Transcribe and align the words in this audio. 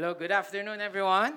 Hello, 0.00 0.16
good 0.16 0.32
afternoon 0.32 0.80
everyone. 0.80 1.36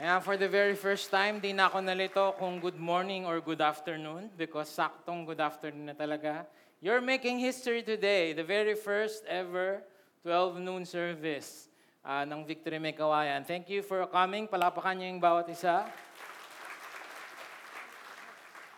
Ayan, 0.00 0.24
for 0.24 0.40
the 0.40 0.48
very 0.48 0.72
first 0.72 1.12
time, 1.12 1.36
di 1.36 1.52
na 1.52 1.68
ako 1.68 1.84
nalito 1.84 2.32
kung 2.40 2.56
good 2.56 2.80
morning 2.80 3.28
or 3.28 3.44
good 3.44 3.60
afternoon 3.60 4.32
because 4.40 4.72
saktong 4.72 5.28
good 5.28 5.36
afternoon 5.36 5.92
na 5.92 5.92
talaga. 5.92 6.48
You're 6.80 7.04
making 7.04 7.44
history 7.44 7.84
today, 7.84 8.32
the 8.32 8.40
very 8.40 8.72
first 8.72 9.20
ever 9.28 9.84
12 10.24 10.64
noon 10.64 10.88
service 10.88 11.68
uh, 12.08 12.24
ng 12.24 12.40
Victory 12.48 12.80
May 12.80 12.96
Kawayan. 12.96 13.44
Thank 13.44 13.68
you 13.68 13.84
for 13.84 14.00
coming. 14.08 14.48
Palapakan 14.48 14.96
niyo 14.96 15.12
yung 15.12 15.20
bawat 15.20 15.44
isa. 15.52 15.84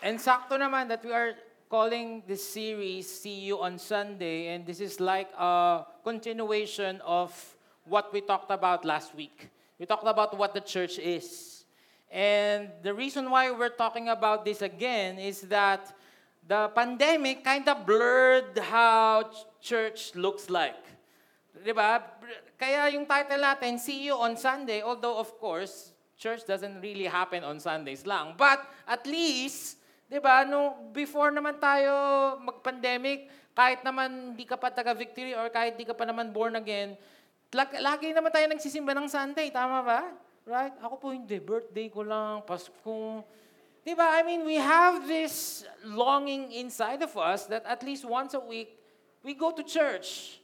And 0.03 0.19
sakto 0.19 0.59
naman 0.59 0.91
that 0.91 1.07
we 1.07 1.15
are 1.15 1.39
calling 1.71 2.27
this 2.27 2.43
series 2.43 3.07
See 3.07 3.47
You 3.47 3.63
on 3.63 3.79
Sunday 3.79 4.51
and 4.51 4.67
this 4.67 4.83
is 4.83 4.99
like 4.99 5.31
a 5.39 5.87
continuation 6.03 6.99
of 7.07 7.31
what 7.87 8.13
we 8.13 8.21
talked 8.21 8.51
about 8.51 8.85
last 8.85 9.15
week. 9.15 9.49
We 9.79 9.87
talked 9.87 10.07
about 10.07 10.37
what 10.37 10.55
the 10.55 10.61
church 10.61 10.99
is. 10.99 11.65
And 12.11 12.71
the 12.83 12.95
reason 12.95 13.31
why 13.31 13.51
we're 13.51 13.75
talking 13.75 14.09
about 14.09 14.45
this 14.45 14.63
again 14.63 15.19
is 15.19 15.43
that 15.53 15.95
the 16.47 16.71
pandemic 16.75 17.43
kind 17.43 17.67
of 17.69 17.87
blurred 17.87 18.59
how 18.59 19.31
church 19.61 20.15
looks 20.15 20.51
like. 20.51 20.79
Di 21.65 21.73
ba? 21.75 22.03
Kaya 22.55 22.95
yung 22.95 23.07
title 23.07 23.43
natin, 23.43 23.79
See 23.79 24.07
You 24.07 24.15
on 24.17 24.39
Sunday, 24.39 24.83
although 24.83 25.19
of 25.19 25.35
course, 25.43 25.93
church 26.17 26.47
doesn't 26.47 26.81
really 26.81 27.11
happen 27.11 27.43
on 27.43 27.59
Sundays 27.59 28.07
lang. 28.07 28.39
But 28.39 28.63
at 28.87 29.05
least, 29.05 29.77
di 30.07 30.23
ba, 30.23 30.47
no, 30.47 30.89
before 30.95 31.35
naman 31.35 31.59
tayo 31.59 31.93
mag-pandemic, 32.41 33.29
kahit 33.57 33.81
naman 33.83 34.33
hindi 34.33 34.45
ka 34.45 34.57
pa 34.57 34.69
taga-victory 34.69 35.33
or 35.33 35.49
kahit 35.49 35.75
hindi 35.77 35.89
ka 35.89 35.97
pa 35.97 36.05
naman 36.05 36.33
born 36.33 36.57
again, 36.57 36.95
Lagi 37.55 38.11
naman 38.11 38.35
tayo 38.35 38.51
nagsisimba 38.51 38.91
ng 38.91 39.07
Sunday, 39.07 39.55
tama 39.55 39.79
ba? 39.87 40.01
Right? 40.43 40.75
Ako 40.83 40.99
po 40.99 41.07
hindi. 41.15 41.39
Birthday 41.39 41.87
ko 41.87 42.03
lang, 42.03 42.43
Pasko. 42.43 43.23
Di 43.87 43.95
ba? 43.95 44.19
I 44.19 44.27
mean, 44.27 44.43
we 44.43 44.59
have 44.59 45.07
this 45.07 45.63
longing 45.87 46.51
inside 46.51 47.07
of 47.07 47.15
us 47.15 47.47
that 47.47 47.63
at 47.63 47.87
least 47.87 48.03
once 48.03 48.35
a 48.35 48.43
week, 48.43 48.75
we 49.23 49.31
go 49.35 49.55
to 49.55 49.63
church. 49.63 50.43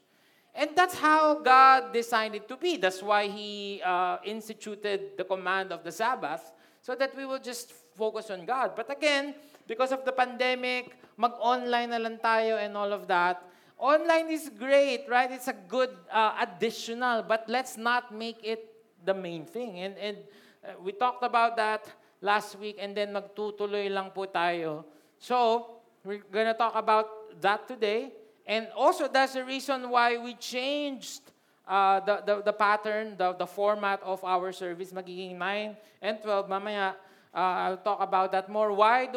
And 0.55 0.71
that's 0.79 0.95
how 0.95 1.43
God 1.43 1.91
designed 1.91 2.39
it 2.39 2.47
to 2.47 2.55
be. 2.55 2.79
That's 2.79 3.03
why 3.03 3.27
He 3.27 3.83
uh, 3.83 4.23
instituted 4.23 5.19
the 5.19 5.25
command 5.27 5.75
of 5.75 5.83
the 5.83 5.91
Sabbath 5.91 6.55
so 6.83 6.95
that 6.95 7.17
we 7.19 7.27
will 7.27 7.43
just 7.43 7.75
focus 7.99 8.31
on 8.31 8.47
God. 8.47 8.79
But 8.79 8.91
again, 8.91 9.35
because 9.67 9.91
of 9.91 10.05
the 10.05 10.13
pandemic, 10.13 10.95
mag-online 11.19 11.91
na 11.91 11.99
lang 11.99 12.19
tayo 12.19 12.63
and 12.63 12.77
all 12.77 12.93
of 12.93 13.11
that, 13.11 13.43
Online 13.83 14.31
is 14.31 14.47
great, 14.47 15.11
right? 15.11 15.27
It's 15.27 15.49
a 15.51 15.59
good 15.67 15.91
uh, 16.07 16.39
additional, 16.39 17.27
but 17.27 17.51
let's 17.51 17.77
not 17.77 18.15
make 18.15 18.39
it 18.47 18.71
the 19.05 19.13
main 19.13 19.45
thing. 19.45 19.81
And, 19.81 19.99
and 19.99 20.17
uh, 20.63 20.79
we 20.79 20.93
talked 20.93 21.25
about 21.25 21.57
that 21.57 21.91
last 22.21 22.55
week 22.63 22.79
and 22.79 22.95
then 22.97 23.11
magtutuloy 23.11 23.91
lang 23.91 24.15
po 24.15 24.31
tayo. 24.31 24.87
So, 25.19 25.83
we're 26.07 26.23
gonna 26.31 26.55
talk 26.55 26.79
about 26.79 27.35
that 27.43 27.67
today. 27.67 28.15
And 28.47 28.69
also, 28.79 29.09
that's 29.11 29.35
the 29.35 29.43
reason 29.43 29.91
why 29.91 30.15
we 30.17 30.35
changed 30.39 31.35
uh, 31.67 31.99
the, 32.07 32.23
the, 32.23 32.35
the 32.43 32.53
pattern, 32.55 33.17
the, 33.19 33.35
the 33.35 33.47
format 33.51 33.99
of 34.07 34.23
our 34.23 34.53
service. 34.53 34.93
Magiging 34.93 35.35
9 35.37 35.77
and 36.03 36.23
12. 36.23 36.49
Mamaya, 36.49 36.95
Uh, 37.33 37.65
I'll 37.65 37.81
talk 37.81 37.97
about 38.05 38.29
that 38.37 38.53
more. 38.53 38.77
Why 38.77 39.09
do 39.09 39.17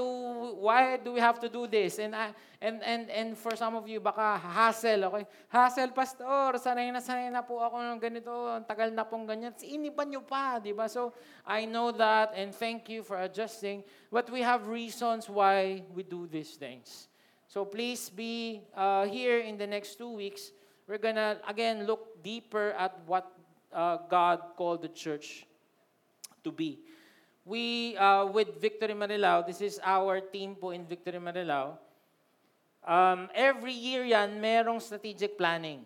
why 0.63 0.95
do 0.95 1.11
we 1.11 1.19
have 1.19 1.35
to 1.43 1.51
do 1.51 1.67
this? 1.67 1.99
And 1.99 2.15
uh, 2.15 2.31
and 2.63 2.79
and 2.79 3.11
and 3.11 3.35
for 3.35 3.59
some 3.59 3.75
of 3.75 3.91
you 3.91 3.99
baka 3.99 4.39
hassle, 4.39 5.11
okay? 5.11 5.27
Hassle 5.51 5.91
pastor, 5.91 6.55
sanay 6.55 6.95
na 6.95 7.03
sanay 7.03 7.27
na 7.27 7.43
po 7.43 7.59
ako 7.59 7.75
ng 7.75 7.99
ganito, 7.99 8.31
ang 8.31 8.63
tagal 8.63 8.87
na 8.95 9.03
pong 9.03 9.27
ganyan. 9.27 9.51
Iniba 9.59 10.07
niyo 10.07 10.23
pa, 10.23 10.63
di 10.63 10.71
ba? 10.71 10.87
So 10.87 11.11
I 11.43 11.67
know 11.67 11.91
that 11.91 12.31
and 12.39 12.55
thank 12.55 12.87
you 12.87 13.03
for 13.03 13.19
adjusting. 13.19 13.83
But 14.07 14.31
we 14.31 14.39
have 14.47 14.71
reasons 14.71 15.27
why 15.27 15.83
we 15.91 16.07
do 16.07 16.23
these 16.23 16.55
things. 16.55 17.11
So 17.51 17.67
please 17.67 18.07
be 18.07 18.63
uh, 18.79 19.11
here 19.11 19.43
in 19.43 19.59
the 19.59 19.67
next 19.67 19.99
two 19.99 20.15
weeks. 20.15 20.55
We're 20.87 21.03
gonna 21.03 21.43
again 21.51 21.83
look 21.83 22.23
deeper 22.23 22.71
at 22.79 22.95
what 23.03 23.27
uh, 23.75 24.07
God 24.07 24.55
called 24.55 24.87
the 24.87 24.93
church 24.95 25.43
to 26.47 26.55
be 26.55 26.79
we, 27.45 27.95
uh, 27.95 28.25
with 28.25 28.59
Victory 28.59 28.97
Marilao, 28.97 29.45
this 29.45 29.61
is 29.61 29.79
our 29.85 30.19
team 30.19 30.57
po 30.57 30.73
in 30.73 30.83
Victory 30.83 31.21
Marilao, 31.21 31.77
um, 32.81 33.29
every 33.33 33.71
year 33.71 34.03
yan, 34.03 34.41
merong 34.41 34.81
strategic 34.81 35.37
planning. 35.37 35.85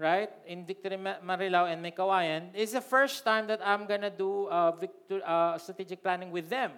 Right? 0.00 0.32
In 0.48 0.64
Victory 0.64 0.96
Marilao 0.96 1.68
and 1.68 1.84
Mekawayan, 1.84 2.56
it's 2.56 2.72
the 2.72 2.80
first 2.80 3.20
time 3.20 3.44
that 3.52 3.60
I'm 3.60 3.84
gonna 3.84 4.08
do 4.08 4.48
uh, 4.48 4.72
victor, 4.72 5.20
uh, 5.20 5.58
strategic 5.58 6.00
planning 6.00 6.32
with 6.32 6.48
them. 6.48 6.72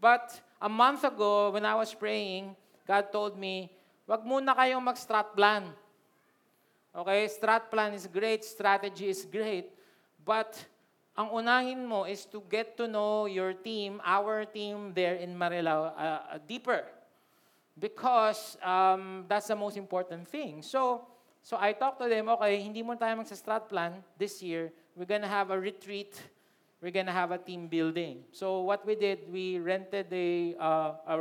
But 0.00 0.40
a 0.56 0.68
month 0.68 1.04
ago, 1.04 1.50
when 1.50 1.66
I 1.68 1.74
was 1.74 1.92
praying, 1.92 2.56
God 2.86 3.12
told 3.12 3.36
me, 3.36 3.68
wag 4.08 4.24
muna 4.24 4.56
kayong 4.56 4.80
mag-strat 4.80 5.36
plan. 5.36 5.68
Okay? 6.96 7.28
Strat 7.28 7.68
plan 7.68 7.92
is 7.92 8.08
great, 8.08 8.40
strategy 8.48 9.12
is 9.12 9.28
great, 9.28 9.68
but 10.24 10.56
ang 11.18 11.34
unahin 11.34 11.82
mo 11.82 12.06
is 12.06 12.22
to 12.30 12.38
get 12.46 12.78
to 12.78 12.86
know 12.86 13.26
your 13.26 13.50
team, 13.50 13.98
our 14.06 14.46
team 14.46 14.94
there 14.94 15.18
in 15.18 15.34
Marilao, 15.34 15.90
uh, 15.90 15.98
uh, 15.98 16.38
deeper. 16.46 16.86
Because 17.74 18.54
um, 18.62 19.26
that's 19.26 19.50
the 19.50 19.58
most 19.58 19.76
important 19.76 20.30
thing. 20.30 20.62
So, 20.62 21.10
so 21.42 21.58
I 21.58 21.74
talked 21.74 21.98
to 22.02 22.08
them, 22.08 22.30
okay, 22.38 22.62
hindi 22.62 22.86
mo 22.86 22.94
tayo 22.94 23.18
magsa-strat 23.18 23.66
plan 23.66 23.98
this 24.14 24.38
year. 24.42 24.70
We're 24.94 25.10
gonna 25.10 25.30
have 25.30 25.50
a 25.50 25.58
retreat. 25.58 26.14
We're 26.78 26.94
gonna 26.94 27.14
have 27.14 27.34
a 27.34 27.38
team 27.38 27.66
building. 27.66 28.22
So 28.30 28.62
what 28.62 28.86
we 28.86 28.94
did, 28.94 29.26
we 29.26 29.58
rented 29.58 30.06
a, 30.14 30.54
uh, 30.54 30.90
a, 31.02 31.14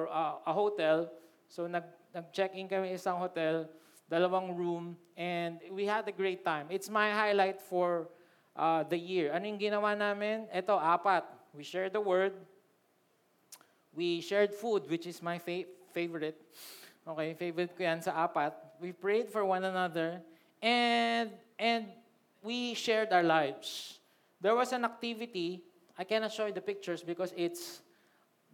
a 0.46 0.54
hotel. 0.54 1.10
So 1.50 1.66
nag, 1.66 1.86
nag-check-in 2.14 2.70
kami 2.70 2.94
isang 2.94 3.18
hotel, 3.18 3.66
dalawang 4.10 4.54
room, 4.54 4.98
and 5.18 5.58
we 5.74 5.90
had 5.90 6.06
a 6.06 6.14
great 6.14 6.46
time. 6.46 6.70
It's 6.70 6.90
my 6.90 7.10
highlight 7.10 7.62
for 7.62 8.10
uh, 8.58 8.84
the 8.84 8.98
year. 8.98 9.32
Ano 9.32 9.46
yung 9.46 9.62
ginawa 9.62 9.94
namin? 9.94 10.50
Ito, 10.50 10.76
apat. 10.76 11.24
We 11.54 11.64
shared 11.64 11.94
the 11.94 12.02
word. 12.02 12.34
We 13.94 14.22
shared 14.22 14.54
food, 14.54 14.90
which 14.90 15.06
is 15.06 15.22
my 15.22 15.38
fa- 15.38 15.70
favorite. 15.94 16.42
Okay, 17.08 17.34
favorite 17.38 17.72
ko 17.78 17.82
yan 17.86 18.02
sa 18.02 18.28
apat. 18.28 18.52
We 18.82 18.92
prayed 18.92 19.30
for 19.30 19.46
one 19.46 19.64
another. 19.64 20.20
And, 20.62 21.32
and 21.58 21.88
we 22.44 22.74
shared 22.74 23.14
our 23.14 23.24
lives. 23.24 24.02
There 24.42 24.54
was 24.54 24.74
an 24.74 24.84
activity. 24.84 25.64
I 25.98 26.04
cannot 26.04 26.34
show 26.34 26.46
you 26.46 26.54
the 26.54 26.62
pictures 26.62 27.02
because 27.02 27.34
it's 27.38 27.82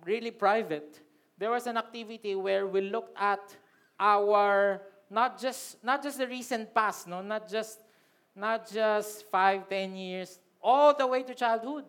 really 0.05 0.31
private. 0.31 0.99
There 1.37 1.51
was 1.51 1.67
an 1.67 1.77
activity 1.77 2.35
where 2.35 2.67
we 2.67 2.81
looked 2.81 3.17
at 3.19 3.41
our 3.99 4.81
not 5.09 5.39
just 5.39 5.83
not 5.83 6.01
just 6.01 6.17
the 6.17 6.27
recent 6.27 6.73
past, 6.73 7.07
no, 7.07 7.21
not 7.21 7.49
just 7.49 7.82
not 8.35 8.69
just 8.69 9.29
5, 9.29 9.69
10 9.69 9.95
years, 9.95 10.39
all 10.61 10.93
the 10.93 11.05
way 11.05 11.23
to 11.23 11.33
childhood. 11.33 11.85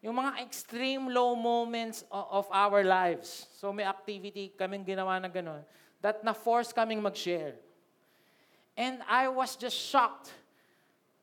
Yung 0.00 0.14
mga 0.14 0.40
extreme 0.42 1.10
low 1.10 1.34
moments 1.34 2.04
of 2.10 2.46
our 2.52 2.84
lives. 2.84 3.46
So 3.58 3.72
may 3.72 3.84
activity 3.84 4.54
kaming 4.56 4.86
ginawa 4.86 5.20
na 5.20 5.28
ganun 5.28 5.64
that 6.00 6.22
na-force 6.22 6.72
kaming 6.72 7.02
mag-share. 7.02 7.54
And 8.78 9.02
I 9.10 9.26
was 9.28 9.56
just 9.56 9.74
shocked. 9.74 10.30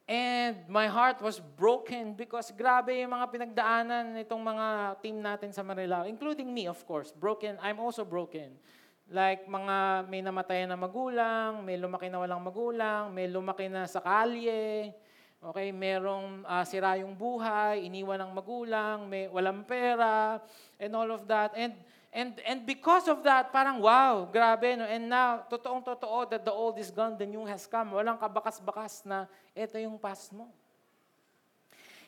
And 0.06 0.58
my 0.70 0.86
heart 0.86 1.18
was 1.24 1.40
broken 1.40 2.14
because 2.14 2.52
grabe 2.54 2.94
yung 2.94 3.10
mga 3.10 3.26
pinagdaanan 3.32 4.14
nitong 4.14 4.44
mga 4.44 4.68
team 5.02 5.18
natin 5.18 5.50
sa 5.50 5.66
Marilao, 5.66 6.06
including 6.06 6.54
me, 6.54 6.68
of 6.68 6.78
course. 6.86 7.10
Broken. 7.10 7.58
I'm 7.64 7.80
also 7.80 8.06
broken. 8.06 8.54
Like 9.06 9.46
mga 9.46 10.10
may 10.10 10.26
namatay 10.26 10.66
na 10.66 10.74
magulang, 10.74 11.62
may 11.62 11.78
lumaki 11.78 12.10
na 12.10 12.26
walang 12.26 12.42
magulang, 12.42 13.14
may 13.14 13.30
lumaki 13.30 13.70
na 13.70 13.86
sa 13.86 14.02
kalye, 14.02 14.90
okay, 15.46 15.70
merong 15.70 16.42
uh, 16.42 16.66
sira 16.66 16.98
yung 16.98 17.14
buhay, 17.14 17.86
iniwan 17.86 18.18
ng 18.26 18.34
magulang, 18.34 19.06
may 19.06 19.30
walang 19.30 19.62
pera, 19.62 20.42
and 20.82 20.90
all 20.98 21.10
of 21.14 21.30
that. 21.30 21.54
And 21.54 21.78
and 22.10 22.34
and 22.42 22.66
because 22.66 23.06
of 23.06 23.22
that, 23.22 23.54
parang 23.54 23.78
wow, 23.78 24.26
grabe 24.26 24.74
no. 24.74 24.90
And 24.90 25.06
now, 25.06 25.46
totoong 25.54 25.86
totoo 25.86 26.26
that 26.34 26.42
the 26.42 26.54
old 26.54 26.82
is 26.82 26.90
gone, 26.90 27.14
the 27.14 27.30
new 27.30 27.46
has 27.46 27.70
come. 27.70 27.94
Walang 27.94 28.18
kabakas-bakas 28.18 29.06
na 29.06 29.30
ito 29.54 29.78
yung 29.78 30.02
past 30.02 30.34
mo. 30.34 30.50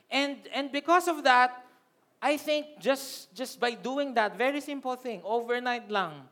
And 0.10 0.42
and 0.50 0.74
because 0.74 1.06
of 1.06 1.22
that, 1.22 1.62
I 2.18 2.42
think 2.42 2.82
just 2.82 3.30
just 3.38 3.62
by 3.62 3.78
doing 3.78 4.18
that, 4.18 4.34
very 4.34 4.66
simple 4.66 4.98
thing, 4.98 5.22
overnight 5.22 5.86
lang, 5.94 6.26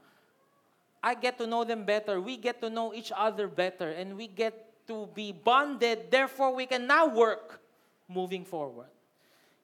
I 1.05 1.13
get 1.13 1.37
to 1.37 1.45
know 1.45 1.61
them 1.63 1.85
better. 1.85 2.17
We 2.17 2.35
get 2.35 2.59
to 2.65 2.69
know 2.73 2.89
each 2.89 3.13
other 3.13 3.45
better. 3.47 3.93
And 3.93 4.17
we 4.17 4.25
get 4.25 4.57
to 4.89 5.05
be 5.13 5.31
bonded. 5.31 6.09
Therefore, 6.09 6.55
we 6.57 6.65
can 6.65 6.87
now 6.87 7.05
work 7.05 7.61
moving 8.09 8.43
forward. 8.43 8.89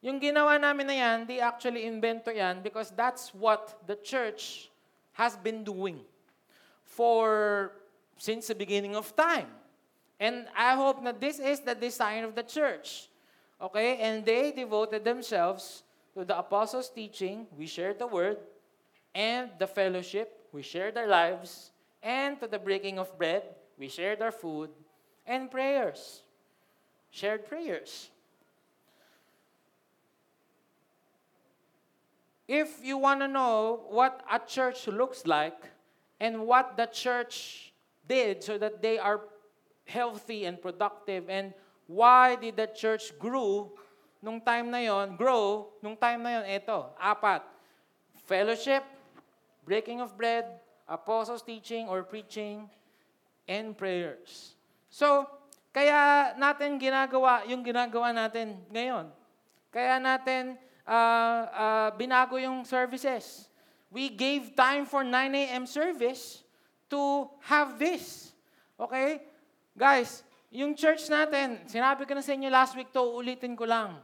Yung 0.02 0.22
ginawa 0.22 0.54
namin 0.54 0.86
na 0.86 0.94
yan, 0.94 1.26
di 1.26 1.42
actually 1.42 1.82
invento 1.82 2.30
yan 2.30 2.62
because 2.62 2.94
that's 2.94 3.34
what 3.34 3.74
the 3.86 3.98
church 3.98 4.70
has 5.14 5.34
been 5.34 5.62
doing 5.66 5.98
for 6.82 7.70
since 8.18 8.46
the 8.46 8.54
beginning 8.54 8.94
of 8.94 9.10
time. 9.14 9.50
And 10.18 10.46
I 10.54 10.74
hope 10.74 11.02
that 11.02 11.18
this 11.18 11.42
is 11.42 11.58
the 11.58 11.74
design 11.74 12.22
of 12.22 12.34
the 12.38 12.46
church. 12.46 13.10
Okay? 13.58 13.98
And 13.98 14.22
they 14.26 14.50
devoted 14.54 15.02
themselves 15.02 15.82
to 16.14 16.22
the 16.22 16.38
apostles' 16.38 16.90
teaching. 16.90 17.46
We 17.58 17.66
shared 17.66 17.98
the 17.98 18.06
word. 18.06 18.38
And 19.14 19.50
the 19.58 19.66
fellowship. 19.66 20.41
We 20.52 20.62
shared 20.62 20.96
our 20.96 21.08
lives. 21.08 21.70
And 22.02 22.38
to 22.40 22.46
the 22.46 22.58
breaking 22.58 22.98
of 22.98 23.16
bread. 23.18 23.42
We 23.78 23.88
shared 23.88 24.20
our 24.22 24.32
food. 24.32 24.70
And 25.26 25.50
prayers. 25.50 26.22
Shared 27.10 27.48
prayers. 27.48 28.10
If 32.46 32.84
you 32.84 32.98
want 32.98 33.20
to 33.20 33.28
know 33.28 33.86
what 33.88 34.20
a 34.30 34.38
church 34.38 34.86
looks 34.86 35.26
like 35.26 35.56
and 36.20 36.46
what 36.46 36.76
the 36.76 36.86
church 36.86 37.72
did 38.08 38.42
so 38.42 38.58
that 38.58 38.82
they 38.82 38.98
are 38.98 39.20
healthy 39.86 40.44
and 40.44 40.60
productive 40.60 41.30
and 41.30 41.54
why 41.86 42.36
did 42.36 42.56
the 42.56 42.66
church 42.66 43.16
grew 43.18 43.70
nung 44.22 44.40
time 44.40 44.70
na 44.70 44.78
yon, 44.78 45.16
grow 45.16 45.66
nung 45.82 45.96
time 45.98 46.22
na 46.22 46.40
yon, 46.40 46.44
eto, 46.46 46.94
apat. 46.94 47.42
Fellowship, 48.22 48.86
breaking 49.64 50.00
of 50.00 50.14
bread, 50.18 50.60
apostles 50.88 51.42
teaching 51.42 51.88
or 51.88 52.02
preaching, 52.02 52.68
and 53.48 53.76
prayers. 53.76 54.54
So, 54.90 55.26
kaya 55.72 56.32
natin 56.36 56.76
ginagawa 56.76 57.48
yung 57.48 57.64
ginagawa 57.64 58.12
natin 58.12 58.60
ngayon. 58.68 59.08
Kaya 59.72 59.96
natin 59.96 60.60
uh, 60.84 61.42
uh, 61.48 61.88
binago 61.96 62.36
yung 62.36 62.62
services. 62.68 63.48
We 63.88 64.12
gave 64.12 64.52
time 64.52 64.84
for 64.84 65.04
9 65.04 65.10
a.m. 65.32 65.64
service 65.64 66.44
to 66.92 67.28
have 67.48 67.80
this. 67.80 68.32
Okay? 68.76 69.24
Guys, 69.72 70.24
yung 70.52 70.76
church 70.76 71.08
natin, 71.08 71.64
sinabi 71.64 72.04
ko 72.04 72.12
na 72.12 72.20
sa 72.20 72.36
inyo 72.36 72.52
last 72.52 72.76
week 72.76 72.92
to, 72.92 73.00
ulitin 73.00 73.56
ko 73.56 73.64
lang. 73.64 73.96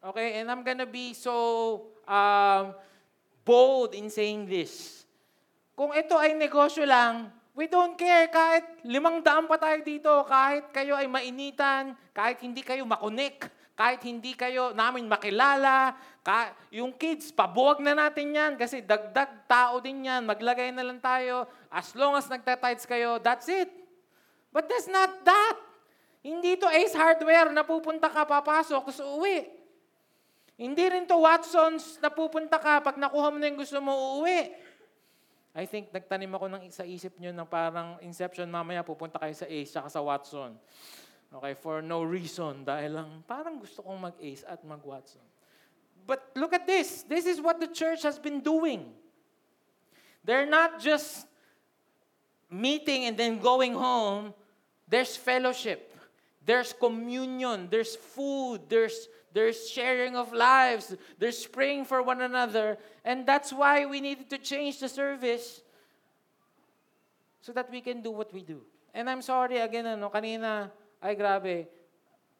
Okay? 0.00 0.40
And 0.40 0.48
I'm 0.48 0.64
gonna 0.64 0.88
be 0.88 1.12
so 1.12 1.84
um, 2.08 2.72
bold 3.44 3.96
in 3.96 4.12
saying 4.12 4.46
this. 4.46 5.04
Kung 5.76 5.96
ito 5.96 6.16
ay 6.16 6.36
negosyo 6.36 6.84
lang, 6.84 7.32
we 7.56 7.64
don't 7.66 7.96
care 7.96 8.28
kahit 8.28 8.84
limang 8.84 9.24
daan 9.24 9.48
pa 9.48 9.56
tayo 9.56 9.80
dito, 9.80 10.12
kahit 10.28 10.68
kayo 10.70 10.96
ay 10.96 11.08
mainitan, 11.08 11.96
kahit 12.12 12.38
hindi 12.44 12.60
kayo 12.60 12.84
makonek, 12.84 13.48
kahit 13.76 14.04
hindi 14.04 14.36
kayo 14.36 14.76
namin 14.76 15.08
makilala, 15.08 15.96
ka, 16.20 16.52
yung 16.68 16.92
kids, 16.92 17.32
pabuwag 17.32 17.80
na 17.80 17.96
natin 17.96 18.36
yan 18.36 18.52
kasi 18.60 18.84
dagdag 18.84 19.48
tao 19.48 19.80
din 19.80 20.04
yan, 20.04 20.28
maglagay 20.28 20.68
na 20.68 20.84
lang 20.84 21.00
tayo. 21.00 21.48
As 21.72 21.96
long 21.96 22.12
as 22.12 22.28
nagtatides 22.28 22.84
kayo, 22.84 23.16
that's 23.16 23.48
it. 23.48 23.72
But 24.52 24.68
that's 24.68 24.90
not 24.90 25.24
that. 25.24 25.56
Hindi 26.20 26.60
to 26.60 26.68
Ace 26.68 26.92
Hardware 26.92 27.48
na 27.48 27.64
pupunta 27.64 28.12
ka, 28.12 28.28
papasok, 28.28 28.92
tapos 28.92 29.00
uuwi. 29.00 29.59
Hindi 30.60 30.84
rin 30.92 31.08
to 31.08 31.16
Watson's 31.16 31.96
na 32.04 32.12
pupunta 32.12 32.60
ka, 32.60 32.84
pag 32.84 33.00
nakuha 33.00 33.32
mo 33.32 33.40
na 33.40 33.48
yung 33.48 33.64
gusto 33.64 33.80
mo, 33.80 33.96
uuwi. 33.96 34.52
I 35.56 35.64
think 35.64 35.88
nagtanim 35.88 36.28
ako 36.36 36.46
ng 36.52 36.62
sa 36.68 36.84
isip 36.84 37.16
nyo 37.16 37.32
ng 37.32 37.48
parang 37.48 37.96
Inception, 38.04 38.44
mamaya 38.52 38.84
pupunta 38.84 39.16
kayo 39.16 39.32
sa 39.32 39.48
Ace 39.48 39.72
tsaka 39.72 39.88
sa 39.88 40.04
Watson. 40.04 40.60
Okay, 41.32 41.56
for 41.56 41.80
no 41.80 42.04
reason, 42.04 42.60
dahil 42.66 43.00
lang 43.00 43.24
parang 43.24 43.56
gusto 43.56 43.80
kong 43.80 44.12
mag-Ace 44.12 44.44
at 44.44 44.60
mag-Watson. 44.60 45.24
But 46.04 46.28
look 46.36 46.52
at 46.52 46.68
this. 46.68 47.08
This 47.08 47.24
is 47.24 47.40
what 47.40 47.56
the 47.56 47.70
church 47.70 48.04
has 48.04 48.20
been 48.20 48.44
doing. 48.44 48.92
They're 50.26 50.48
not 50.48 50.82
just 50.82 51.24
meeting 52.50 53.08
and 53.08 53.16
then 53.16 53.38
going 53.38 53.72
home. 53.72 54.34
There's 54.90 55.16
fellowship. 55.16 55.94
There's 56.44 56.74
communion. 56.74 57.70
There's 57.70 57.94
food. 57.94 58.66
There's, 58.66 59.06
there's 59.32 59.70
sharing 59.70 60.16
of 60.16 60.32
lives. 60.32 60.94
There's 61.18 61.46
praying 61.46 61.86
for 61.86 62.02
one 62.02 62.20
another. 62.20 62.78
And 63.04 63.26
that's 63.26 63.52
why 63.52 63.86
we 63.86 64.00
needed 64.00 64.28
to 64.30 64.38
change 64.38 64.78
the 64.80 64.88
service 64.88 65.62
so 67.40 67.52
that 67.52 67.70
we 67.70 67.80
can 67.80 68.02
do 68.02 68.10
what 68.10 68.32
we 68.34 68.42
do. 68.42 68.60
And 68.92 69.08
I'm 69.08 69.22
sorry 69.22 69.58
again, 69.58 69.86
ano, 69.86 70.10
kanina, 70.10 70.68
ay 71.00 71.14
grabe, 71.14 71.70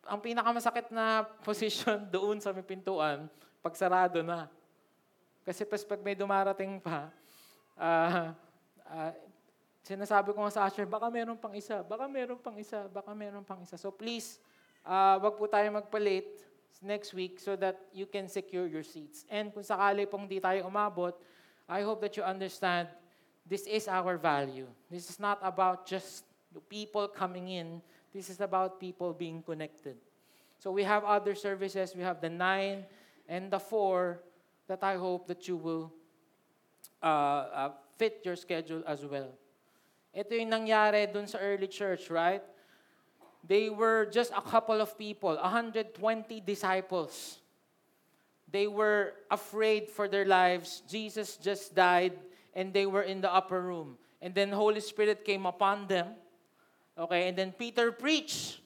ang 0.05 0.21
pinakamasakit 0.21 0.91
na 0.93 1.25
position 1.47 2.05
doon 2.11 2.43
sa 2.43 2.53
may 2.53 2.67
pintuan, 2.67 3.31
pag 3.63 3.75
sarado 3.79 4.21
na. 4.21 4.51
Kasi 5.47 5.65
pas 5.65 5.81
pag 5.87 6.01
may 6.05 6.19
dumarating 6.19 6.83
pa, 6.83 7.09
uh, 7.79 8.35
uh, 8.93 9.13
sinasabi 9.87 10.37
ko 10.37 10.45
nga 10.45 10.53
sa 10.53 10.67
usher, 10.69 10.85
baka 10.85 11.09
meron 11.09 11.39
pang 11.39 11.55
isa, 11.57 11.81
baka 11.87 12.05
meron 12.11 12.37
pang 12.37 12.59
isa, 12.59 12.85
baka 12.93 13.15
meron 13.17 13.47
pang 13.47 13.63
isa. 13.65 13.81
So 13.81 13.89
please, 13.89 14.37
uh, 14.85 15.17
wag 15.23 15.39
po 15.39 15.49
tayo 15.49 15.71
magpalit 15.73 16.50
next 16.79 17.13
week 17.13 17.39
so 17.43 17.57
that 17.57 17.91
you 17.93 18.07
can 18.07 18.29
secure 18.29 18.67
your 18.67 18.83
seats. 18.83 19.27
And 19.27 19.53
kung 19.53 19.67
sakali 19.67 20.07
pong 20.07 20.31
di 20.31 20.39
tayo 20.39 20.65
umabot, 20.71 21.19
I 21.67 21.83
hope 21.83 22.01
that 22.07 22.17
you 22.17 22.23
understand 22.23 22.89
this 23.47 23.67
is 23.67 23.89
our 23.91 24.17
value. 24.17 24.71
This 24.91 25.11
is 25.11 25.19
not 25.19 25.43
about 25.43 25.87
just 25.87 26.25
the 26.55 26.63
people 26.63 27.07
coming 27.07 27.51
in, 27.51 27.83
This 28.13 28.29
is 28.29 28.41
about 28.41 28.81
people 28.81 29.13
being 29.13 29.43
connected. 29.43 29.97
So 30.59 30.73
we 30.73 30.83
have 30.83 31.05
other 31.05 31.35
services. 31.35 31.95
We 31.95 32.03
have 32.03 32.21
the 32.21 32.29
nine 32.29 32.85
and 33.29 33.51
the 33.51 33.59
four 33.59 34.21
that 34.67 34.83
I 34.83 34.97
hope 34.97 35.27
that 35.29 35.47
you 35.47 35.57
will 35.57 35.93
uh, 37.03 37.07
uh, 37.07 37.71
fit 37.97 38.23
your 38.25 38.37
schedule 38.37 38.83
as 38.87 39.07
well. 39.07 39.31
Ito 40.11 40.35
yung 40.35 40.51
nangyari 40.51 41.07
dun 41.07 41.31
sa 41.31 41.39
early 41.39 41.71
church, 41.71 42.11
right? 42.11 42.43
They 43.47 43.71
were 43.71 44.07
just 44.11 44.33
a 44.37 44.43
couple 44.43 44.81
of 44.81 44.97
people, 44.99 45.37
120 45.37 46.41
disciples. 46.41 47.39
They 48.51 48.67
were 48.67 49.15
afraid 49.31 49.89
for 49.89 50.09
their 50.09 50.25
lives. 50.25 50.83
Jesus 50.89 51.37
just 51.37 51.75
died, 51.75 52.13
and 52.55 52.73
they 52.73 52.87
were 52.87 53.03
in 53.03 53.21
the 53.21 53.33
upper 53.33 53.61
room. 53.61 53.97
And 54.21 54.35
then 54.35 54.53
Holy 54.53 54.81
Spirit 54.81 55.25
came 55.25 55.47
upon 55.47 55.87
them 55.87 56.15
Okay, 57.01 57.29
and 57.29 57.37
then 57.37 57.53
Peter 57.57 57.93
preached. 57.93 58.61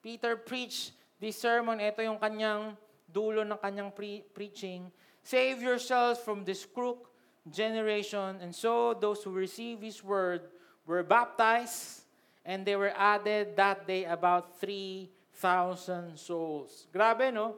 Peter 0.00 0.40
preached 0.40 0.96
this 1.20 1.36
sermon. 1.36 1.84
Ito 1.84 2.00
yung 2.00 2.16
kanyang 2.16 2.80
dulo 3.12 3.44
ng 3.44 3.60
kanyang 3.60 3.92
pre- 3.92 4.24
preaching. 4.32 4.88
Save 5.20 5.60
yourselves 5.60 6.16
from 6.16 6.48
this 6.48 6.64
crook 6.64 7.12
generation. 7.52 8.40
And 8.40 8.56
so 8.56 8.96
those 8.96 9.20
who 9.20 9.36
received 9.36 9.84
his 9.84 10.00
word 10.00 10.48
were 10.88 11.04
baptized, 11.04 12.03
and 12.44 12.68
they 12.68 12.76
were 12.76 12.92
added 12.92 13.56
that 13.56 13.88
day 13.88 14.04
about 14.04 14.60
3,000 14.60 16.16
souls. 16.20 16.86
Grabe, 16.92 17.32
no? 17.32 17.56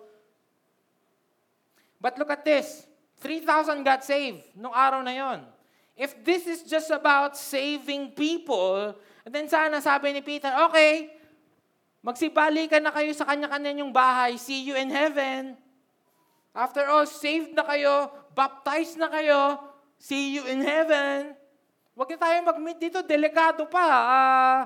But 2.01 2.19
look 2.19 2.31
at 2.31 2.47
this. 2.47 2.87
3,000 3.19 3.83
got 3.83 4.07
saved 4.07 4.47
nung 4.55 4.73
araw 4.73 5.03
na 5.03 5.11
yon. 5.11 5.41
If 5.97 6.13
this 6.23 6.47
is 6.47 6.63
just 6.63 6.93
about 6.93 7.35
saving 7.35 8.13
people, 8.13 8.95
then 9.25 9.49
sana 9.49 9.81
sabi 9.81 10.13
ni 10.13 10.21
Peter, 10.21 10.53
okay, 10.69 11.09
magsibalikan 12.05 12.85
na 12.85 12.93
kayo 12.93 13.11
sa 13.17 13.25
kanya-kanya 13.25 13.81
yung 13.81 13.91
bahay. 13.91 14.37
See 14.37 14.69
you 14.69 14.77
in 14.77 14.93
heaven. 14.93 15.57
After 16.53 16.85
all, 16.87 17.09
saved 17.09 17.57
na 17.57 17.65
kayo, 17.65 18.13
baptized 18.37 19.01
na 19.01 19.09
kayo, 19.09 19.61
see 19.97 20.37
you 20.37 20.45
in 20.45 20.61
heaven. 20.61 21.33
Huwag 21.97 22.13
na 22.13 22.21
tayo 22.21 22.45
mag-meet 22.45 22.77
dito, 22.77 23.01
delikado 23.01 23.65
pa. 23.65 23.89
Uh, 23.89 24.61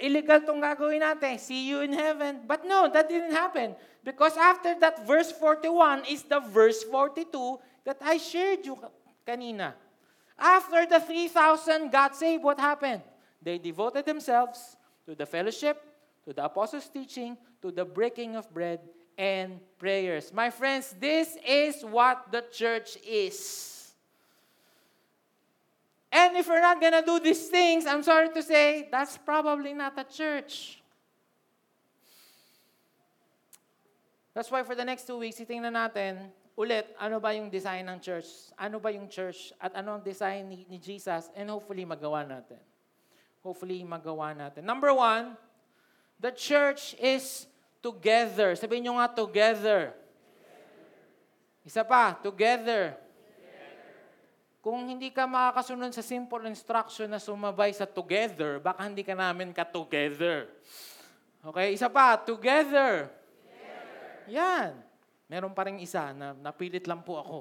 illegal 0.00 0.40
tong 0.40 0.64
gagawin 0.64 1.04
natin. 1.04 1.36
See 1.36 1.68
you 1.68 1.84
in 1.84 1.92
heaven. 1.92 2.40
But 2.48 2.64
no, 2.64 2.88
that 2.88 3.04
didn't 3.04 3.36
happen. 3.36 3.76
Because 4.00 4.32
after 4.40 4.72
that, 4.80 5.04
verse 5.04 5.28
41 5.28 6.08
is 6.08 6.24
the 6.24 6.40
verse 6.40 6.80
42 6.88 7.28
that 7.84 8.00
I 8.00 8.16
shared 8.16 8.64
you 8.64 8.80
kanina. 9.28 9.76
After 10.40 10.88
the 10.88 11.04
3,000 11.04 11.92
got 11.92 12.16
saved, 12.16 12.40
what 12.40 12.56
happened? 12.56 13.04
They 13.42 13.58
devoted 13.58 14.08
themselves 14.08 14.76
to 15.04 15.14
the 15.14 15.26
fellowship, 15.26 15.76
to 16.24 16.32
the 16.32 16.48
apostles' 16.48 16.88
teaching, 16.88 17.36
to 17.60 17.70
the 17.70 17.84
breaking 17.84 18.36
of 18.36 18.48
bread, 18.48 18.80
and 19.18 19.60
prayers. 19.76 20.32
My 20.32 20.48
friends, 20.48 20.94
this 20.98 21.36
is 21.44 21.84
what 21.84 22.32
the 22.32 22.44
church 22.48 22.96
is. 23.04 23.77
And 26.08 26.36
if 26.36 26.48
we're 26.48 26.60
not 26.60 26.80
to 26.80 27.02
do 27.04 27.20
these 27.20 27.48
things, 27.48 27.84
I'm 27.84 28.02
sorry 28.02 28.32
to 28.32 28.42
say, 28.42 28.88
that's 28.90 29.18
probably 29.18 29.74
not 29.74 29.92
a 29.98 30.04
church. 30.04 30.80
That's 34.32 34.50
why 34.50 34.62
for 34.62 34.74
the 34.74 34.84
next 34.84 35.06
two 35.06 35.18
weeks, 35.18 35.36
titingnan 35.36 35.74
natin 35.74 36.32
ulit 36.56 36.86
ano 36.98 37.20
ba 37.20 37.34
yung 37.34 37.50
design 37.50 37.86
ng 37.90 38.00
church, 38.00 38.50
ano 38.56 38.80
ba 38.80 38.90
yung 38.90 39.06
church, 39.10 39.52
at 39.60 39.74
ano 39.76 39.98
ang 39.98 40.02
design 40.02 40.48
ni, 40.48 40.66
ni 40.70 40.78
Jesus, 40.78 41.28
and 41.36 41.50
hopefully 41.50 41.84
magawa 41.84 42.24
natin 42.24 42.58
hopefully 43.42 43.80
magawa 43.80 44.36
natin. 44.36 44.60
Number 44.60 44.92
one, 44.92 45.32
the 46.18 46.28
church 46.28 46.92
is 46.98 47.48
together. 47.80 48.52
Sabihin 48.58 48.84
nyo 48.84 49.00
nga, 49.00 49.08
together. 49.08 49.96
Isa 51.64 51.80
pa, 51.80 52.16
together. 52.20 52.96
Kung 54.58 54.90
hindi 54.90 55.14
ka 55.14 55.24
makakasunod 55.24 55.94
sa 55.94 56.02
simple 56.02 56.42
instruction 56.50 57.06
na 57.06 57.22
sumabay 57.22 57.70
sa 57.70 57.86
together, 57.86 58.58
baka 58.58 58.82
hindi 58.82 59.06
ka 59.06 59.14
namin 59.14 59.54
ka-together. 59.54 60.50
Okay, 61.46 61.78
isa 61.78 61.86
pa, 61.86 62.18
together. 62.18 63.06
Yan. 64.26 64.74
Meron 65.30 65.54
pa 65.54 65.68
rin 65.70 65.78
isa 65.78 66.10
na 66.10 66.34
napilit 66.34 66.84
lang 66.90 67.06
po 67.06 67.22
ako. 67.22 67.40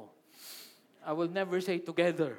I 1.02 1.12
will 1.16 1.32
never 1.32 1.58
say 1.58 1.82
together. 1.82 2.38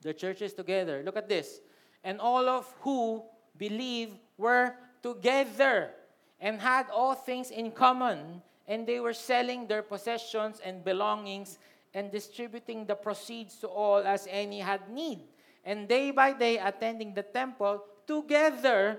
The 0.00 0.14
church 0.14 0.40
is 0.40 0.54
together. 0.54 1.02
Look 1.02 1.16
at 1.18 1.28
this. 1.28 1.60
And 2.06 2.22
all 2.22 2.46
of 2.48 2.70
who 2.80 3.26
believe 3.58 4.16
were 4.38 4.72
together 5.02 5.92
and 6.40 6.56
had 6.56 6.88
all 6.88 7.12
things 7.12 7.52
in 7.52 7.68
common, 7.74 8.40
and 8.64 8.86
they 8.86 9.00
were 9.00 9.12
selling 9.12 9.66
their 9.68 9.82
possessions 9.82 10.62
and 10.64 10.80
belongings 10.80 11.60
and 11.94 12.10
distributing 12.10 12.86
the 12.86 12.94
proceeds 12.94 13.56
to 13.58 13.68
all 13.68 13.98
as 13.98 14.26
any 14.30 14.60
had 14.60 14.90
need. 14.90 15.20
And 15.64 15.88
day 15.88 16.10
by 16.10 16.32
day 16.32 16.58
attending 16.58 17.14
the 17.14 17.22
temple 17.22 17.84
together 18.06 18.98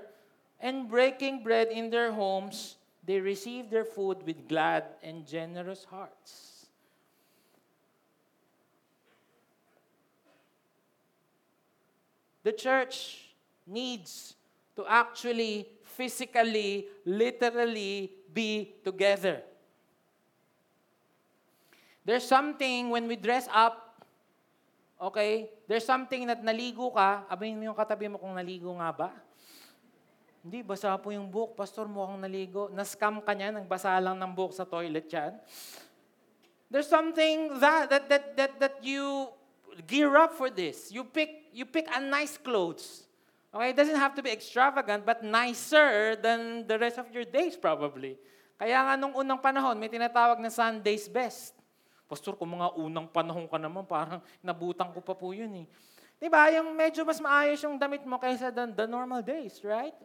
and 0.59 0.89
breaking 0.89 1.43
bread 1.43 1.69
in 1.69 1.89
their 1.89 2.11
homes, 2.11 2.75
they 3.03 3.19
received 3.19 3.71
their 3.71 3.85
food 3.85 4.23
with 4.25 4.47
glad 4.47 4.85
and 5.01 5.25
generous 5.25 5.85
hearts. 5.85 6.67
The 12.43 12.51
church 12.51 13.29
needs 13.67 14.35
to 14.75 14.85
actually 14.87 15.69
physically, 15.83 16.87
literally 17.05 18.11
be 18.33 18.75
together. 18.83 19.43
There's 22.01 22.25
something 22.25 22.89
when 22.89 23.05
we 23.05 23.13
dress 23.13 23.45
up, 23.53 24.01
okay, 24.97 25.49
there's 25.69 25.85
something 25.85 26.25
that 26.25 26.41
naligo 26.41 26.89
ka, 26.89 27.29
abayin 27.29 27.57
mo 27.57 27.69
yung 27.69 27.77
katabi 27.77 28.09
mo 28.09 28.17
kung 28.17 28.33
naligo 28.33 28.73
nga 28.81 28.89
ba. 28.89 29.09
Hindi, 30.41 30.65
basa 30.65 30.97
po 30.97 31.13
yung 31.13 31.29
book. 31.29 31.53
Pastor, 31.53 31.85
mukhang 31.85 32.17
naligo. 32.17 32.65
Na-scam 32.73 33.21
ka 33.21 33.29
niya, 33.37 33.53
nagbasa 33.53 33.93
lang 34.01 34.17
ng 34.17 34.33
book 34.33 34.49
sa 34.57 34.65
toilet 34.65 35.05
yan. 35.05 35.37
There's 36.65 36.89
something 36.89 37.61
that, 37.61 37.93
that, 37.93 38.09
that, 38.09 38.25
that, 38.33 38.53
that 38.57 38.75
you 38.81 39.29
gear 39.85 40.17
up 40.17 40.33
for 40.33 40.49
this. 40.49 40.89
You 40.89 41.05
pick, 41.05 41.53
you 41.53 41.69
pick 41.69 41.85
a 41.93 42.01
nice 42.01 42.41
clothes. 42.41 43.05
Okay, 43.53 43.69
it 43.69 43.77
doesn't 43.77 44.01
have 44.01 44.17
to 44.17 44.25
be 44.25 44.33
extravagant, 44.33 45.05
but 45.05 45.21
nicer 45.21 46.17
than 46.17 46.65
the 46.65 46.79
rest 46.81 46.97
of 46.97 47.05
your 47.13 47.27
days 47.27 47.53
probably. 47.53 48.17
Kaya 48.57 48.81
nga 48.81 48.93
nung 48.97 49.13
unang 49.13 49.37
panahon, 49.37 49.77
may 49.77 49.93
tinatawag 49.93 50.41
na 50.41 50.49
Sunday's 50.49 51.05
best. 51.05 51.60
Pastor, 52.11 52.35
kung 52.35 52.59
mga 52.59 52.75
unang 52.75 53.07
panahon 53.07 53.47
ka 53.47 53.55
naman, 53.55 53.87
parang 53.87 54.19
nabutang 54.43 54.91
ko 54.91 54.99
pa 54.99 55.15
po 55.15 55.31
yun 55.31 55.63
eh. 55.63 55.67
Diba? 56.19 56.51
Yung 56.51 56.75
medyo 56.75 57.07
mas 57.07 57.23
maayos 57.23 57.63
yung 57.63 57.79
damit 57.79 58.03
mo 58.03 58.19
kaysa 58.19 58.51
the, 58.51 58.67
the 58.75 58.83
normal 58.83 59.23
days, 59.23 59.63
right? 59.63 59.95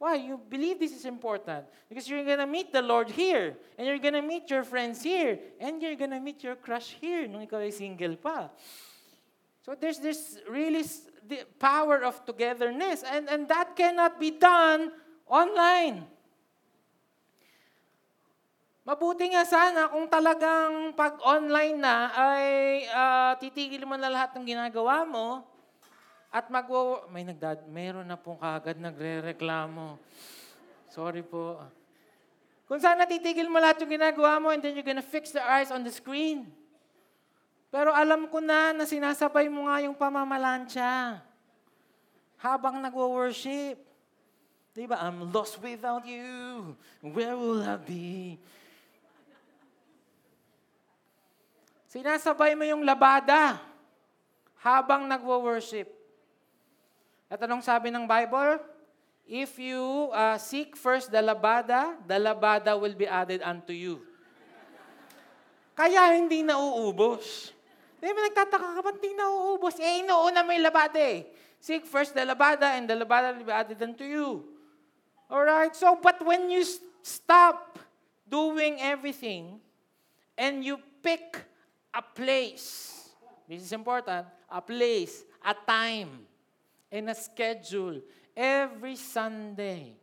Why? 0.00 0.16
You 0.16 0.40
believe 0.40 0.80
this 0.80 0.96
is 0.96 1.04
important. 1.04 1.68
Because 1.84 2.08
you're 2.08 2.24
gonna 2.24 2.48
meet 2.48 2.72
the 2.72 2.80
Lord 2.80 3.12
here. 3.12 3.60
And 3.76 3.84
you're 3.84 4.00
gonna 4.00 4.24
meet 4.24 4.48
your 4.48 4.64
friends 4.64 5.04
here. 5.04 5.36
And 5.60 5.76
you're 5.84 6.00
gonna 6.00 6.18
meet 6.18 6.40
your 6.40 6.56
crush 6.56 6.96
here 6.96 7.28
nung 7.28 7.44
ikaw 7.44 7.60
ay 7.60 7.68
single 7.68 8.16
pa. 8.16 8.48
So 9.60 9.76
there's 9.76 10.00
this 10.00 10.40
really 10.48 10.88
the 11.28 11.44
power 11.60 12.00
of 12.00 12.24
togetherness. 12.24 13.04
And, 13.04 13.28
and 13.28 13.44
that 13.52 13.76
cannot 13.76 14.16
be 14.16 14.32
done 14.32 14.96
online. 15.28 16.08
Mabuti 18.90 19.30
nga 19.30 19.46
sana 19.46 19.86
kung 19.86 20.10
talagang 20.10 20.90
pag 20.98 21.14
online 21.22 21.78
na 21.78 22.10
ay 22.10 22.46
uh, 22.90 23.38
titigil 23.38 23.86
mo 23.86 23.94
na 23.94 24.10
lahat 24.10 24.34
ng 24.34 24.42
ginagawa 24.42 25.06
mo 25.06 25.46
at 26.26 26.50
magwo 26.50 27.06
may 27.06 27.22
nagdad 27.22 27.70
meron 27.70 28.02
na 28.02 28.18
pong 28.18 28.42
kagad 28.42 28.82
nagrereklamo. 28.82 29.94
Sorry 30.90 31.22
po. 31.22 31.62
Kung 32.66 32.82
sana 32.82 33.06
titigil 33.06 33.46
mo 33.46 33.62
lahat 33.62 33.78
yung 33.78 33.94
ginagawa 33.94 34.42
mo 34.42 34.50
and 34.50 34.58
then 34.58 34.74
you're 34.74 34.82
gonna 34.82 35.06
fix 35.06 35.30
the 35.30 35.38
eyes 35.38 35.70
on 35.70 35.86
the 35.86 35.94
screen. 35.94 36.50
Pero 37.70 37.94
alam 37.94 38.26
ko 38.26 38.42
na 38.42 38.74
na 38.74 38.90
sinasabay 38.90 39.46
mo 39.46 39.70
nga 39.70 39.86
yung 39.86 39.94
pamamalansya 39.94 41.22
habang 42.42 42.82
nagwo-worship. 42.82 43.78
Diba? 44.74 44.98
I'm 44.98 45.30
lost 45.30 45.62
without 45.62 46.02
you. 46.02 46.74
Where 47.06 47.38
will 47.38 47.62
I 47.62 47.78
be? 47.78 48.42
Sinasabay 51.90 52.54
mo 52.54 52.62
yung 52.62 52.86
labada 52.86 53.58
habang 54.62 55.10
nagwo-worship. 55.10 55.90
At 57.26 57.42
anong 57.42 57.66
sabi 57.66 57.90
ng 57.90 58.06
Bible? 58.06 58.62
If 59.26 59.58
you 59.58 60.06
uh, 60.14 60.38
seek 60.38 60.78
first 60.78 61.10
the 61.10 61.18
labada, 61.18 61.98
the 62.06 62.14
labada 62.22 62.78
will 62.78 62.94
be 62.94 63.10
added 63.10 63.42
unto 63.42 63.74
you. 63.74 64.06
Kaya 65.74 66.14
hindi 66.14 66.46
nauubos. 66.46 67.50
Di 67.98 68.06
ba 68.06 68.22
nagtataka 68.22 68.68
ka, 68.78 68.80
ba't 68.86 69.02
hindi 69.02 69.18
nauubos? 69.18 69.74
Eh, 69.82 70.06
inuuna 70.06 70.46
mo 70.46 70.54
yung 70.54 70.66
labada 70.70 71.02
eh. 71.02 71.26
Seek 71.58 71.90
first 71.90 72.14
the 72.14 72.22
labada 72.22 72.78
and 72.78 72.86
the 72.86 72.94
labada 72.94 73.34
will 73.34 73.50
be 73.50 73.50
added 73.50 73.82
unto 73.82 74.06
you. 74.06 74.46
Alright? 75.26 75.74
So, 75.74 75.98
but 75.98 76.22
when 76.22 76.54
you 76.54 76.62
stop 77.02 77.82
doing 78.30 78.78
everything 78.78 79.58
and 80.38 80.62
you 80.62 80.78
pick 81.02 81.49
a 81.94 82.02
place. 82.02 83.10
This 83.48 83.62
is 83.62 83.72
important. 83.72 84.26
A 84.50 84.60
place, 84.60 85.24
a 85.44 85.54
time, 85.66 86.26
and 86.90 87.10
a 87.10 87.14
schedule 87.14 88.00
every 88.36 88.96
Sunday. 88.96 89.94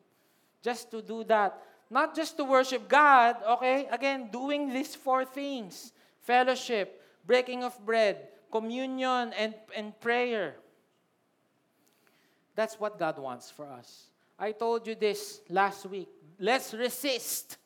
Just 0.62 0.92
to 0.92 1.02
do 1.02 1.24
that. 1.26 1.62
Not 1.90 2.16
just 2.16 2.36
to 2.38 2.44
worship 2.44 2.88
God, 2.88 3.38
okay? 3.58 3.88
Again, 3.92 4.30
doing 4.32 4.74
these 4.74 4.96
four 4.96 5.24
things. 5.24 5.94
Fellowship, 6.22 7.02
breaking 7.26 7.64
of 7.64 7.78
bread, 7.86 8.28
communion, 8.52 9.32
and, 9.38 9.54
and 9.76 9.98
prayer. 10.00 10.56
That's 12.56 12.80
what 12.80 13.00
God 13.00 13.18
wants 13.20 13.52
for 13.52 13.68
us. 13.68 14.08
I 14.38 14.52
told 14.52 14.86
you 14.88 14.96
this 14.96 15.42
last 15.50 15.86
week. 15.86 16.10
Let's 16.40 16.74
resist. 16.74 17.58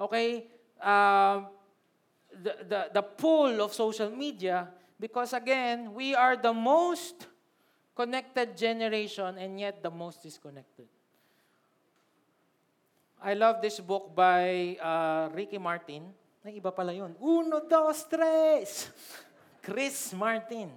Okay? 0.00 0.46
Um, 0.80 1.48
the, 2.42 2.54
the, 2.66 2.80
the 2.94 3.02
pull 3.02 3.60
of 3.62 3.72
social 3.72 4.10
media 4.10 4.68
because, 4.98 5.32
again, 5.32 5.94
we 5.94 6.14
are 6.14 6.36
the 6.36 6.52
most 6.52 7.26
connected 7.94 8.56
generation 8.56 9.38
and 9.38 9.60
yet 9.60 9.82
the 9.82 9.90
most 9.90 10.22
disconnected. 10.22 10.86
I 13.22 13.34
love 13.34 13.62
this 13.62 13.80
book 13.80 14.14
by 14.14 14.76
uh, 14.82 15.32
Ricky 15.32 15.56
Martin. 15.56 16.12
Ay, 16.44 16.60
iba 16.60 16.68
pala 16.68 16.92
yun. 16.92 17.16
Uno, 17.16 17.64
dos, 17.64 18.04
tres! 18.04 18.92
Chris 19.64 20.12
Martin. 20.12 20.68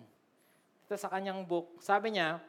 Ito 0.87 0.95
sa 0.95 1.11
kanyang 1.11 1.43
book. 1.43 1.83
Sabi 1.83 2.15
niya, 2.15 2.39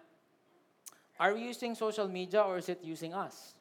are 1.18 1.34
we 1.34 1.50
using 1.50 1.74
social 1.74 2.06
media 2.06 2.46
or 2.46 2.62
is 2.62 2.70
it 2.70 2.78
using 2.78 3.10
us? 3.10 3.58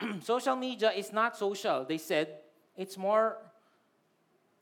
social 0.24 0.56
media 0.56 0.96
is 0.96 1.12
not 1.12 1.36
social, 1.36 1.84
they 1.84 2.00
said. 2.00 2.40
It's 2.72 2.96
more 2.96 3.36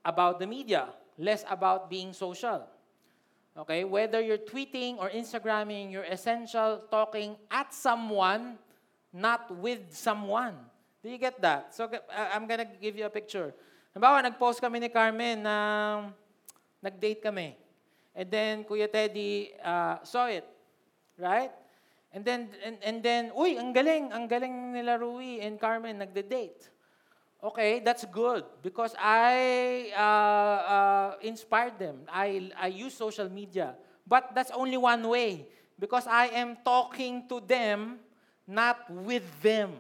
about 0.04 0.38
the 0.38 0.46
media, 0.46 0.88
less 1.18 1.44
about 1.48 1.90
being 1.90 2.12
social. 2.12 2.66
Okay? 3.56 3.84
Whether 3.84 4.20
you're 4.20 4.42
tweeting 4.42 4.98
or 4.98 5.10
Instagramming, 5.10 5.92
you're 5.92 6.08
essential 6.08 6.82
talking 6.90 7.36
at 7.50 7.72
someone, 7.74 8.58
not 9.12 9.50
with 9.58 9.94
someone. 9.94 10.54
Do 11.02 11.10
you 11.10 11.18
get 11.18 11.40
that? 11.42 11.74
So 11.74 11.90
I'm 12.10 12.46
gonna 12.46 12.66
give 12.66 12.96
you 12.96 13.06
a 13.06 13.10
picture. 13.10 13.54
Halimbawa, 13.92 14.22
nag-post 14.22 14.60
kami 14.62 14.80
ni 14.80 14.88
Carmen 14.88 15.42
na 15.42 15.56
nag-date 16.80 17.20
kami. 17.20 17.58
And 18.14 18.30
then 18.30 18.64
Kuya 18.64 18.88
Teddy 18.88 19.52
uh, 19.60 20.00
saw 20.02 20.26
it. 20.32 20.46
Right? 21.18 21.52
And 22.12 22.24
then, 22.24 22.48
and, 22.60 22.76
and 22.84 22.96
then, 23.00 23.32
uy, 23.32 23.56
ang 23.56 23.72
galing, 23.72 24.12
ang 24.12 24.28
galing 24.28 24.76
nila 24.76 25.00
Rui 25.00 25.40
and 25.40 25.56
Carmen 25.56 25.96
nagde-date. 25.96 26.68
Okay, 27.42 27.82
that's 27.82 28.06
good 28.06 28.46
because 28.62 28.94
I 28.94 29.90
uh, 29.98 30.58
uh, 30.62 31.10
inspired 31.26 31.74
them. 31.74 32.06
I, 32.06 32.54
I 32.54 32.70
use 32.70 32.94
social 32.94 33.26
media. 33.28 33.74
But 34.06 34.30
that's 34.30 34.54
only 34.54 34.78
one 34.78 35.02
way 35.02 35.50
because 35.74 36.06
I 36.06 36.30
am 36.38 36.58
talking 36.64 37.26
to 37.26 37.42
them, 37.42 37.98
not 38.46 38.86
with 38.90 39.26
them. 39.42 39.74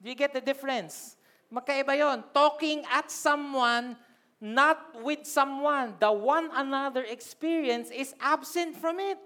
Do 0.00 0.08
you 0.08 0.16
get 0.16 0.32
the 0.32 0.40
difference? 0.40 1.16
Magkaiba 1.52 1.92
yon. 1.92 2.24
Talking 2.32 2.88
at 2.88 3.12
someone, 3.12 4.00
not 4.40 4.80
with 5.04 5.28
someone. 5.28 6.00
The 6.00 6.08
one 6.08 6.48
another 6.56 7.04
experience 7.04 7.92
is 7.92 8.16
absent 8.16 8.80
from 8.80 8.96
it. 9.00 9.20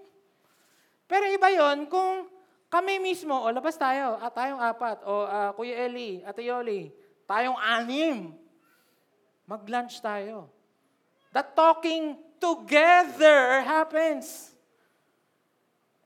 Pero 1.07 1.31
iba 1.31 1.47
yon 1.47 1.87
kung 1.87 2.27
kami 2.67 2.99
mismo, 2.99 3.39
o 3.39 3.47
labas 3.55 3.79
tayo, 3.79 4.19
at 4.19 4.35
tayong 4.35 4.59
apat, 4.59 4.99
o 5.07 5.25
uh, 5.25 5.49
Kuya 5.57 5.89
Eli, 5.89 6.21
Ate 6.21 6.45
Yoli, 6.45 6.93
Tayong 7.29 7.61
anim. 7.61 8.33
Mag-lunch 9.45 10.01
tayo. 10.01 10.49
The 11.29 11.45
talking 11.53 12.17
together 12.41 13.61
happens. 13.61 14.49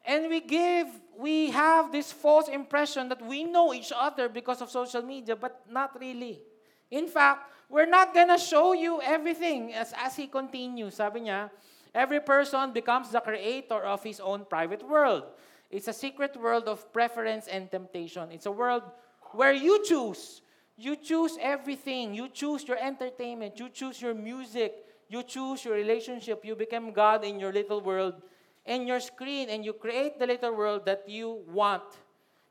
And 0.04 0.28
we 0.28 0.44
give, 0.44 0.88
we 1.16 1.52
have 1.52 1.92
this 1.92 2.12
false 2.12 2.52
impression 2.52 3.08
that 3.08 3.24
we 3.24 3.48
know 3.48 3.74
each 3.74 3.96
other 3.96 4.28
because 4.28 4.60
of 4.60 4.70
social 4.70 5.02
media, 5.02 5.36
but 5.36 5.64
not 5.72 5.96
really. 6.00 6.44
In 6.92 7.08
fact, 7.08 7.50
we're 7.70 7.88
not 7.88 8.14
gonna 8.14 8.38
show 8.38 8.74
you 8.74 9.00
everything 9.02 9.74
as, 9.74 9.94
as 9.96 10.16
he 10.16 10.28
continues. 10.28 10.96
Sabi 11.00 11.22
niya, 11.22 11.50
every 11.96 12.20
person 12.20 12.76
becomes 12.76 13.10
the 13.16 13.24
creator 13.24 13.80
of 13.80 14.04
his 14.04 14.20
own 14.20 14.44
private 14.44 14.84
world. 14.84 15.24
It's 15.72 15.88
a 15.88 15.96
secret 15.96 16.36
world 16.36 16.68
of 16.68 16.92
preference 16.92 17.48
and 17.48 17.72
temptation. 17.72 18.30
It's 18.32 18.46
a 18.46 18.52
world 18.52 18.84
where 19.32 19.54
you 19.54 19.82
choose. 19.88 20.43
You 20.78 20.96
choose 20.96 21.38
everything. 21.40 22.14
You 22.14 22.30
choose 22.30 22.68
your 22.68 22.78
entertainment. 22.78 23.60
You 23.60 23.70
choose 23.70 24.02
your 24.02 24.14
music. 24.14 24.74
You 25.08 25.24
choose 25.24 25.64
your 25.66 25.76
relationship. 25.76 26.44
You 26.44 26.56
become 26.56 26.92
God 26.92 27.24
in 27.24 27.40
your 27.40 27.54
little 27.54 27.82
world 27.82 28.22
and 28.66 28.88
your 28.88 29.00
screen 29.00 29.50
and 29.50 29.64
you 29.66 29.74
create 29.74 30.20
the 30.20 30.28
little 30.28 30.56
world 30.56 30.86
that 30.86 31.08
you 31.08 31.44
want. 31.52 31.84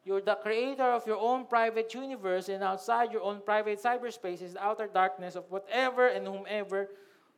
You're 0.04 0.20
the 0.20 0.34
creator 0.34 0.90
of 0.90 1.06
your 1.06 1.16
own 1.16 1.46
private 1.46 1.94
universe, 1.94 2.48
and 2.48 2.62
outside 2.64 3.12
your 3.12 3.22
own 3.22 3.40
private 3.40 3.80
cyberspace 3.80 4.42
is 4.42 4.54
the 4.54 4.62
outer 4.62 4.90
darkness 4.90 5.36
of 5.36 5.48
whatever 5.48 6.08
and 6.08 6.26
whomever 6.26 6.90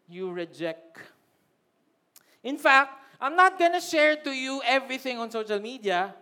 you 0.08 0.32
reject. 0.32 0.96
In 2.42 2.56
fact, 2.56 3.04
I'm 3.20 3.36
not 3.36 3.58
gonna 3.58 3.82
share 3.82 4.16
to 4.16 4.32
you 4.32 4.62
everything 4.64 5.18
on 5.18 5.30
social 5.30 5.60
media. 5.60 6.14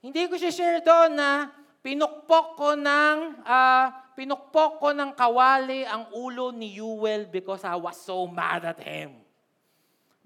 Hindi 0.00 0.24
ko 0.28 0.40
siya 0.40 0.52
share 0.56 0.80
doon 0.80 1.12
na 1.12 1.52
pinukpok 1.86 2.58
ko 2.58 2.74
ng 2.74 3.46
uh, 3.46 3.86
pinukpok 4.18 4.82
ko 4.82 4.90
ng 4.90 5.14
kawali 5.14 5.86
ang 5.86 6.10
ulo 6.10 6.50
ni 6.50 6.82
Yuel 6.82 7.30
because 7.30 7.62
I 7.62 7.78
was 7.78 7.94
so 7.94 8.26
mad 8.26 8.66
at 8.66 8.82
him. 8.82 9.14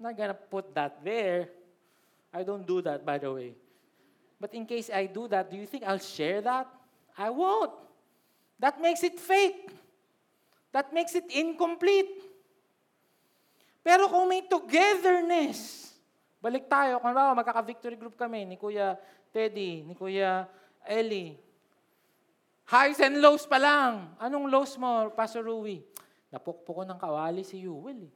I'm 0.01 0.09
not 0.09 0.17
gonna 0.17 0.33
put 0.33 0.73
that 0.73 0.97
there. 1.05 1.53
I 2.33 2.41
don't 2.41 2.65
do 2.65 2.81
that, 2.81 3.05
by 3.05 3.21
the 3.21 3.29
way. 3.29 3.53
But 4.41 4.57
in 4.57 4.65
case 4.65 4.89
I 4.89 5.05
do 5.05 5.29
that, 5.29 5.53
do 5.53 5.55
you 5.61 5.69
think 5.69 5.85
I'll 5.85 6.01
share 6.01 6.41
that? 6.41 6.65
I 7.13 7.29
won't. 7.29 7.77
That 8.57 8.81
makes 8.81 9.05
it 9.05 9.21
fake. 9.21 9.69
That 10.73 10.89
makes 10.89 11.13
it 11.13 11.29
incomplete. 11.29 12.25
Pero 13.85 14.09
kung 14.09 14.25
may 14.25 14.49
togetherness, 14.49 15.93
balik 16.41 16.65
tayo, 16.65 16.97
kung 16.97 17.13
magkaka-victory 17.13 18.01
group 18.01 18.17
kami 18.17 18.49
ni 18.49 18.57
Kuya 18.57 18.97
Teddy, 19.29 19.85
ni 19.85 19.93
Kuya 19.93 20.49
Ellie. 20.89 21.50
Highs 22.71 23.03
and 23.03 23.19
lows 23.19 23.43
pa 23.43 23.59
lang. 23.59 24.15
Anong 24.15 24.47
lows 24.47 24.79
mo, 24.79 25.11
Pastor 25.11 25.43
Rui? 25.43 25.83
Napukpo 26.31 26.71
ko 26.71 26.81
ng 26.87 26.95
kawali 26.95 27.43
si 27.43 27.59
Yuwel 27.67 28.07
eh. 28.07 28.13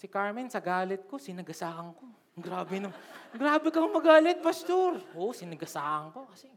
Si 0.00 0.08
Carmen, 0.08 0.48
sa 0.48 0.64
galit 0.64 1.04
ko, 1.04 1.20
sinagasaan 1.20 1.92
ko. 1.92 2.04
Grabe 2.36 2.80
no. 2.80 2.88
Grabe 3.36 3.68
kang 3.68 3.92
magalit, 3.92 4.40
pastor. 4.40 5.00
Oo, 5.16 5.28
oh, 5.28 5.32
sinagasaan 5.32 6.12
ko 6.12 6.28
kasi. 6.28 6.48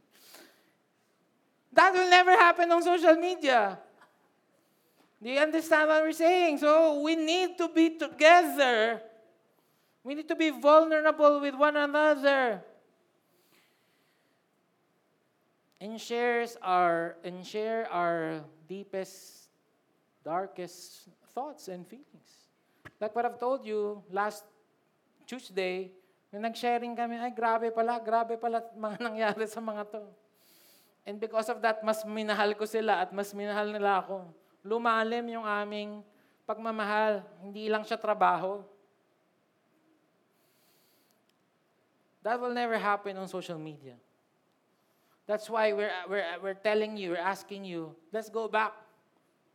That 1.75 1.91
will 1.91 2.07
never 2.07 2.35
happen 2.35 2.71
on 2.71 2.83
social 2.83 3.15
media. 3.15 3.79
Do 5.19 5.27
you 5.27 5.39
understand 5.39 5.91
what 5.91 6.03
we're 6.03 6.15
saying? 6.15 6.63
So 6.63 7.03
we 7.03 7.15
need 7.15 7.59
to 7.59 7.67
be 7.71 7.95
together. 7.95 9.03
We 10.03 10.15
need 10.15 10.27
to 10.31 10.39
be 10.39 10.51
vulnerable 10.55 11.43
with 11.43 11.55
one 11.55 11.75
another. 11.75 12.63
And 15.79 15.95
shares 15.95 16.59
our 16.59 17.15
and 17.23 17.39
share 17.39 17.87
our 17.87 18.43
deepest, 18.67 19.47
darkest 20.27 21.07
thoughts 21.31 21.71
and 21.71 21.87
feelings. 21.87 22.51
Like 22.99 23.15
what 23.15 23.23
I've 23.23 23.39
told 23.39 23.63
you 23.63 24.03
last 24.11 24.43
Tuesday, 25.23 25.95
nung 26.35 26.43
nag-sharing 26.43 26.99
kami, 26.99 27.15
ay 27.15 27.31
grabe 27.31 27.71
pala, 27.71 27.95
grabe 27.95 28.35
pala 28.35 28.59
mga 28.75 28.97
nangyari 28.99 29.45
sa 29.47 29.63
mga 29.63 29.87
to. 29.87 30.03
And 31.07 31.15
because 31.15 31.47
of 31.47 31.63
that, 31.63 31.79
mas 31.79 32.03
minahal 32.03 32.51
ko 32.59 32.67
sila 32.67 33.07
at 33.07 33.09
mas 33.15 33.31
minahal 33.31 33.71
nila 33.71 34.03
ako. 34.03 34.29
Lumalim 34.61 35.25
yung 35.31 35.47
aming 35.47 36.03
pagmamahal. 36.43 37.23
Hindi 37.39 37.71
lang 37.71 37.87
siya 37.87 37.95
trabaho. 37.95 38.61
That 42.19 42.35
will 42.35 42.51
never 42.51 42.75
happen 42.75 43.15
on 43.15 43.31
social 43.31 43.55
media. 43.55 43.95
That's 45.29 45.47
why 45.47 45.73
we're, 45.73 45.91
we're, 46.09 46.25
we're 46.41 46.53
telling 46.55 46.97
you, 46.97 47.11
we're 47.11 47.17
asking 47.21 47.63
you, 47.63 47.93
let's 48.11 48.31
go 48.31 48.47
back 48.47 48.73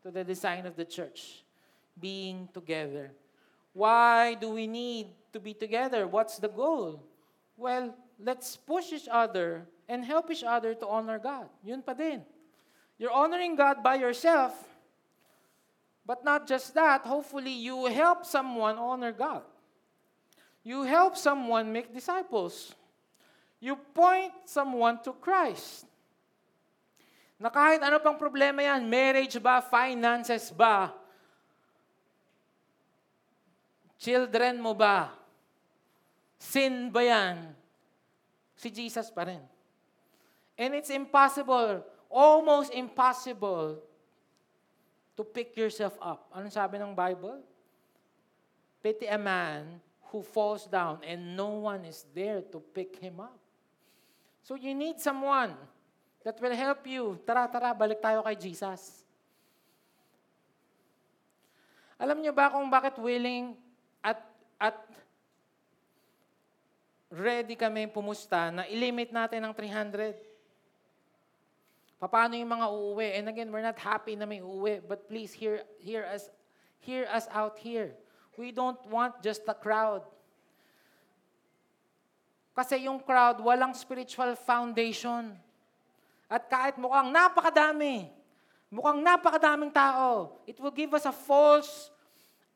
to 0.04 0.12
the 0.12 0.22
design 0.22 0.66
of 0.66 0.76
the 0.76 0.84
church, 0.84 1.42
being 2.00 2.48
together. 2.54 3.10
Why 3.72 4.34
do 4.34 4.50
we 4.50 4.68
need 4.68 5.08
to 5.32 5.40
be 5.40 5.52
together? 5.52 6.06
What's 6.06 6.38
the 6.38 6.46
goal? 6.46 7.02
Well, 7.56 7.92
let's 8.22 8.56
push 8.56 8.92
each 8.92 9.08
other 9.10 9.66
and 9.88 10.04
help 10.04 10.30
each 10.30 10.44
other 10.44 10.74
to 10.74 10.87
honor 10.87 11.18
God. 11.18 11.48
Yun 11.64 11.82
pa 11.82 11.94
din. 11.94 12.22
You're 12.96 13.10
honoring 13.10 13.56
God 13.56 13.82
by 13.82 13.96
yourself, 13.96 14.54
but 16.06 16.24
not 16.24 16.46
just 16.46 16.72
that. 16.74 17.00
Hopefully, 17.02 17.50
you 17.50 17.87
help 17.87 18.24
someone 18.24 18.78
honor 18.78 19.10
God. 19.10 19.42
You 20.62 20.84
help 20.84 21.16
someone 21.16 21.72
make 21.72 21.92
disciples. 21.92 22.76
You 23.64 23.81
point 23.96 24.37
someone 24.44 25.00
to 25.09 25.16
Christ. 25.16 25.88
Na 27.40 27.48
kahit 27.48 27.81
ano 27.81 27.96
pang 27.96 28.20
problema 28.20 28.61
yan, 28.61 28.85
marriage 28.85 29.40
ba, 29.40 29.64
finances 29.64 30.53
ba, 30.53 30.92
Children 34.05 34.61
mo 34.61 34.77
ba? 34.77 35.16
Sin 36.37 36.92
ba 36.92 37.00
yan? 37.00 37.57
Si 38.53 38.68
Jesus 38.68 39.09
pa 39.09 39.24
rin. 39.24 39.40
And 40.61 40.77
it's 40.77 40.92
impossible, 40.92 41.81
almost 42.12 42.68
impossible, 42.77 43.81
to 45.16 45.22
pick 45.24 45.57
yourself 45.57 45.96
up. 46.05 46.29
Anong 46.37 46.53
sabi 46.53 46.77
ng 46.77 46.92
Bible? 46.92 47.40
Pity 48.85 49.09
a 49.09 49.16
man 49.16 49.81
who 50.12 50.20
falls 50.20 50.68
down 50.68 51.00
and 51.00 51.33
no 51.33 51.64
one 51.64 51.88
is 51.88 52.05
there 52.12 52.44
to 52.53 52.61
pick 52.61 53.00
him 53.00 53.24
up. 53.24 53.40
So 54.44 54.61
you 54.61 54.76
need 54.76 55.00
someone 55.00 55.57
that 56.20 56.37
will 56.37 56.52
help 56.52 56.85
you. 56.85 57.16
Tara, 57.24 57.48
tara, 57.48 57.72
balik 57.72 58.04
tayo 58.04 58.20
kay 58.20 58.37
Jesus. 58.37 59.04
Alam 61.96 62.20
niyo 62.20 62.37
ba 62.37 62.52
kung 62.52 62.68
bakit 62.68 63.00
willing 63.00 63.57
at, 64.04 64.20
at 64.61 64.76
ready 67.09 67.57
kami 67.57 67.88
pumusta 67.88 68.52
na 68.52 68.68
ilimit 68.68 69.09
natin 69.09 69.48
ng 69.48 69.54
300. 69.57 70.12
Paano 72.04 72.37
yung 72.37 72.52
mga 72.52 72.68
uuwi? 72.68 73.09
And 73.16 73.33
again, 73.33 73.48
we're 73.48 73.64
not 73.64 73.80
happy 73.80 74.12
na 74.12 74.28
may 74.28 74.44
uuwi, 74.44 74.85
but 74.85 75.09
please 75.09 75.33
hear, 75.33 75.64
hear, 75.80 76.04
us, 76.04 76.28
hear 76.85 77.09
us 77.09 77.24
out 77.33 77.57
here. 77.57 77.96
We 78.37 78.52
don't 78.52 78.76
want 78.92 79.24
just 79.24 79.48
a 79.48 79.57
crowd. 79.57 80.04
Kasi 82.54 82.86
yung 82.86 83.02
crowd, 83.02 83.42
walang 83.42 83.74
spiritual 83.74 84.38
foundation. 84.38 85.34
At 86.30 86.46
kahit 86.46 86.78
mukhang 86.78 87.10
napakadami, 87.10 88.08
mukhang 88.70 89.02
napakadaming 89.02 89.74
tao, 89.74 90.38
it 90.46 90.56
will 90.62 90.72
give 90.72 90.94
us 90.94 91.02
a 91.04 91.12
false 91.12 91.90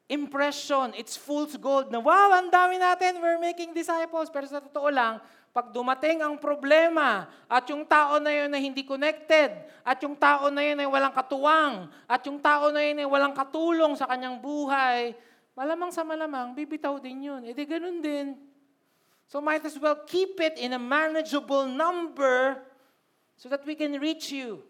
impression, 0.08 0.96
it's 0.96 1.20
fool's 1.20 1.58
gold 1.60 1.92
na, 1.92 2.00
wow, 2.00 2.32
ang 2.32 2.48
dami 2.48 2.80
natin, 2.80 3.20
we're 3.20 3.36
making 3.42 3.76
disciples. 3.76 4.32
Pero 4.32 4.48
sa 4.48 4.62
totoo 4.62 4.88
lang, 4.88 5.20
pag 5.52 5.68
dumating 5.74 6.24
ang 6.24 6.38
problema 6.40 7.28
at 7.50 7.66
yung 7.68 7.84
tao 7.84 8.16
na 8.16 8.32
yun 8.32 8.48
na 8.48 8.56
hindi 8.56 8.86
connected, 8.86 9.52
at 9.84 9.98
yung 10.00 10.16
tao 10.16 10.48
na 10.48 10.64
yun 10.64 10.80
ay 10.80 10.88
walang 10.88 11.12
katuwang, 11.12 11.92
at 12.08 12.22
yung 12.24 12.40
tao 12.40 12.72
na 12.72 12.80
yun 12.80 13.04
ay 13.04 13.08
walang 13.08 13.34
katulong 13.36 13.98
sa 13.98 14.08
kanyang 14.08 14.40
buhay, 14.40 15.12
malamang 15.52 15.92
sa 15.92 16.06
malamang, 16.06 16.54
bibitaw 16.54 16.96
din 17.02 17.28
yun. 17.28 17.42
E 17.44 17.52
di 17.52 17.66
ganun 17.66 18.00
din. 18.00 18.47
So 19.28 19.44
might 19.44 19.60
as 19.68 19.76
well 19.76 19.94
keep 20.08 20.40
it 20.40 20.56
in 20.56 20.72
a 20.72 20.80
manageable 20.80 21.68
number 21.68 22.64
so 23.36 23.52
that 23.52 23.60
we 23.68 23.76
can 23.76 24.00
reach 24.00 24.32
you. 24.32 24.64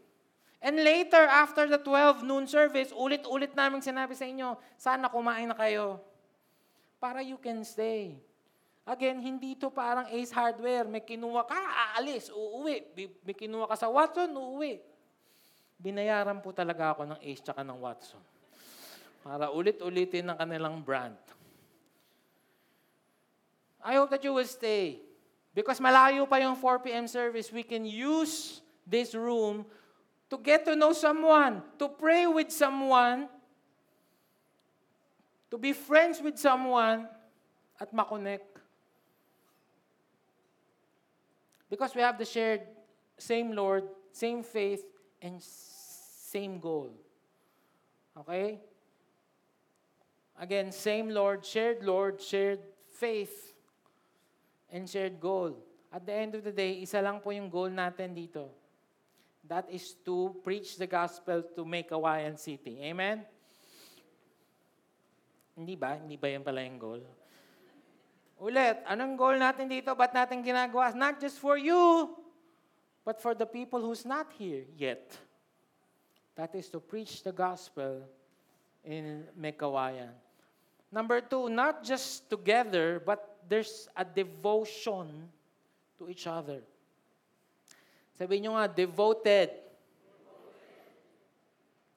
And 0.58 0.82
later, 0.82 1.22
after 1.30 1.70
the 1.70 1.78
12 1.78 2.26
noon 2.26 2.50
service, 2.50 2.90
ulit-ulit 2.90 3.54
namin 3.54 3.78
sinabi 3.78 4.18
sa 4.18 4.26
inyo, 4.26 4.58
sana 4.74 5.06
kumain 5.06 5.46
na 5.46 5.54
kayo. 5.54 6.02
Para 6.98 7.22
you 7.22 7.38
can 7.38 7.62
stay. 7.62 8.18
Again, 8.82 9.22
hindi 9.22 9.54
to 9.54 9.70
parang 9.70 10.10
Ace 10.10 10.34
Hardware. 10.34 10.90
May 10.90 11.06
kinuha 11.06 11.46
ka, 11.46 11.54
aalis, 11.94 12.26
uuwi. 12.34 12.82
May 13.22 13.36
kinuha 13.38 13.70
ka 13.70 13.78
sa 13.78 13.86
Watson, 13.86 14.34
uuwi. 14.34 14.82
Binayaran 15.78 16.42
po 16.42 16.50
talaga 16.50 16.98
ako 16.98 17.14
ng 17.14 17.20
Ace 17.22 17.38
tsaka 17.38 17.62
ng 17.62 17.78
Watson. 17.78 18.18
Para 19.22 19.54
ulit-ulitin 19.54 20.26
ng 20.26 20.34
kanilang 20.34 20.82
brand. 20.82 21.14
I 23.88 23.94
hope 23.94 24.10
that 24.10 24.22
you 24.22 24.34
will 24.34 24.44
stay. 24.44 25.00
Because 25.56 25.80
malayo 25.80 26.28
pa 26.28 26.36
yung 26.36 26.60
4 26.60 26.84
p.m. 26.84 27.08
service, 27.08 27.48
we 27.48 27.64
can 27.64 27.88
use 27.88 28.60
this 28.84 29.14
room 29.16 29.64
to 30.28 30.36
get 30.36 30.68
to 30.68 30.76
know 30.76 30.92
someone, 30.92 31.64
to 31.80 31.88
pray 31.88 32.26
with 32.28 32.52
someone, 32.52 33.32
to 35.50 35.56
be 35.56 35.72
friends 35.72 36.20
with 36.20 36.36
someone, 36.36 37.08
at 37.80 37.88
makonect. 37.94 38.60
Because 41.70 41.94
we 41.94 42.02
have 42.02 42.18
the 42.18 42.28
shared 42.28 42.60
same 43.16 43.52
Lord, 43.52 43.84
same 44.12 44.42
faith, 44.42 44.84
and 45.22 45.40
same 45.40 46.60
goal. 46.60 46.92
Okay? 48.20 48.60
Again, 50.38 50.72
same 50.72 51.08
Lord, 51.08 51.40
shared 51.40 51.82
Lord, 51.82 52.20
shared 52.20 52.60
faith, 52.92 53.47
and 54.70 54.88
shared 54.88 55.20
goal. 55.20 55.56
At 55.88 56.04
the 56.04 56.12
end 56.12 56.36
of 56.36 56.44
the 56.44 56.52
day, 56.52 56.80
isa 56.84 57.00
lang 57.00 57.20
po 57.20 57.32
yung 57.32 57.48
goal 57.48 57.72
natin 57.72 58.12
dito. 58.12 58.52
That 59.48 59.64
is 59.72 59.96
to 60.04 60.36
preach 60.44 60.76
the 60.76 60.84
gospel 60.84 61.40
to 61.56 61.64
make 61.64 61.88
Kawayan 61.88 62.36
City. 62.36 62.76
Amen? 62.84 63.24
Hindi 65.56 65.74
ba? 65.74 65.96
Hindi 65.96 66.20
ba 66.20 66.28
yan 66.28 66.44
pala 66.44 66.60
yung 66.60 66.76
goal? 66.76 67.02
Ulit, 68.38 68.78
anong 68.86 69.18
goal 69.18 69.34
natin 69.34 69.66
dito? 69.66 69.90
Ba't 69.98 70.14
natin 70.14 70.44
ginagawa? 70.44 70.94
Not 70.94 71.18
just 71.18 71.42
for 71.42 71.58
you, 71.58 72.14
but 73.02 73.18
for 73.18 73.34
the 73.34 73.48
people 73.48 73.82
who's 73.82 74.06
not 74.06 74.30
here 74.36 74.68
yet. 74.78 75.16
That 76.38 76.54
is 76.54 76.70
to 76.70 76.78
preach 76.78 77.26
the 77.26 77.34
gospel 77.34 78.06
in 78.86 79.26
Mekawayan. 79.34 80.14
Number 80.92 81.20
two, 81.20 81.50
not 81.50 81.82
just 81.82 82.30
together, 82.30 83.02
but 83.02 83.27
there's 83.48 83.88
a 83.96 84.04
devotion 84.04 85.28
to 85.98 86.08
each 86.08 86.26
other. 86.26 86.60
Sabi 88.18 88.40
nyo 88.40 88.54
nga, 88.58 88.68
devoted. 88.68 89.50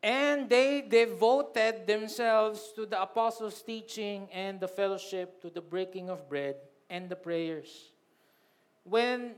And 0.01 0.49
they 0.49 0.81
devoted 0.81 1.85
themselves 1.85 2.73
to 2.73 2.89
the 2.89 2.97
apostles' 2.97 3.61
teaching 3.61 4.25
and 4.33 4.57
the 4.59 4.67
fellowship, 4.67 5.41
to 5.45 5.49
the 5.49 5.61
breaking 5.61 6.09
of 6.09 6.25
bread 6.25 6.57
and 6.89 7.05
the 7.05 7.15
prayers. 7.15 7.93
When 8.81 9.37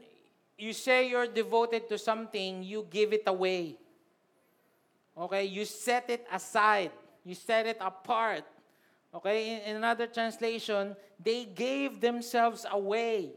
you 0.57 0.71
say 0.71 1.09
you're 1.09 1.27
devoted 1.27 1.89
to 1.89 1.97
something, 1.97 2.63
you 2.63 2.87
give 2.89 3.11
it 3.11 3.23
away. 3.27 3.75
Okay? 5.17 5.45
You 5.45 5.65
set 5.65 6.09
it 6.09 6.25
aside. 6.31 6.91
You 7.25 7.35
set 7.35 7.67
it 7.67 7.77
apart. 7.81 8.47
Okay? 9.13 9.61
In, 9.69 9.77
another 9.77 10.07
translation, 10.07 10.97
they 11.21 11.45
gave 11.45 12.01
themselves 12.01 12.65
away. 12.69 13.31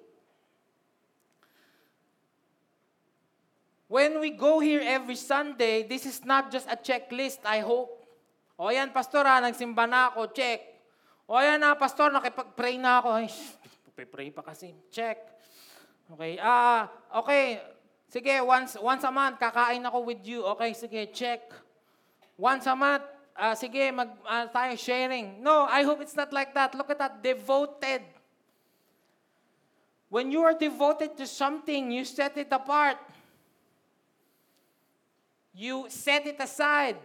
When 3.86 4.18
we 4.18 4.30
go 4.34 4.58
here 4.58 4.82
every 4.82 5.14
Sunday, 5.14 5.86
this 5.86 6.06
is 6.06 6.24
not 6.24 6.50
just 6.50 6.66
a 6.66 6.74
checklist, 6.74 7.38
I 7.46 7.60
hope. 7.60 8.02
O 8.58 8.72
yan, 8.72 8.90
pastor 8.90 9.22
ha, 9.22 9.38
nagsimba 9.38 9.86
na 9.86 10.10
ako, 10.10 10.32
check. 10.32 10.58
O 11.28 11.38
yan 11.38 11.60
na, 11.60 11.76
pastor, 11.78 12.10
nakipag-pray 12.10 12.80
na 12.80 12.98
ako. 12.98 13.08
Ay, 13.14 13.28
pray 14.14 14.32
pa 14.34 14.42
kasi, 14.42 14.74
check. 14.90 15.22
Okay, 16.06 16.38
ah, 16.38 16.86
uh, 17.12 17.20
okay. 17.22 17.58
Sige, 18.06 18.38
once, 18.42 18.78
once 18.78 19.02
a 19.02 19.10
month, 19.10 19.38
kakain 19.42 19.82
ako 19.82 20.06
with 20.06 20.22
you. 20.22 20.46
Okay, 20.56 20.70
sige, 20.72 21.10
check. 21.10 21.50
Once 22.38 22.66
a 22.70 22.74
month, 22.78 23.02
uh, 23.38 23.54
sige, 23.54 23.92
mag, 23.94 24.10
uh, 24.24 24.46
tayo 24.48 24.76
sharing. 24.78 25.42
No, 25.42 25.66
I 25.68 25.82
hope 25.82 26.00
it's 26.00 26.16
not 26.16 26.32
like 26.32 26.52
that. 26.54 26.74
Look 26.74 26.90
at 26.90 26.98
that, 26.98 27.22
devoted. 27.22 28.02
When 30.08 30.30
you 30.30 30.42
are 30.42 30.54
devoted 30.54 31.16
to 31.18 31.26
something, 31.26 31.90
you 31.90 32.04
set 32.04 32.36
it 32.36 32.48
apart. 32.50 32.96
You 35.54 35.86
set 35.88 36.26
it 36.26 36.36
aside. 36.38 36.96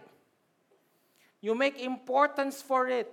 You 1.40 1.54
make 1.54 1.80
importance 1.80 2.62
for 2.62 2.88
it. 2.88 3.10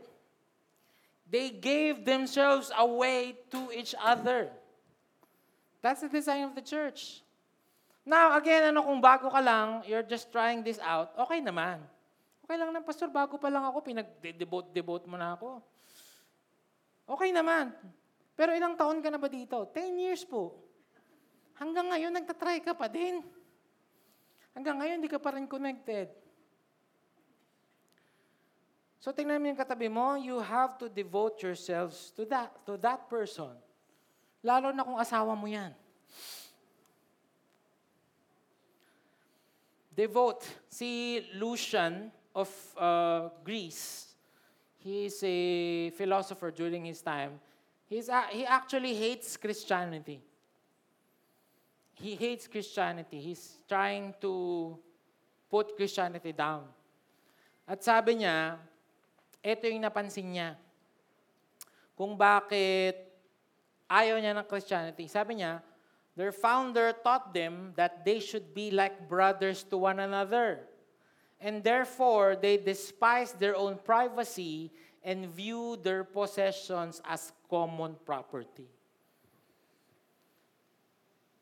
They 1.30 1.50
gave 1.50 2.06
themselves 2.06 2.72
away 2.78 3.38
to 3.52 3.72
each 3.72 3.96
other. 4.02 4.50
That's 5.82 6.02
the 6.02 6.10
design 6.10 6.44
of 6.44 6.56
the 6.56 6.62
church. 6.62 7.22
Now, 8.06 8.38
again, 8.38 8.74
ano 8.74 8.82
kung 8.84 9.02
bago 9.02 9.30
ka 9.30 9.40
lang, 9.40 9.86
you're 9.86 10.06
just 10.06 10.32
trying 10.32 10.66
this 10.66 10.82
out, 10.82 11.14
okay 11.14 11.42
naman. 11.42 11.78
Okay 12.50 12.58
lang 12.58 12.74
ng 12.74 12.82
pastor, 12.82 13.14
bago 13.14 13.38
pa 13.38 13.46
lang 13.46 13.62
ako, 13.62 13.78
pinag-devote-devote 13.94 15.06
mo 15.06 15.22
na 15.22 15.38
ako. 15.38 15.62
Okay 17.06 17.30
naman. 17.30 17.70
Pero 18.34 18.58
ilang 18.58 18.74
taon 18.74 19.06
ka 19.06 19.14
na 19.14 19.22
ba 19.22 19.30
dito? 19.30 19.70
10 19.70 19.94
years 20.02 20.26
po. 20.26 20.58
Hanggang 21.62 21.94
ngayon, 21.94 22.10
nagtatry 22.10 22.58
ka 22.66 22.74
pa 22.74 22.90
din. 22.90 23.22
Hanggang 24.58 24.82
ngayon, 24.82 24.98
hindi 24.98 25.14
ka 25.14 25.22
pa 25.22 25.38
rin 25.38 25.46
connected. 25.46 26.10
So 28.98 29.14
tingnan 29.14 29.38
mo 29.38 29.54
yung 29.54 29.62
katabi 29.62 29.86
mo, 29.86 30.18
you 30.18 30.42
have 30.42 30.74
to 30.82 30.90
devote 30.90 31.38
yourselves 31.46 32.10
to 32.18 32.26
that, 32.34 32.50
to 32.66 32.82
that 32.82 33.06
person. 33.14 33.54
Lalo 34.42 34.74
na 34.74 34.82
kung 34.82 34.98
asawa 34.98 35.38
mo 35.38 35.46
yan. 35.46 35.70
Devote. 39.94 40.50
Si 40.66 41.22
Lucian 41.38 42.18
of 42.39 42.49
uh, 42.80 43.30
Greece, 43.43 44.15
he 44.80 45.06
is 45.06 45.19
a 45.23 45.89
philosopher 45.91 46.52
during 46.52 46.86
his 46.86 47.02
time. 47.02 47.39
He's, 47.88 48.08
uh, 48.08 48.23
he 48.32 48.45
actually 48.45 48.95
hates 48.95 49.36
Christianity 49.36 50.21
he 51.99 52.15
hates 52.15 52.47
Christianity. 52.47 53.19
He's 53.19 53.60
trying 53.67 54.15
to 54.23 54.75
put 55.52 55.75
Christianity 55.75 56.32
down. 56.32 56.63
At 57.67 57.84
sabi 57.84 58.23
niya, 58.23 58.56
ito 59.43 59.67
yung 59.67 59.84
napansin 59.84 60.32
niya. 60.32 60.56
Kung 61.99 62.15
bakit 62.15 62.95
ayaw 63.91 64.15
niya 64.17 64.32
ng 64.39 64.47
Christianity. 64.47 65.12
Sabi 65.12 65.43
niya, 65.43 65.60
their 66.15 66.32
founder 66.32 66.95
taught 67.04 67.36
them 67.36 67.75
that 67.75 68.08
they 68.08 68.23
should 68.23 68.56
be 68.56 68.71
like 68.71 68.95
brothers 69.12 69.67
to 69.67 69.75
one 69.75 69.99
another. 69.99 70.63
And 71.39 71.63
therefore, 71.63 72.36
they 72.36 72.60
despise 72.60 73.32
their 73.32 73.56
own 73.56 73.80
privacy 73.80 74.71
and 75.04 75.32
view 75.32 75.80
their 75.80 76.04
possessions 76.04 77.02
as 77.08 77.32
common 77.47 77.95
property. 78.04 78.67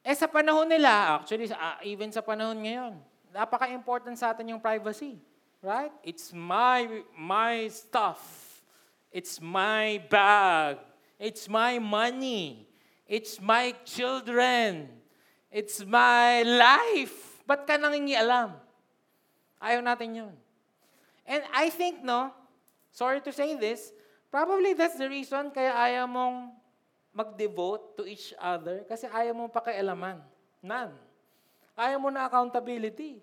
Eh 0.06 0.16
sa 0.16 0.30
panahon 0.30 0.70
nila, 0.70 1.20
actually, 1.20 1.50
uh, 1.52 1.82
even 1.84 2.14
sa 2.14 2.22
panahon 2.22 2.62
ngayon, 2.64 2.94
napaka-important 3.34 4.16
sa 4.16 4.32
atin 4.32 4.56
yung 4.56 4.62
privacy. 4.62 5.20
Right? 5.60 5.92
It's 6.06 6.32
my, 6.32 7.02
my 7.18 7.68
stuff. 7.74 8.22
It's 9.10 9.42
my 9.42 9.98
bag. 10.08 10.78
It's 11.18 11.50
my 11.50 11.82
money. 11.82 12.70
It's 13.10 13.42
my 13.42 13.74
children. 13.82 14.94
It's 15.50 15.82
my 15.82 16.46
life. 16.46 17.42
Ba't 17.50 17.66
ka 17.66 17.76
nangingialam? 17.82 18.67
Ayaw 19.58 19.82
natin 19.82 20.10
yun. 20.14 20.34
And 21.28 21.44
I 21.52 21.68
think, 21.74 22.06
no, 22.06 22.32
sorry 22.94 23.20
to 23.26 23.34
say 23.34 23.58
this, 23.58 23.92
probably 24.30 24.78
that's 24.78 24.96
the 24.96 25.10
reason 25.10 25.52
kaya 25.52 25.74
ayaw 25.74 26.06
mong 26.08 26.54
mag-devote 27.12 27.98
to 27.98 28.06
each 28.06 28.32
other 28.38 28.86
kasi 28.86 29.10
ayaw 29.10 29.34
mo 29.34 29.50
pakialaman. 29.50 30.22
None. 30.62 30.94
Ayaw 31.74 31.98
mo 31.98 32.10
na 32.14 32.30
accountability. 32.30 33.22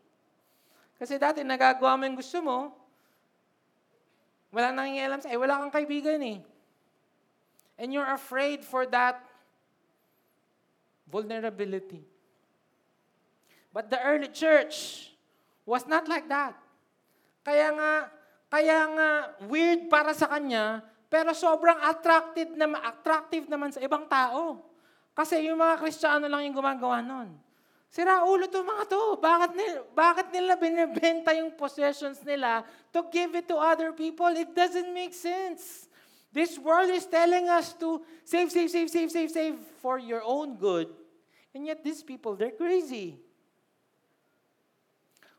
Kasi 0.99 1.19
dati 1.19 1.47
nagagawa 1.47 1.95
mo 1.99 2.03
yung 2.07 2.19
gusto 2.19 2.39
mo, 2.43 2.75
wala 4.55 4.71
nang 4.71 4.87
nangingialam 4.87 5.19
sa, 5.23 5.31
eh 5.31 5.39
wala 5.39 5.59
kang 5.59 5.75
kaibigan 5.75 6.19
eh. 6.23 6.39
And 7.75 7.91
you're 7.91 8.07
afraid 8.07 8.63
for 8.63 8.87
that 8.91 9.19
vulnerability. 11.11 12.07
But 13.75 13.91
the 13.91 13.99
early 13.99 14.31
church 14.31 15.11
was 15.65 15.89
not 15.89 16.09
like 16.09 16.29
that. 16.29 16.57
Kaya 17.45 17.73
nga, 17.77 17.93
kaya 18.49 18.79
nga 18.93 19.09
weird 19.49 19.89
para 19.89 20.13
sa 20.13 20.29
kanya 20.31 20.85
pero 21.15 21.31
sobrang 21.31 21.79
attractive, 21.79 22.51
na, 22.59 22.67
attractive 22.91 23.47
naman 23.47 23.71
sa 23.71 23.79
ibang 23.79 24.03
tao. 24.11 24.67
Kasi 25.15 25.47
yung 25.47 25.63
mga 25.63 25.79
Kristiyano 25.79 26.27
lang 26.27 26.43
yung 26.43 26.59
gumagawa 26.59 26.99
nun. 26.99 27.39
Sira 27.87 28.27
ulo 28.27 28.51
to 28.51 28.67
mga 28.67 28.85
to. 28.91 29.23
Bakit 29.23 29.51
nila, 29.55 29.79
bakit 29.95 30.27
nila 30.35 30.59
binibenta 30.59 31.31
yung 31.39 31.55
possessions 31.55 32.19
nila 32.27 32.67
to 32.91 33.07
give 33.15 33.31
it 33.39 33.47
to 33.47 33.55
other 33.55 33.95
people? 33.95 34.27
It 34.35 34.51
doesn't 34.59 34.91
make 34.91 35.15
sense. 35.15 35.87
This 36.35 36.59
world 36.59 36.91
is 36.91 37.07
telling 37.07 37.47
us 37.47 37.79
to 37.79 38.03
save, 38.27 38.51
save, 38.51 38.75
save, 38.75 38.91
save, 38.91 39.15
save, 39.15 39.31
save 39.31 39.55
for 39.79 40.03
your 40.03 40.27
own 40.27 40.59
good. 40.59 40.91
And 41.55 41.63
yet 41.63 41.87
these 41.87 42.03
people, 42.03 42.35
they're 42.35 42.59
crazy. 42.59 43.23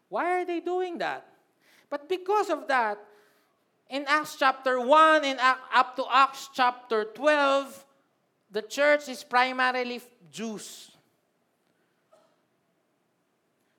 Why 0.09 0.41
are 0.41 0.45
they 0.45 0.59
doing 0.59 0.97
that? 0.99 1.25
But 1.89 2.09
because 2.09 2.49
of 2.49 2.67
that, 2.67 2.99
in 3.89 4.05
Acts 4.07 4.35
chapter 4.37 4.79
1 4.79 5.25
and 5.25 5.39
up 5.39 5.95
to 5.95 6.05
Acts 6.11 6.49
chapter 6.53 7.05
12, 7.05 7.85
the 8.51 8.61
church 8.61 9.09
is 9.09 9.23
primarily 9.23 10.01
Jews. 10.31 10.91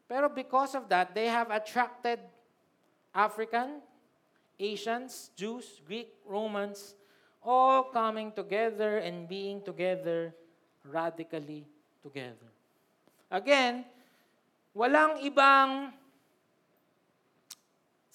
Pero 0.09 0.29
because 0.29 0.75
of 0.75 0.89
that, 0.89 1.15
they 1.15 1.27
have 1.27 1.51
attracted 1.51 2.21
African, 3.15 3.83
Asians, 4.59 5.31
Jews, 5.35 5.83
Greek, 5.87 6.15
Romans, 6.25 6.95
all 7.43 7.85
coming 7.91 8.31
together 8.31 8.99
and 8.99 9.29
being 9.29 9.63
together, 9.63 10.35
radically 10.85 11.67
together. 12.03 12.51
Again, 13.31 13.85
walang 14.75 15.19
ibang 15.27 15.91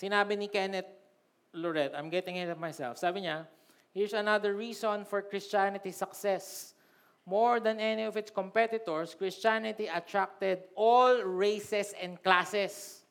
sinabi 0.01 0.37
ni 0.37 0.47
Kenneth 0.47 0.89
Lorette, 1.53 1.93
I'm 1.93 2.09
getting 2.09 2.35
ahead 2.35 2.49
of 2.49 2.57
myself. 2.57 2.97
Sabi 2.97 3.21
niya, 3.21 3.45
here's 3.93 4.13
another 4.13 4.55
reason 4.55 5.05
for 5.05 5.21
Christianity's 5.21 5.97
success. 5.97 6.73
More 7.25 7.59
than 7.59 7.79
any 7.79 8.03
of 8.03 8.17
its 8.17 8.31
competitors, 8.31 9.13
Christianity 9.13 9.85
attracted 9.85 10.65
all 10.75 11.21
races 11.21 11.93
and 12.01 12.17
classes. 12.23 13.05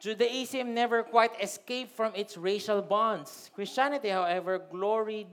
Judaism 0.00 0.74
never 0.74 1.04
quite 1.04 1.38
escaped 1.40 1.94
from 1.94 2.10
its 2.16 2.36
racial 2.36 2.82
bonds. 2.82 3.50
Christianity, 3.54 4.08
however, 4.08 4.58
gloried 4.58 5.28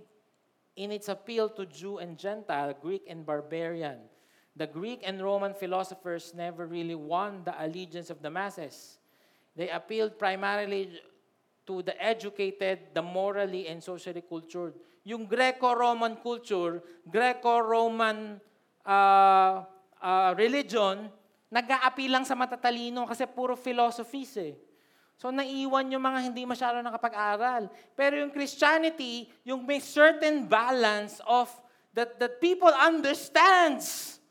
in 0.76 0.92
its 0.92 1.10
appeal 1.10 1.50
to 1.50 1.66
Jew 1.66 1.98
and 1.98 2.18
Gentile, 2.20 2.76
Greek 2.80 3.02
and 3.10 3.26
barbarian. 3.26 3.98
The 4.56 4.68
Greek 4.68 5.02
and 5.04 5.22
Roman 5.22 5.54
philosophers 5.56 6.34
never 6.36 6.68
really 6.68 6.96
won 6.96 7.42
the 7.44 7.56
allegiance 7.58 8.12
of 8.12 8.22
the 8.22 8.30
masses. 8.30 9.00
They 9.58 9.74
appealed 9.74 10.22
primarily 10.22 11.02
to 11.66 11.82
the 11.82 11.98
educated, 11.98 12.94
the 12.94 13.02
morally 13.02 13.66
and 13.66 13.82
socially 13.82 14.22
cultured. 14.22 14.78
Yung 15.02 15.26
Greco-Roman 15.26 16.22
culture, 16.22 16.86
Greco-Roman 17.10 18.38
uh, 18.86 19.66
uh, 19.98 20.32
religion, 20.38 21.10
nag-a-appeal 21.50 22.14
lang 22.14 22.26
sa 22.30 22.38
matatalino 22.38 23.10
kasi 23.10 23.26
puro 23.26 23.58
philosophies 23.58 24.38
eh. 24.38 24.54
So 25.18 25.34
naiwan 25.34 25.90
yung 25.90 26.06
mga 26.06 26.30
hindi 26.30 26.46
masyado 26.46 26.78
nakapag-aral. 26.86 27.74
Pero 27.98 28.22
yung 28.22 28.30
Christianity, 28.30 29.26
yung 29.42 29.66
may 29.66 29.82
certain 29.82 30.46
balance 30.46 31.18
of 31.26 31.50
that, 31.98 32.22
that 32.22 32.38
people 32.38 32.70
understands 32.70 34.22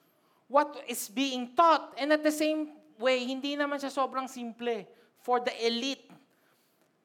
what 0.46 0.70
is 0.86 1.10
being 1.10 1.50
taught. 1.58 1.98
And 1.98 2.14
at 2.14 2.22
the 2.22 2.30
same 2.30 2.78
way, 2.94 3.26
hindi 3.26 3.58
naman 3.58 3.82
siya 3.82 3.90
sobrang 3.90 4.30
simple 4.30 4.86
for 5.26 5.42
the 5.42 5.50
elite 5.66 6.06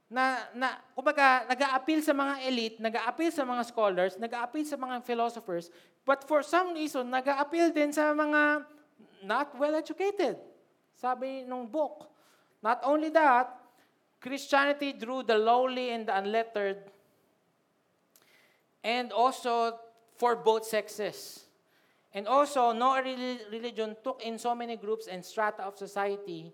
na, 0.05 0.45
na 0.53 0.77
kumbaga, 0.93 1.49
nag-a-appeal 1.49 2.05
sa 2.05 2.13
mga 2.13 2.45
elite, 2.45 2.77
nag-a-appeal 2.77 3.31
sa 3.33 3.47
mga 3.47 3.63
scholars, 3.65 4.13
nag-a-appeal 4.19 4.67
sa 4.67 4.77
mga 4.77 5.01
philosophers, 5.01 5.73
but 6.05 6.21
for 6.29 6.45
some 6.45 6.75
reason, 6.77 7.09
nag-a-appeal 7.09 7.73
din 7.73 7.89
sa 7.89 8.13
mga 8.13 8.67
not 9.25 9.55
well-educated. 9.57 10.37
Sabi 10.93 11.47
nung 11.47 11.65
book. 11.65 12.13
Not 12.61 12.85
only 12.85 13.09
that, 13.09 13.57
Christianity 14.21 14.93
drew 14.93 15.25
the 15.25 15.39
lowly 15.39 15.89
and 15.89 16.05
the 16.05 16.13
unlettered 16.13 16.93
and 18.85 19.09
also 19.09 19.81
for 20.13 20.37
both 20.37 20.67
sexes. 20.67 21.49
And 22.13 22.27
also, 22.27 22.69
no 22.75 22.99
religion 23.49 23.97
took 24.03 24.21
in 24.21 24.37
so 24.37 24.53
many 24.53 24.77
groups 24.77 25.07
and 25.07 25.25
strata 25.25 25.65
of 25.65 25.79
society 25.79 26.53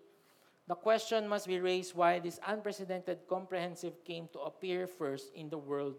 the 0.68 0.76
question 0.76 1.28
must 1.28 1.48
be 1.48 1.60
raised 1.64 1.96
why 1.96 2.20
this 2.20 2.40
unprecedented 2.46 3.24
comprehensive 3.28 4.04
came 4.04 4.28
to 4.36 4.40
appear 4.44 4.86
first 4.86 5.32
in 5.34 5.48
the 5.48 5.58
world, 5.58 5.96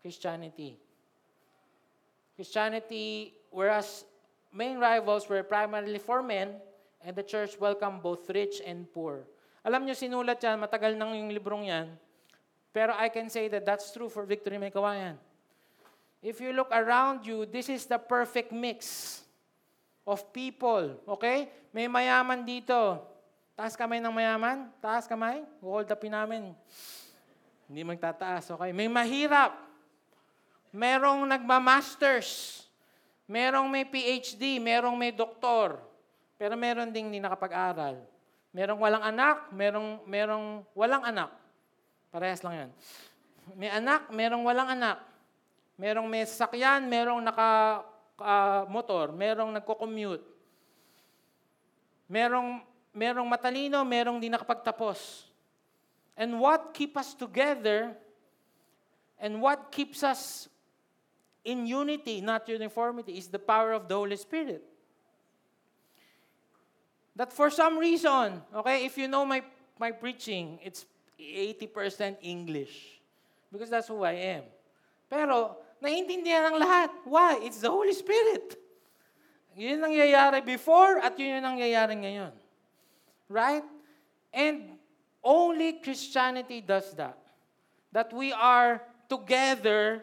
Christianity. 0.00 0.80
Christianity, 2.34 3.36
whereas 3.52 4.04
main 4.52 4.80
rivals 4.80 5.28
were 5.28 5.44
primarily 5.44 6.00
for 6.00 6.22
men, 6.24 6.56
and 7.04 7.14
the 7.14 7.22
church 7.22 7.60
welcomed 7.60 8.02
both 8.02 8.28
rich 8.32 8.64
and 8.64 8.88
poor. 8.92 9.28
Alam 9.64 9.84
niyo, 9.84 9.92
sinulat 9.92 10.40
yan, 10.40 10.56
matagal 10.60 10.96
nang 10.96 11.12
yung 11.12 11.28
librong 11.28 11.68
yan, 11.68 11.92
pero 12.72 12.96
I 12.96 13.12
can 13.12 13.28
say 13.28 13.48
that 13.52 13.68
that's 13.68 13.92
true 13.92 14.08
for 14.08 14.24
Victory 14.24 14.56
May 14.56 14.72
Kawayan. 14.72 15.20
If 16.24 16.40
you 16.40 16.56
look 16.56 16.72
around 16.72 17.28
you, 17.28 17.44
this 17.44 17.68
is 17.68 17.84
the 17.84 18.00
perfect 18.00 18.52
mix 18.52 19.20
of 20.08 20.24
people, 20.32 20.96
okay? 21.04 21.52
May 21.72 21.88
mayaman 21.88 22.46
dito, 22.46 23.00
Taas 23.56 23.72
kamay 23.72 24.04
ng 24.04 24.12
mayaman? 24.12 24.68
Taas 24.84 25.08
kamay? 25.08 25.40
Hold 25.64 25.88
upin 25.88 26.12
namin. 26.12 26.52
Hindi 27.64 27.82
magtataas, 27.88 28.52
okay? 28.52 28.68
May 28.76 28.84
mahirap. 28.84 29.56
Merong 30.76 31.24
nagma-masters. 31.24 32.60
Merong 33.24 33.64
may 33.72 33.88
PhD. 33.88 34.60
Merong 34.60 34.92
may 34.92 35.08
doktor. 35.08 35.80
Pero 36.36 36.52
meron 36.52 36.92
ding 36.92 37.08
hindi 37.08 37.16
nakapag-aral. 37.16 38.04
Merong 38.52 38.76
walang 38.76 39.04
anak. 39.08 39.48
Merong, 39.48 40.04
merong 40.04 40.46
walang 40.76 41.02
anak. 41.08 41.32
Parehas 42.12 42.44
lang 42.44 42.54
yan. 42.54 42.70
May 43.56 43.72
anak, 43.72 44.12
merong 44.12 44.44
walang 44.44 44.68
anak. 44.68 45.00
Merong 45.78 46.08
may 46.08 46.24
sasakyan, 46.24 46.88
merong 46.88 47.20
naka-motor, 47.22 49.12
uh, 49.12 49.16
merong 49.16 49.52
nagko-commute. 49.54 50.24
Merong 52.10 52.75
merong 52.96 53.28
matalino, 53.28 53.84
merong 53.84 54.16
di 54.16 54.32
nakapagtapos. 54.32 55.28
And 56.16 56.40
what 56.40 56.72
keep 56.72 56.96
us 56.96 57.12
together 57.12 57.92
and 59.20 59.44
what 59.44 59.68
keeps 59.68 60.00
us 60.00 60.48
in 61.44 61.68
unity, 61.68 62.24
not 62.24 62.48
uniformity, 62.48 63.20
is 63.20 63.28
the 63.28 63.38
power 63.38 63.76
of 63.76 63.84
the 63.84 63.94
Holy 63.94 64.16
Spirit. 64.16 64.64
That 67.14 67.32
for 67.32 67.52
some 67.52 67.76
reason, 67.76 68.40
okay, 68.56 68.84
if 68.84 68.96
you 68.96 69.08
know 69.08 69.24
my, 69.24 69.44
my 69.78 69.92
preaching, 69.92 70.58
it's 70.64 70.84
80% 71.20 72.16
English. 72.20 73.00
Because 73.52 73.70
that's 73.70 73.88
who 73.88 74.02
I 74.02 74.40
am. 74.40 74.44
Pero, 75.08 75.56
naiintindihan 75.80 76.52
ng 76.52 76.58
lahat. 76.60 76.90
Why? 77.04 77.40
It's 77.44 77.60
the 77.60 77.70
Holy 77.70 77.92
Spirit. 77.92 78.56
Yun 79.56 79.80
ang 79.80 79.88
nangyayari 79.88 80.44
before 80.44 81.00
at 81.00 81.16
yun 81.16 81.40
yung 81.40 81.56
nangyayari 81.56 81.96
ngayon. 81.96 82.45
Right? 83.28 83.64
And 84.32 84.78
only 85.22 85.82
Christianity 85.82 86.60
does 86.60 86.94
that. 86.94 87.18
That 87.90 88.12
we 88.12 88.32
are 88.32 88.82
together 89.08 90.02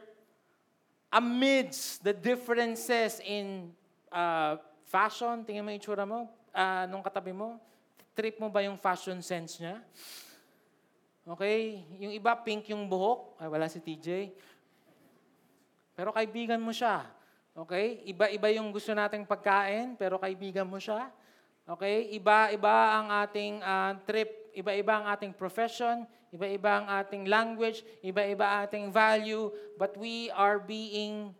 amidst 1.13 2.03
the 2.03 2.12
differences 2.12 3.21
in 3.23 3.71
uh, 4.12 4.57
fashion. 4.89 5.45
Tingnan 5.45 5.63
mo 5.63 5.69
yung 5.71 5.79
itsura 5.79 6.03
mo. 6.03 6.27
Uh, 6.51 6.86
nung 6.89 7.05
katabi 7.05 7.31
mo. 7.31 7.62
Trip 8.13 8.38
mo 8.41 8.49
ba 8.49 8.62
yung 8.65 8.77
fashion 8.77 9.21
sense 9.21 9.62
niya? 9.62 9.81
Okay? 11.23 11.86
Yung 12.03 12.13
iba, 12.13 12.36
pink 12.36 12.69
yung 12.73 12.86
buhok. 12.89 13.39
Ay, 13.39 13.47
wala 13.47 13.65
si 13.71 13.79
TJ. 13.79 14.33
Pero 15.93 16.12
kaibigan 16.12 16.59
mo 16.59 16.73
siya. 16.73 17.05
Okay? 17.53 18.01
Iba-iba 18.09 18.49
yung 18.57 18.73
gusto 18.73 18.91
nating 18.91 19.23
pagkain, 19.29 19.93
pero 19.95 20.17
kaibigan 20.17 20.65
mo 20.65 20.81
siya. 20.81 21.13
Okay? 21.67 22.12
Iba-iba 22.15 22.76
ang 22.99 23.08
ating 23.23 23.54
uh, 23.63 23.95
trip, 24.04 24.52
iba-iba 24.54 24.93
ang 24.99 25.06
ating 25.12 25.32
profession, 25.34 26.04
iba-iba 26.34 26.84
ang 26.84 26.88
ating 27.02 27.30
language, 27.30 27.86
iba-iba 28.04 28.65
ating 28.65 28.91
value, 28.91 29.54
but 29.80 29.95
we 29.95 30.28
are 30.34 30.60
being 30.60 31.32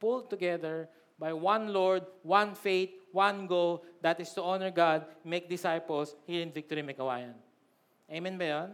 pulled 0.00 0.28
together 0.28 0.88
by 1.18 1.32
one 1.32 1.70
Lord, 1.70 2.02
one 2.26 2.58
faith, 2.58 2.90
one 3.14 3.46
goal, 3.46 3.86
that 4.02 4.18
is 4.18 4.34
to 4.34 4.42
honor 4.42 4.74
God, 4.74 5.06
make 5.22 5.48
disciples 5.48 6.16
here 6.26 6.42
in 6.42 6.50
Victory 6.50 6.82
Mekawayan. 6.82 7.38
Amen 8.10 8.36
ba 8.36 8.44
yun? 8.44 8.70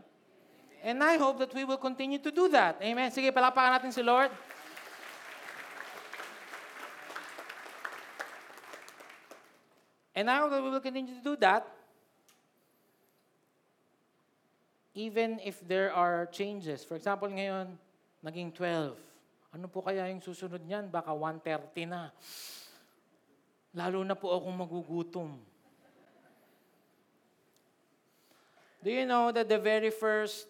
And 0.81 1.05
I 1.05 1.21
hope 1.21 1.39
that 1.39 1.53
we 1.53 1.69
will 1.69 1.77
continue 1.77 2.19
to 2.19 2.33
do 2.33 2.49
that. 2.57 2.81
Amen. 2.81 3.13
Sige, 3.13 3.29
palapakan 3.29 3.77
natin 3.77 3.93
si 3.93 4.01
Lord. 4.01 4.33
And 10.15 10.27
now 10.27 10.49
that 10.49 10.63
we 10.63 10.71
will 10.71 10.81
continue 10.83 11.15
to 11.15 11.23
do 11.23 11.37
that, 11.39 11.67
even 14.95 15.39
if 15.45 15.63
there 15.67 15.95
are 15.95 16.27
changes. 16.27 16.83
For 16.83 16.97
example, 16.97 17.29
ngayon, 17.29 17.79
naging 18.25 18.53
12. 18.53 18.99
Ano 19.55 19.67
po 19.67 19.83
kaya 19.83 20.07
yung 20.11 20.23
susunod 20.23 20.63
niyan? 20.63 20.91
Baka 20.91 21.15
130 21.15 21.91
na. 21.91 22.11
Lalo 23.75 24.03
na 24.03 24.19
po 24.19 24.35
akong 24.35 24.55
magugutom. 24.55 25.31
Do 28.83 28.91
you 28.91 29.05
know 29.05 29.31
that 29.31 29.47
the 29.47 29.59
very 29.59 29.93
first 29.93 30.49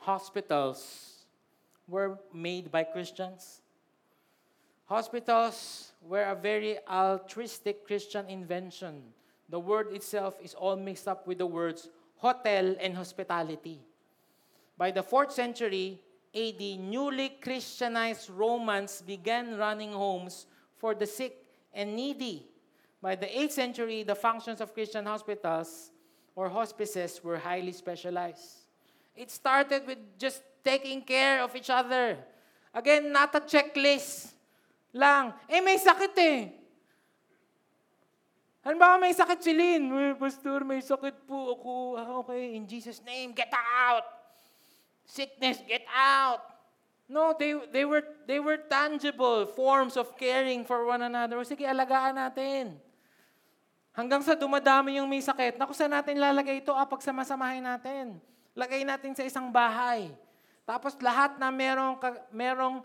hospitals 0.00 0.80
were 1.86 2.18
made 2.32 2.72
by 2.72 2.82
Christians? 2.82 3.60
Hospitals 4.86 5.92
were 6.00 6.22
a 6.22 6.34
very 6.34 6.78
altruistic 6.88 7.86
Christian 7.86 8.26
invention. 8.28 9.02
The 9.48 9.58
word 9.58 9.92
itself 9.92 10.38
is 10.40 10.54
all 10.54 10.76
mixed 10.76 11.08
up 11.08 11.26
with 11.26 11.38
the 11.38 11.46
words 11.46 11.88
hotel 12.16 12.76
and 12.80 12.96
hospitality. 12.96 13.80
By 14.78 14.92
the 14.92 15.02
4th 15.02 15.32
century 15.32 16.00
AD, 16.34 16.60
newly 16.60 17.30
Christianized 17.42 18.30
Romans 18.30 19.02
began 19.02 19.56
running 19.58 19.92
homes 19.92 20.46
for 20.78 20.94
the 20.94 21.06
sick 21.06 21.44
and 21.74 21.96
needy. 21.96 22.46
By 23.02 23.16
the 23.16 23.26
8th 23.26 23.52
century, 23.52 24.02
the 24.04 24.14
functions 24.14 24.60
of 24.60 24.72
Christian 24.72 25.04
hospitals 25.04 25.90
or 26.34 26.48
hospices 26.48 27.20
were 27.24 27.38
highly 27.38 27.72
specialized. 27.72 28.68
It 29.16 29.30
started 29.30 29.86
with 29.86 29.98
just 30.18 30.42
taking 30.62 31.02
care 31.02 31.42
of 31.42 31.56
each 31.56 31.70
other 31.70 32.18
Again, 32.76 33.10
not 33.10 33.34
a 33.34 33.40
checklist 33.40 34.35
lang. 34.96 35.36
Eh, 35.44 35.60
may 35.60 35.76
sakit 35.76 36.14
eh. 36.16 36.56
Halimbawa, 38.66 38.98
may 38.98 39.14
sakit 39.14 39.38
si 39.44 39.52
Lynn. 39.54 39.92
Eh, 39.92 40.16
Pastor, 40.18 40.66
may 40.66 40.82
sakit 40.82 41.22
po 41.28 41.54
ako. 41.54 41.72
Ah, 41.94 42.18
okay, 42.24 42.56
in 42.58 42.66
Jesus' 42.66 42.98
name, 43.04 43.30
get 43.30 43.52
out! 43.54 44.02
Sickness, 45.06 45.62
get 45.68 45.86
out! 45.94 46.42
No, 47.06 47.30
they, 47.38 47.54
they, 47.70 47.86
were, 47.86 48.02
they 48.26 48.42
were 48.42 48.58
tangible 48.66 49.46
forms 49.54 49.94
of 49.94 50.18
caring 50.18 50.66
for 50.66 50.82
one 50.82 51.06
another. 51.06 51.38
Sige, 51.46 51.62
alagaan 51.62 52.18
natin. 52.18 52.74
Hanggang 53.94 54.26
sa 54.26 54.34
dumadami 54.34 54.98
yung 54.98 55.06
may 55.06 55.22
sakit. 55.22 55.54
Naku, 55.54 55.70
saan 55.70 55.94
natin 55.94 56.18
lalagay 56.18 56.58
ito? 56.58 56.74
Ah, 56.74 56.84
pagsamasamahin 56.84 57.62
natin. 57.62 58.18
Lagay 58.58 58.82
natin 58.82 59.14
sa 59.14 59.22
isang 59.22 59.54
bahay. 59.54 60.10
Tapos 60.66 60.98
lahat 60.98 61.38
na 61.38 61.54
merong, 61.54 61.94
merong 62.34 62.82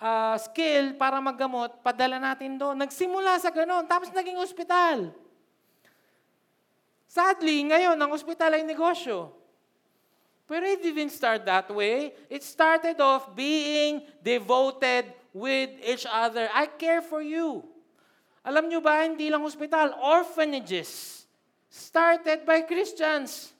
ah, 0.00 0.34
skill 0.40 0.96
para 0.96 1.20
maggamot, 1.20 1.78
padala 1.84 2.16
natin 2.16 2.56
doon. 2.56 2.74
Nagsimula 2.80 3.36
sa 3.38 3.52
ganun. 3.52 3.84
Tapos 3.84 4.08
naging 4.10 4.40
ospital. 4.40 5.12
Sadly, 7.04 7.68
ngayon, 7.68 8.00
ang 8.00 8.10
ospital 8.10 8.56
ay 8.56 8.64
negosyo. 8.64 9.30
Pero 10.48 10.66
it 10.66 10.82
didn't 10.82 11.14
start 11.14 11.46
that 11.46 11.70
way. 11.70 12.10
It 12.26 12.42
started 12.42 12.98
off 12.98 13.30
being 13.38 14.02
devoted 14.24 15.06
with 15.30 15.70
each 15.84 16.08
other. 16.10 16.50
I 16.50 16.66
care 16.66 17.04
for 17.04 17.22
you. 17.22 17.62
Alam 18.42 18.66
nyo 18.66 18.80
ba, 18.82 19.04
hindi 19.04 19.30
lang 19.30 19.44
hospital, 19.44 19.94
orphanages 20.00 21.20
started 21.70 22.42
by 22.42 22.66
Christians. 22.66 23.54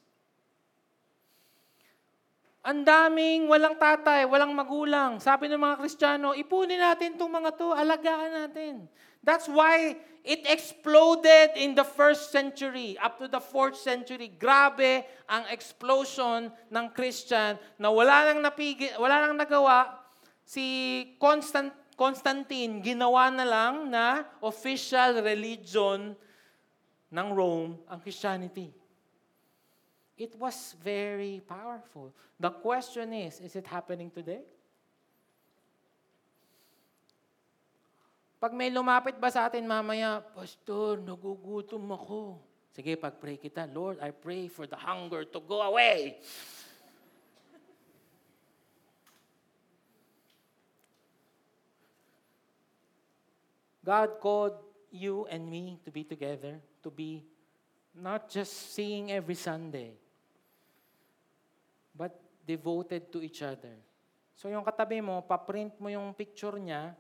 Ang 2.61 2.85
daming 2.85 3.49
walang 3.49 3.81
tatay, 3.81 4.29
walang 4.29 4.53
magulang. 4.53 5.17
Sabi 5.17 5.49
ng 5.49 5.57
mga 5.57 5.81
Kristiyano, 5.81 6.37
ipunin 6.37 6.77
natin 6.77 7.17
itong 7.17 7.33
mga 7.33 7.57
to, 7.57 7.73
alagaan 7.73 8.37
natin. 8.37 8.85
That's 9.25 9.49
why 9.49 9.97
it 10.21 10.45
exploded 10.45 11.57
in 11.57 11.73
the 11.73 11.89
first 11.89 12.29
century, 12.29 13.01
up 13.01 13.17
to 13.17 13.33
the 13.33 13.41
fourth 13.41 13.81
century. 13.81 14.29
Grabe 14.29 15.09
ang 15.25 15.49
explosion 15.49 16.53
ng 16.69 16.87
Christian 16.93 17.57
na 17.81 17.89
wala 17.89 18.29
nang, 18.29 18.45
napigi, 18.45 18.93
wala 19.01 19.25
nang 19.25 19.41
nagawa. 19.41 19.97
Si 20.45 20.65
Constant, 21.17 21.73
Constantine, 21.97 22.85
ginawa 22.85 23.33
na 23.33 23.45
lang 23.49 23.89
na 23.89 24.25
official 24.45 25.21
religion 25.25 26.13
ng 27.09 27.29
Rome 27.33 27.81
ang 27.89 28.01
Christianity. 28.05 28.80
It 30.21 30.37
was 30.37 30.77
very 30.85 31.41
powerful. 31.49 32.13
The 32.37 32.53
question 32.53 33.09
is, 33.17 33.41
is 33.41 33.57
it 33.57 33.65
happening 33.65 34.13
today? 34.13 34.45
Pag 38.37 38.53
may 38.53 38.69
lumapit 38.69 39.17
ba 39.17 39.33
sa 39.33 39.49
atin 39.49 39.65
mamaya, 39.65 40.21
Pastor, 40.21 41.01
nagugutom 41.01 41.89
ako. 41.97 42.37
Sige, 42.77 43.01
pag-pray 43.01 43.41
kita, 43.41 43.65
Lord, 43.73 43.97
I 44.05 44.13
pray 44.13 44.49
for 44.53 44.69
the 44.69 44.77
hunger 44.77 45.25
to 45.25 45.41
go 45.41 45.65
away. 45.65 46.21
God 53.81 54.21
called 54.21 54.61
you 54.93 55.25
and 55.33 55.49
me 55.49 55.81
to 55.85 55.91
be 55.93 56.05
together, 56.05 56.61
to 56.85 56.93
be 56.93 57.25
not 57.97 58.29
just 58.29 58.77
seeing 58.77 59.13
every 59.13 59.37
Sunday, 59.37 60.00
devoted 62.51 63.15
to 63.15 63.23
each 63.23 63.47
other. 63.47 63.79
So 64.35 64.51
yung 64.51 64.67
katabi 64.67 64.99
mo, 64.99 65.23
paprint 65.23 65.79
mo 65.79 65.87
yung 65.87 66.11
picture 66.11 66.59
niya, 66.59 66.99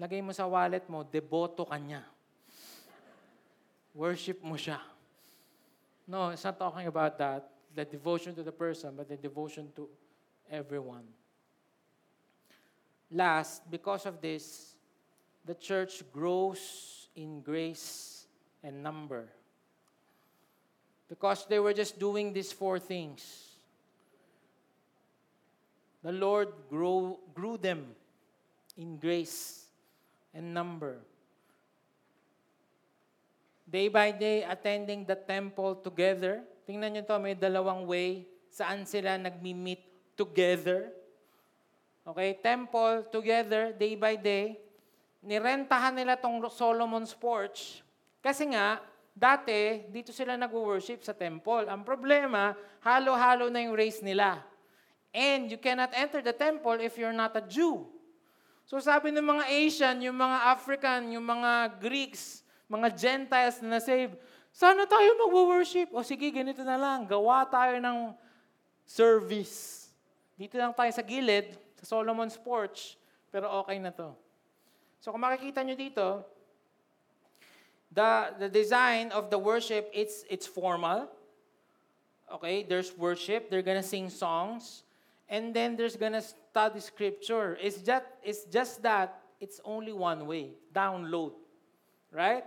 lagay 0.00 0.24
mo 0.24 0.32
sa 0.32 0.48
wallet 0.48 0.88
mo, 0.88 1.04
deboto 1.04 1.68
ka 1.68 1.76
niya. 1.76 2.00
Worship 3.92 4.40
mo 4.40 4.56
siya. 4.56 4.80
No, 6.08 6.32
it's 6.32 6.44
not 6.44 6.56
talking 6.56 6.88
about 6.88 7.20
that, 7.20 7.44
the 7.76 7.84
devotion 7.84 8.32
to 8.32 8.42
the 8.42 8.52
person, 8.52 8.96
but 8.96 9.04
the 9.04 9.20
devotion 9.20 9.68
to 9.76 9.88
everyone. 10.48 11.04
Last, 13.12 13.68
because 13.70 14.08
of 14.08 14.20
this, 14.20 14.74
the 15.44 15.54
church 15.54 16.02
grows 16.12 17.08
in 17.14 17.44
grace 17.44 18.24
and 18.62 18.82
number. 18.82 19.28
Because 21.08 21.46
they 21.46 21.60
were 21.60 21.72
just 21.72 21.98
doing 21.98 22.32
these 22.32 22.50
four 22.50 22.78
things. 22.78 23.53
The 26.04 26.12
Lord 26.12 26.52
grow, 26.68 27.16
grew 27.32 27.56
them 27.56 27.96
in 28.76 29.00
grace 29.00 29.64
and 30.36 30.52
number. 30.52 31.00
Day 33.64 33.88
by 33.88 34.12
day, 34.12 34.44
attending 34.44 35.08
the 35.08 35.16
temple 35.16 35.80
together. 35.80 36.44
Tingnan 36.68 37.00
nyo 37.00 37.02
to, 37.08 37.16
may 37.16 37.32
dalawang 37.32 37.88
way 37.88 38.28
saan 38.52 38.84
sila 38.84 39.16
nagmi-meet 39.16 39.80
together. 40.12 40.92
Okay, 42.04 42.36
temple 42.36 43.08
together, 43.08 43.72
day 43.72 43.96
by 43.96 44.14
day. 44.20 44.60
Nirentahan 45.24 45.96
nila 45.96 46.20
tong 46.20 46.36
Solomon's 46.52 47.16
porch. 47.16 47.80
Kasi 48.20 48.52
nga, 48.52 48.76
dati, 49.16 49.88
dito 49.88 50.12
sila 50.12 50.36
nag-worship 50.36 51.00
sa 51.00 51.16
temple. 51.16 51.64
Ang 51.64 51.80
problema, 51.80 52.52
halo-halo 52.84 53.48
na 53.48 53.64
yung 53.64 53.72
race 53.72 54.04
nila. 54.04 54.44
And 55.14 55.46
you 55.46 55.56
cannot 55.62 55.94
enter 55.94 56.18
the 56.18 56.34
temple 56.34 56.82
if 56.82 56.98
you're 56.98 57.14
not 57.14 57.38
a 57.38 57.44
Jew. 57.46 57.86
So 58.66 58.82
sabi 58.82 59.14
ng 59.14 59.22
mga 59.22 59.44
Asian, 59.46 59.96
yung 60.02 60.18
mga 60.18 60.38
African, 60.50 61.14
yung 61.14 61.22
mga 61.22 61.78
Greeks, 61.78 62.42
mga 62.66 62.90
Gentiles 62.98 63.62
na 63.62 63.78
na-save, 63.78 64.18
sana 64.50 64.82
tayo 64.90 65.14
mag-worship. 65.22 65.94
O 65.94 66.02
sige, 66.02 66.34
ganito 66.34 66.66
na 66.66 66.74
lang. 66.74 67.06
Gawa 67.06 67.46
tayo 67.46 67.78
ng 67.78 68.10
service. 68.82 69.86
Dito 70.34 70.58
lang 70.58 70.74
tayo 70.74 70.90
sa 70.90 71.06
gilid, 71.06 71.54
sa 71.78 71.94
Solomon's 71.94 72.34
porch. 72.34 72.98
Pero 73.30 73.46
okay 73.62 73.78
na 73.78 73.94
to. 73.94 74.10
So 74.98 75.14
kung 75.14 75.22
makikita 75.22 75.62
nyo 75.62 75.78
dito, 75.78 76.26
the, 77.94 78.34
the 78.42 78.50
design 78.50 79.14
of 79.14 79.30
the 79.30 79.38
worship, 79.38 79.86
it's, 79.94 80.26
it's 80.26 80.48
formal. 80.48 81.06
Okay, 82.26 82.66
there's 82.66 82.90
worship. 82.98 83.46
They're 83.46 83.62
gonna 83.62 83.84
sing 83.84 84.10
songs. 84.10 84.82
And 85.28 85.54
then 85.54 85.76
there's 85.76 85.96
gonna 85.96 86.22
study 86.22 86.80
scripture. 86.80 87.56
It's 87.60 87.80
just, 87.80 88.04
it's 88.22 88.44
just 88.44 88.82
that 88.82 89.20
it's 89.40 89.60
only 89.64 89.92
one 89.92 90.26
way, 90.26 90.56
download. 90.72 91.32
Right? 92.12 92.44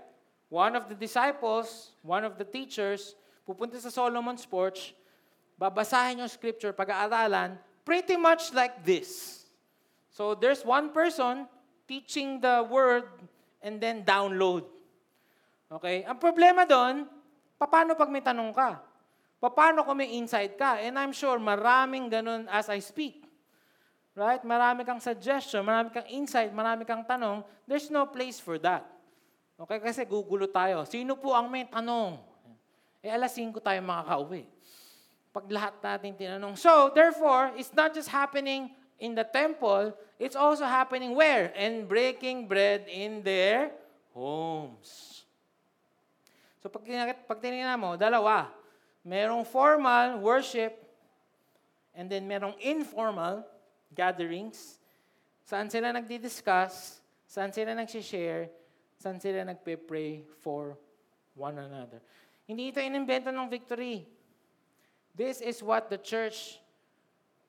One 0.50 0.76
of 0.76 0.88
the 0.88 0.96
disciples, 0.96 1.92
one 2.02 2.24
of 2.24 2.38
the 2.38 2.46
teachers, 2.46 3.16
pupunta 3.44 3.76
sa 3.80 3.90
Solomon's 3.90 4.46
porch, 4.46 4.96
babasahin 5.60 6.24
yung 6.24 6.32
scripture, 6.32 6.72
pag-aaralan, 6.72 7.58
pretty 7.84 8.16
much 8.16 8.54
like 8.54 8.86
this. 8.86 9.44
So 10.12 10.34
there's 10.34 10.64
one 10.64 10.96
person 10.96 11.46
teaching 11.88 12.40
the 12.40 12.64
word 12.64 13.06
and 13.62 13.82
then 13.82 14.08
download. 14.08 14.64
Okay? 15.68 16.08
Ang 16.08 16.16
problema 16.16 16.64
doon, 16.64 17.08
paano 17.60 17.92
pag 17.98 18.08
may 18.08 18.24
tanong 18.24 18.56
ka? 18.56 18.87
Paano 19.38 19.86
kung 19.86 20.02
may 20.02 20.18
insight 20.18 20.58
ka? 20.58 20.82
And 20.82 20.98
I'm 20.98 21.14
sure 21.14 21.38
maraming 21.38 22.10
ganun 22.10 22.50
as 22.50 22.74
I 22.74 22.82
speak. 22.82 23.22
Right? 24.18 24.42
Marami 24.42 24.82
kang 24.82 24.98
suggestion, 24.98 25.62
marami 25.62 25.94
kang 25.94 26.10
insight, 26.10 26.50
marami 26.50 26.90
kang 26.90 27.06
tanong. 27.06 27.46
There's 27.70 27.94
no 27.94 28.10
place 28.10 28.42
for 28.42 28.58
that. 28.66 28.82
Okay? 29.62 29.78
Kasi 29.78 30.02
gugulo 30.10 30.50
tayo. 30.50 30.82
Sino 30.90 31.14
po 31.14 31.38
ang 31.38 31.46
may 31.46 31.70
tanong? 31.70 32.18
Eh, 33.06 33.14
alas 33.14 33.38
5 33.38 33.62
tayo 33.62 33.78
makakauwi. 33.86 34.50
Pag 35.30 35.46
lahat 35.54 35.74
natin 35.86 36.18
tinanong. 36.18 36.58
So, 36.58 36.90
therefore, 36.90 37.54
it's 37.54 37.70
not 37.78 37.94
just 37.94 38.10
happening 38.10 38.74
in 38.98 39.14
the 39.14 39.22
temple, 39.22 39.94
it's 40.18 40.34
also 40.34 40.66
happening 40.66 41.14
where? 41.14 41.54
And 41.54 41.86
breaking 41.86 42.50
bread 42.50 42.90
in 42.90 43.22
their 43.22 43.70
homes. 44.18 45.22
So, 46.66 46.74
pag, 46.74 46.82
pag 47.30 47.38
tinignan 47.38 47.78
mo, 47.78 47.94
dalawa. 47.94 48.50
Merong 49.08 49.48
formal 49.48 50.20
worship, 50.20 50.76
and 51.96 52.12
then 52.12 52.28
merong 52.28 52.60
informal 52.60 53.48
gatherings. 53.96 54.84
Saan 55.48 55.72
sila 55.72 55.96
nagdi-discuss, 55.96 57.00
saan 57.24 57.56
sila 57.56 57.72
nag-share, 57.72 58.52
saan 59.00 59.16
sila 59.16 59.48
nagpe-pray 59.48 60.28
for 60.44 60.76
one 61.40 61.56
another. 61.56 62.04
Hindi 62.44 62.76
ito 62.76 62.84
inimbento 62.84 63.32
ng 63.32 63.48
victory. 63.48 64.04
This 65.16 65.40
is 65.40 65.64
what 65.64 65.88
the 65.88 65.96
church, 65.98 66.60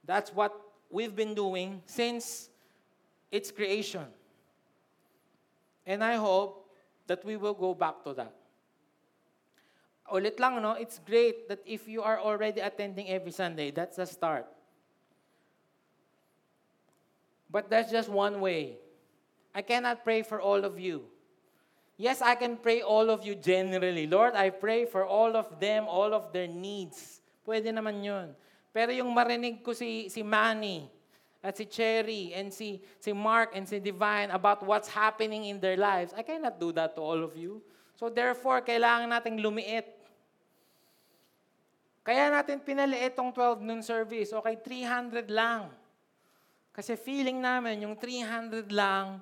that's 0.06 0.30
what 0.30 0.54
we've 0.94 1.14
been 1.18 1.34
doing 1.34 1.82
since 1.90 2.54
its 3.34 3.50
creation. 3.50 4.06
And 5.82 6.06
I 6.06 6.22
hope 6.22 6.70
that 7.10 7.26
we 7.26 7.34
will 7.34 7.58
go 7.58 7.74
back 7.74 8.06
to 8.06 8.14
that. 8.14 8.37
Ulit 10.12 10.40
lang, 10.40 10.60
no? 10.62 10.72
It's 10.72 10.98
great 11.04 11.48
that 11.48 11.60
if 11.66 11.86
you 11.86 12.02
are 12.02 12.18
already 12.18 12.60
attending 12.60 13.08
every 13.08 13.32
Sunday, 13.32 13.70
that's 13.70 13.98
a 13.98 14.06
start. 14.06 14.46
But 17.50 17.68
that's 17.68 17.90
just 17.90 18.08
one 18.08 18.40
way. 18.40 18.76
I 19.54 19.62
cannot 19.62 20.04
pray 20.04 20.22
for 20.22 20.40
all 20.40 20.64
of 20.64 20.78
you. 20.78 21.04
Yes, 21.98 22.22
I 22.22 22.36
can 22.36 22.56
pray 22.56 22.80
all 22.80 23.10
of 23.10 23.26
you 23.26 23.34
generally. 23.34 24.06
Lord, 24.06 24.38
I 24.38 24.50
pray 24.50 24.86
for 24.86 25.04
all 25.04 25.34
of 25.34 25.58
them, 25.58 25.90
all 25.90 26.14
of 26.14 26.30
their 26.32 26.46
needs. 26.46 27.20
Pwede 27.42 27.74
naman 27.74 28.04
yun. 28.04 28.36
Pero 28.70 28.94
yung 28.94 29.10
marinig 29.10 29.64
ko 29.66 29.74
si, 29.74 30.06
si 30.06 30.22
Manny, 30.22 30.86
at 31.42 31.58
si 31.58 31.66
Cherry, 31.66 32.30
and 32.38 32.54
si, 32.54 32.78
si 33.02 33.10
Mark, 33.10 33.50
and 33.58 33.66
si 33.66 33.82
Divine 33.82 34.30
about 34.30 34.62
what's 34.62 34.86
happening 34.86 35.50
in 35.50 35.58
their 35.58 35.74
lives, 35.74 36.14
I 36.14 36.22
cannot 36.22 36.60
do 36.60 36.70
that 36.78 36.94
to 36.94 37.00
all 37.02 37.18
of 37.24 37.34
you. 37.34 37.62
So 37.98 38.06
therefore, 38.06 38.62
kailangan 38.62 39.10
nating 39.10 39.42
lumiit. 39.42 39.97
Kaya 42.08 42.32
natin 42.32 42.56
pinaliit 42.64 43.12
tong 43.12 43.28
12 43.28 43.60
noon 43.60 43.84
service. 43.84 44.32
Okay, 44.32 44.56
300 44.56 45.28
lang. 45.28 45.68
Kasi 46.72 46.96
feeling 46.96 47.36
namin, 47.36 47.84
yung 47.84 47.92
300 47.92 48.64
lang, 48.72 49.20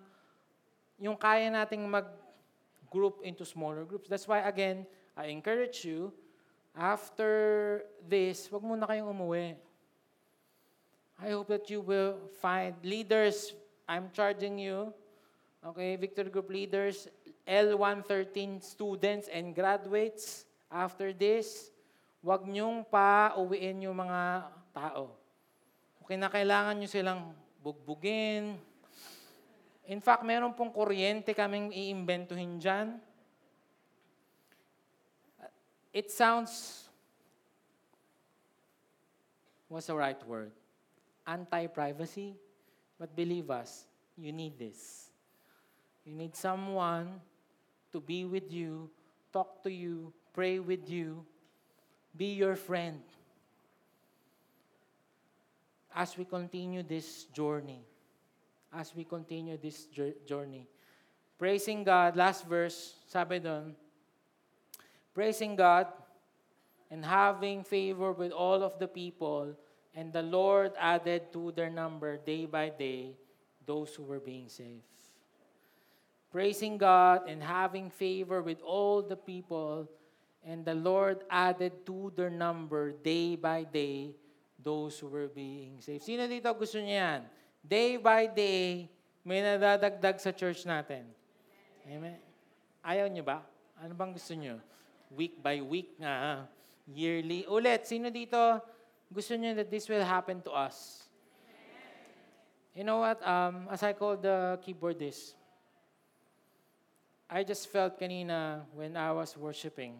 yung 0.94 1.18
kaya 1.18 1.50
nating 1.50 1.82
mag-group 1.82 3.26
into 3.26 3.42
smaller 3.42 3.82
groups. 3.82 4.06
That's 4.06 4.30
why, 4.30 4.46
again, 4.46 4.86
I 5.18 5.34
encourage 5.34 5.82
you, 5.82 6.14
after 6.78 7.82
this, 8.06 8.46
wag 8.54 8.62
muna 8.62 8.86
kayong 8.86 9.10
umuwi. 9.10 9.58
I 11.18 11.34
hope 11.34 11.50
that 11.50 11.66
you 11.66 11.82
will 11.82 12.22
find 12.38 12.78
leaders. 12.86 13.50
I'm 13.90 14.14
charging 14.14 14.62
you, 14.62 14.94
okay, 15.74 15.98
Victory 15.98 16.30
Group 16.30 16.54
leaders, 16.54 17.10
L113 17.50 18.62
students 18.62 19.26
and 19.26 19.58
graduates. 19.58 20.46
After 20.70 21.10
this, 21.10 21.74
wag 22.22 22.44
niyong 22.44 22.84
pa 22.86 23.34
uwiin 23.36 23.84
yung 23.88 23.96
mga 23.96 24.50
tao. 24.72 25.16
Okay 26.04 26.16
na 26.20 26.30
kailangan 26.30 26.76
nyo 26.78 26.88
silang 26.88 27.34
bugbugin. 27.64 28.56
In 29.86 30.00
fact, 30.02 30.22
meron 30.26 30.54
pong 30.54 30.70
kuryente 30.70 31.34
kaming 31.34 31.70
iimbentuhin 31.70 32.58
dyan. 32.58 32.98
It 35.96 36.12
sounds, 36.12 36.84
what's 39.66 39.88
the 39.88 39.96
right 39.96 40.20
word? 40.28 40.52
Anti-privacy. 41.24 42.36
But 42.98 43.14
believe 43.16 43.50
us, 43.50 43.84
you 44.16 44.32
need 44.32 44.58
this. 44.58 45.10
You 46.04 46.14
need 46.14 46.36
someone 46.36 47.20
to 47.92 48.00
be 48.00 48.24
with 48.24 48.52
you, 48.52 48.88
talk 49.32 49.62
to 49.64 49.70
you, 49.70 50.12
pray 50.32 50.60
with 50.60 50.88
you, 50.88 51.24
be 52.16 52.34
your 52.34 52.56
friend 52.56 53.00
as 55.94 56.16
we 56.16 56.24
continue 56.24 56.82
this 56.82 57.24
journey. 57.32 57.84
As 58.72 58.94
we 58.94 59.04
continue 59.04 59.56
this 59.56 59.86
journey. 60.26 60.66
Praising 61.38 61.84
God, 61.84 62.16
last 62.16 62.46
verse, 62.46 62.94
sabi 63.06 63.40
praising 65.14 65.56
God 65.56 65.86
and 66.90 67.04
having 67.04 67.64
favor 67.64 68.12
with 68.12 68.32
all 68.32 68.62
of 68.62 68.78
the 68.78 68.86
people, 68.86 69.56
and 69.94 70.12
the 70.12 70.22
Lord 70.22 70.72
added 70.78 71.32
to 71.32 71.52
their 71.52 71.70
number 71.70 72.18
day 72.18 72.44
by 72.44 72.68
day 72.68 73.16
those 73.64 73.94
who 73.94 74.04
were 74.04 74.20
being 74.20 74.48
saved. 74.48 74.84
Praising 76.30 76.76
God 76.76 77.28
and 77.28 77.42
having 77.42 77.88
favor 77.88 78.42
with 78.42 78.60
all 78.60 79.00
the 79.00 79.16
people, 79.16 79.88
and 80.46 80.62
the 80.62 80.78
Lord 80.78 81.26
added 81.26 81.82
to 81.90 82.14
their 82.14 82.30
number 82.30 82.94
day 82.94 83.34
by 83.34 83.66
day 83.66 84.14
those 84.62 84.94
who 85.02 85.10
were 85.10 85.26
being 85.26 85.82
saved. 85.82 86.06
Sino 86.06 86.22
dito 86.30 86.46
gusto 86.54 86.78
niya 86.78 86.96
yan? 87.02 87.20
Day 87.66 87.98
by 87.98 88.30
day, 88.30 88.86
may 89.26 89.42
nadadagdag 89.42 90.22
sa 90.22 90.30
church 90.30 90.62
natin. 90.62 91.10
Amen? 91.82 92.22
Ayaw 92.86 93.10
niyo 93.10 93.26
ba? 93.26 93.42
Ano 93.82 93.92
bang 93.98 94.14
gusto 94.14 94.32
niyo? 94.38 94.62
Week 95.10 95.34
by 95.42 95.58
week 95.58 95.98
nga, 95.98 96.46
yearly. 96.86 97.42
Ulit, 97.50 97.82
sino 97.82 98.06
dito 98.06 98.38
gusto 99.10 99.34
niyo 99.34 99.58
that 99.58 99.70
this 99.70 99.90
will 99.90 100.02
happen 100.06 100.38
to 100.42 100.54
us? 100.54 101.06
You 102.76 102.84
know 102.84 103.02
what? 103.02 103.18
Um, 103.26 103.66
as 103.72 103.82
I 103.82 103.96
call 103.96 104.14
the 104.20 104.60
keyboardist, 104.62 105.34
I 107.26 107.42
just 107.42 107.66
felt 107.72 107.98
kanina 107.98 108.62
when 108.70 108.94
I 108.94 109.10
was 109.10 109.34
worshiping, 109.34 109.98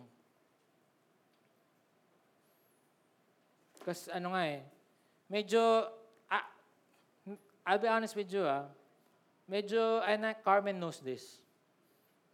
Kasi 3.87 4.11
ano 4.11 4.35
nga 4.35 4.43
eh, 4.51 4.67
medyo, 5.31 5.63
ah, 6.27 6.43
I'll 7.63 7.79
be 7.79 7.87
honest 7.87 8.19
with 8.19 8.27
you 8.35 8.43
ah, 8.43 8.67
medyo, 9.47 10.03
and 10.03 10.27
Carmen 10.43 10.83
knows 10.83 10.99
this. 10.99 11.39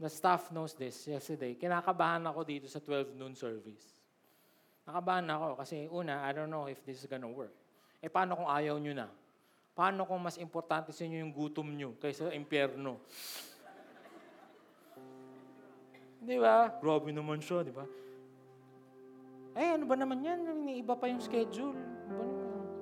The 0.00 0.09
staff 0.09 0.48
knows 0.48 0.72
this 0.72 0.96
yesterday. 1.05 1.53
Kinakabahan 1.55 2.24
ako 2.24 2.40
dito 2.48 2.66
sa 2.72 2.80
12 2.80 3.20
noon 3.20 3.36
service. 3.36 4.00
Nakabahan 4.88 5.28
ako 5.28 5.61
kasi 5.61 5.86
una, 5.92 6.24
I 6.24 6.32
don't 6.32 6.48
know 6.48 6.66
if 6.66 6.80
this 6.88 7.05
is 7.05 7.07
gonna 7.07 7.28
work. 7.28 7.53
Eh 8.00 8.09
paano 8.09 8.34
kung 8.34 8.48
ayaw 8.48 8.80
nyo 8.80 8.96
na? 8.96 9.07
Paano 9.76 10.09
kung 10.09 10.18
mas 10.24 10.40
importante 10.40 10.90
sa 10.90 11.05
inyo 11.05 11.20
yung 11.20 11.32
gutom 11.36 11.68
nyo 11.68 11.94
kaysa 12.00 12.32
impyerno? 12.34 12.98
Di 16.18 16.36
ba? 16.40 16.70
Grabe 16.80 17.12
naman 17.14 17.38
siya, 17.44 17.62
di 17.62 17.70
ba? 17.70 17.86
Eh, 19.53 19.68
ano 19.76 19.84
ba 19.84 19.96
naman 19.96 20.24
yan? 20.24 20.40
Iba 20.80 20.96
pa 20.96 21.09
yung 21.09 21.20
schedule. 21.20 21.76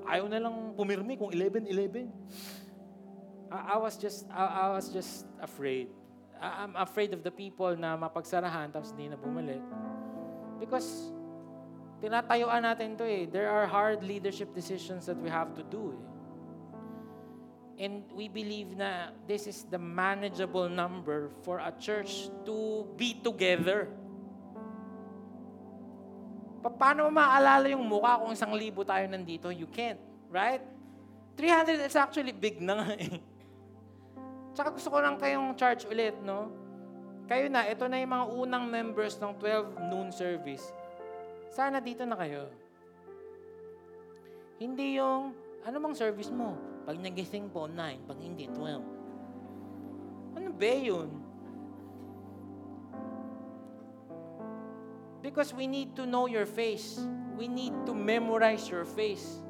Ayaw 0.07 0.27
na 0.31 0.39
lang 0.39 0.75
pumirmi 0.79 1.19
kung 1.19 1.31
11-11. 1.31 2.07
I, 3.51 3.75
I 3.75 3.77
was 3.79 3.99
just, 3.99 4.27
I, 4.31 4.67
I 4.67 4.79
was 4.79 4.91
just 4.91 5.27
afraid. 5.43 5.91
I, 6.39 6.63
I'm 6.63 6.75
afraid 6.79 7.11
of 7.11 7.27
the 7.27 7.31
people 7.31 7.75
na 7.75 7.99
mapagsarahan 7.99 8.71
tapos 8.71 8.95
hindi 8.95 9.11
na 9.11 9.19
bumalik. 9.19 9.63
Because 10.63 11.11
tinatayuan 11.99 12.63
natin 12.63 12.95
to 12.95 13.05
eh. 13.05 13.27
There 13.27 13.51
are 13.51 13.67
hard 13.67 14.07
leadership 14.07 14.55
decisions 14.55 15.07
that 15.11 15.19
we 15.19 15.29
have 15.29 15.55
to 15.59 15.67
do 15.67 15.99
eh. 15.99 16.03
And 17.81 18.05
we 18.13 18.29
believe 18.29 18.77
na 18.77 19.09
this 19.25 19.49
is 19.49 19.65
the 19.65 19.81
manageable 19.81 20.69
number 20.69 21.33
for 21.41 21.65
a 21.65 21.73
church 21.81 22.29
to 22.45 22.85
be 23.01 23.17
together. 23.17 23.89
Pa- 26.61 26.73
paano 26.73 27.09
mo 27.09 27.11
maaalala 27.17 27.73
yung 27.73 27.85
mukha 27.85 28.21
kung 28.21 28.33
isang 28.37 28.53
libo 28.53 28.85
tayo 28.85 29.09
nandito? 29.09 29.49
You 29.49 29.69
can't, 29.69 30.01
right? 30.29 30.61
300 31.41 31.89
is 31.89 31.97
actually 31.97 32.37
big 32.37 32.61
na 32.61 32.85
nga 32.85 32.89
eh. 33.01 33.17
Tsaka 34.53 34.77
gusto 34.77 34.93
ko 34.93 34.99
lang 35.01 35.17
kayong 35.17 35.57
charge 35.57 35.89
ulit, 35.89 36.13
no? 36.21 36.53
Kayo 37.31 37.47
na, 37.49 37.65
ito 37.65 37.87
na 37.87 37.97
yung 38.03 38.13
mga 38.13 38.27
unang 38.35 38.65
members 38.67 39.17
ng 39.23 39.33
12 39.39 39.89
noon 39.89 40.11
service. 40.11 40.75
Sana 41.49 41.79
dito 41.79 42.03
na 42.05 42.19
kayo. 42.19 42.51
Hindi 44.61 45.01
yung, 45.01 45.33
ano 45.65 45.77
bang 45.81 45.97
service 45.97 46.29
mo? 46.29 46.59
Pag 46.85 46.99
nagising 47.01 47.49
po, 47.49 47.71
9. 47.71 48.05
Pag 48.05 48.19
hindi, 48.19 48.51
12. 48.53 50.37
Ano 50.37 50.49
ba 50.53 50.75
yun? 50.77 51.09
Because 55.21 55.53
we 55.53 55.69
need 55.69 55.95
to 55.97 56.09
know 56.09 56.27
your 56.27 56.49
face. 56.49 57.01
We 57.37 57.49
need 57.49 57.73
to 57.85 57.93
memorize 57.93 58.69
your 58.69 58.85
face. 58.85 59.41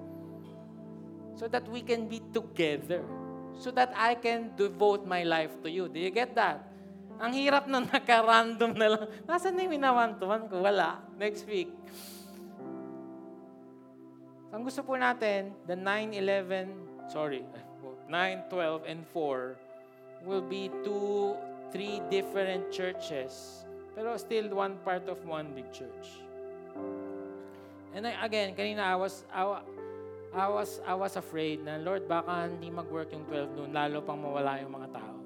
So 1.38 1.46
that 1.48 1.66
we 1.70 1.80
can 1.82 2.10
be 2.10 2.20
together. 2.34 3.06
So 3.54 3.70
that 3.72 3.94
I 3.94 4.14
can 4.18 4.50
devote 4.58 5.06
my 5.06 5.22
life 5.22 5.62
to 5.62 5.70
you. 5.70 5.88
Do 5.88 5.98
you 5.98 6.10
get 6.10 6.34
that? 6.34 6.66
Ang 7.20 7.36
hirap 7.36 7.70
na 7.70 7.84
naka-random 7.86 8.72
na 8.74 8.86
lang. 8.96 9.04
Nasaan 9.28 9.54
na 9.54 9.68
yung 9.68 9.78
minawantuan 9.78 10.50
ko? 10.50 10.64
Wala. 10.64 11.04
Next 11.20 11.46
week. 11.46 11.70
Ang 14.50 14.66
gusto 14.66 14.82
po 14.82 14.98
natin, 14.98 15.54
the 15.70 15.78
9, 15.78 16.10
11, 16.18 16.74
sorry, 17.06 17.46
9, 18.10 18.50
12, 18.50 18.90
and 18.90 19.06
4 19.14 19.54
will 20.26 20.42
be 20.42 20.66
two, 20.82 21.38
three 21.70 22.02
different 22.10 22.66
churches 22.74 23.62
pero 24.00 24.16
still 24.16 24.48
one 24.56 24.80
part 24.80 25.04
of 25.12 25.20
one 25.28 25.52
big 25.52 25.68
church. 25.76 26.24
And 27.92 28.08
I, 28.08 28.16
again, 28.24 28.56
kanina 28.56 28.80
I 28.80 28.96
was, 28.96 29.28
I, 29.28 29.60
I 30.32 30.48
was, 30.48 30.80
I 30.88 30.96
was 30.96 31.20
afraid 31.20 31.60
na, 31.60 31.76
Lord, 31.76 32.08
baka 32.08 32.48
hindi 32.48 32.72
mag-work 32.72 33.12
yung 33.12 33.28
12 33.28 33.60
noon, 33.60 33.76
lalo 33.76 34.00
pang 34.00 34.16
mawala 34.16 34.56
yung 34.64 34.72
mga 34.72 34.96
tao. 34.96 35.20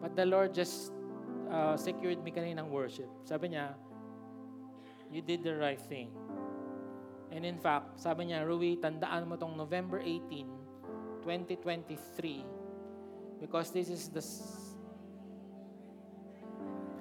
But 0.00 0.16
the 0.16 0.24
Lord 0.24 0.56
just 0.56 0.96
uh, 1.52 1.76
secured 1.76 2.24
me 2.24 2.32
kaninang 2.32 2.72
worship. 2.72 3.12
Sabi 3.28 3.52
niya, 3.52 3.76
you 5.12 5.20
did 5.20 5.44
the 5.44 5.60
right 5.60 5.80
thing. 5.92 6.08
And 7.28 7.44
in 7.44 7.60
fact, 7.60 8.00
sabi 8.00 8.32
niya, 8.32 8.48
Rui, 8.48 8.80
tandaan 8.80 9.28
mo 9.28 9.36
tong 9.36 9.60
November 9.60 10.00
18, 10.00 11.20
2023, 11.20 13.44
because 13.44 13.76
this 13.76 13.92
is 13.92 14.08
the 14.08 14.24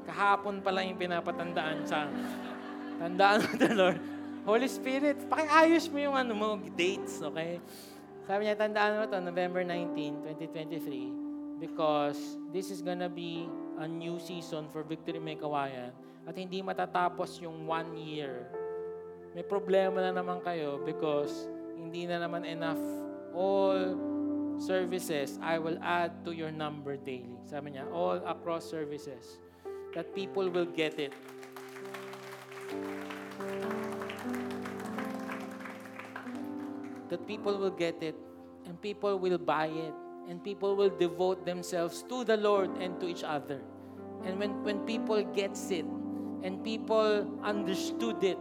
Kahapon 0.06 0.62
pa 0.62 0.70
lang 0.70 0.93
yung 0.93 0.99
pinapatandaan 1.01 1.84
sa 1.84 2.08
tandaan 3.01 3.43
mo 3.43 3.49
the 3.58 3.72
Lord. 3.74 3.99
Holy 4.45 4.70
Spirit, 4.70 5.26
pakiayos 5.26 5.89
mo 5.89 5.97
yung 5.97 6.14
ano 6.14 6.38
mo, 6.38 6.47
dates, 6.78 7.18
okay? 7.26 7.58
Sabi 8.30 8.45
niya, 8.45 8.53
tandaan 8.53 9.01
mo 9.01 9.03
to, 9.10 9.18
November 9.18 9.66
19, 9.66 10.22
2023, 10.38 11.58
because 11.58 12.38
this 12.53 12.70
is 12.70 12.86
gonna 12.86 13.10
be 13.10 13.49
a 13.82 13.89
new 13.89 14.22
season 14.22 14.70
for 14.70 14.86
Victory 14.86 15.18
May 15.18 15.34
Kawayan 15.34 15.89
at 16.26 16.34
hindi 16.38 16.62
matatapos 16.62 17.41
yung 17.41 17.66
one 17.66 17.97
year. 17.97 18.49
May 19.34 19.41
problema 19.45 20.01
na 20.01 20.14
naman 20.14 20.41
kayo 20.45 20.82
because 20.86 21.49
hindi 21.74 22.06
na 22.06 22.22
naman 22.22 22.45
enough 22.45 22.82
all 23.36 23.97
services, 24.58 25.38
I 25.43 25.60
will 25.60 25.78
add 25.84 26.24
to 26.26 26.32
your 26.32 26.49
number 26.49 26.95
daily. 26.95 27.36
Sabi 27.43 27.76
niya, 27.76 27.86
all 27.91 28.24
across 28.24 28.66
services. 28.66 29.38
That 29.96 30.14
people 30.14 30.52
will 30.52 30.68
get 30.68 31.00
it. 31.00 31.14
That 37.08 37.24
people 37.24 37.58
will 37.58 37.72
get 37.72 38.04
it. 38.04 38.16
And 38.68 38.76
people 38.82 39.18
will 39.18 39.39
buy 39.39 39.72
it. 39.72 39.96
And 40.28 40.43
people 40.43 40.76
will 40.76 40.91
devote 40.91 41.46
themselves 41.46 42.04
to 42.10 42.28
the 42.28 42.36
Lord 42.36 42.76
and 42.78 43.00
to 43.00 43.08
each 43.08 43.24
other. 43.24 43.62
And 44.26 44.39
when, 44.39 44.64
when 44.64 44.80
people 44.84 45.24
gets 45.32 45.72
it, 45.72 45.86
and 46.46 46.64
people 46.64 47.26
understood 47.41 48.22
it, 48.24 48.38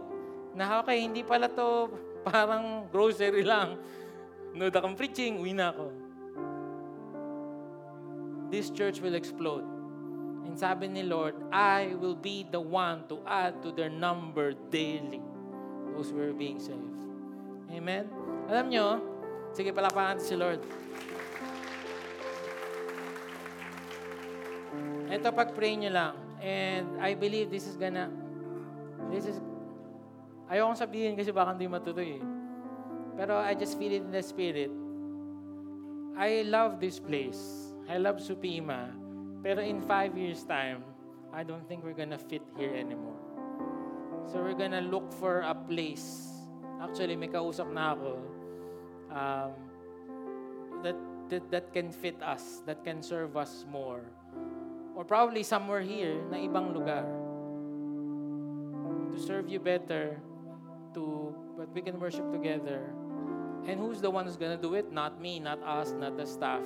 na 0.53 0.79
okay, 0.81 1.01
hindi 1.01 1.25
pala 1.25 1.49
to 1.49 1.89
parang 2.25 2.89
grocery 2.89 3.43
lang. 3.43 3.77
No, 4.55 4.71
akong 4.71 4.95
preaching, 4.95 5.41
uwi 5.41 5.51
na 5.51 5.73
ako. 5.73 5.91
This 8.49 8.71
church 8.71 9.01
will 9.03 9.17
explode. 9.17 9.74
And 10.45 10.53
sabi 10.53 10.87
ni 10.87 11.01
Lord, 11.01 11.33
I 11.49 11.97
will 11.97 12.15
be 12.15 12.45
the 12.45 12.61
one 12.61 13.09
to 13.09 13.19
add 13.25 13.65
to 13.65 13.73
their 13.73 13.89
number 13.89 14.53
daily. 14.69 15.19
Those 15.97 16.13
who 16.13 16.21
are 16.21 16.37
being 16.37 16.61
saved. 16.61 17.01
Amen? 17.73 18.05
Alam 18.45 18.69
nyo, 18.69 18.85
sige 19.51 19.73
palapakan 19.73 20.21
si 20.21 20.37
Lord. 20.37 20.61
Ito 25.09 25.33
pag-pray 25.33 25.81
nyo 25.81 25.91
lang. 25.91 26.13
And 26.45 27.01
I 27.01 27.17
believe 27.17 27.49
this 27.49 27.65
is 27.65 27.73
gonna, 27.73 28.13
this 29.09 29.25
is, 29.25 29.41
ayokong 30.45 30.77
sabihin 30.77 31.17
kasi 31.17 31.33
baka 31.33 31.57
hindi 31.57 31.65
matuloy 31.65 32.21
eh. 32.21 32.23
Pero 33.15 33.39
I 33.39 33.55
just 33.57 33.79
feel 33.79 33.95
it 33.95 34.03
in 34.03 34.13
the 34.13 34.21
spirit. 34.21 34.69
I 36.19 36.43
love 36.45 36.77
this 36.77 36.99
place. 36.99 37.71
I 37.87 37.97
love 37.97 38.19
Supima. 38.19 39.04
Pero 39.45 39.61
in 39.61 39.77
five 39.77 40.17
years' 40.17 40.41
time, 40.41 40.81
I 41.29 41.45
don't 41.45 41.61
think 41.69 41.85
we're 41.85 41.93
gonna 41.93 42.17
fit 42.17 42.41
here 42.57 42.73
anymore. 42.73 43.21
So 44.25 44.41
we're 44.41 44.57
gonna 44.57 44.81
look 44.81 45.13
for 45.21 45.45
a 45.45 45.53
place. 45.53 46.33
Actually, 46.81 47.13
may 47.13 47.29
kausap 47.29 47.69
na 47.69 47.93
ako 47.93 48.25
um, 49.13 49.49
that, 50.81 50.97
that, 51.29 51.45
that 51.53 51.65
can 51.77 51.93
fit 51.93 52.17
us, 52.25 52.65
that 52.65 52.81
can 52.81 53.05
serve 53.05 53.37
us 53.37 53.69
more. 53.69 54.01
Or 54.97 55.05
probably 55.05 55.45
somewhere 55.45 55.85
here 55.85 56.25
na 56.33 56.41
ibang 56.41 56.73
lugar. 56.73 57.05
To 59.13 59.17
serve 59.21 59.45
you 59.45 59.61
better, 59.61 60.17
to 60.97 61.37
but 61.53 61.69
we 61.69 61.85
can 61.85 62.01
worship 62.01 62.25
together. 62.33 62.81
And 63.69 63.77
who's 63.77 64.01
the 64.01 64.09
one 64.09 64.25
who's 64.25 64.41
gonna 64.41 64.57
do 64.57 64.73
it? 64.73 64.89
Not 64.89 65.21
me, 65.21 65.37
not 65.37 65.61
us, 65.61 65.93
not 65.93 66.17
the 66.17 66.25
staff. 66.25 66.65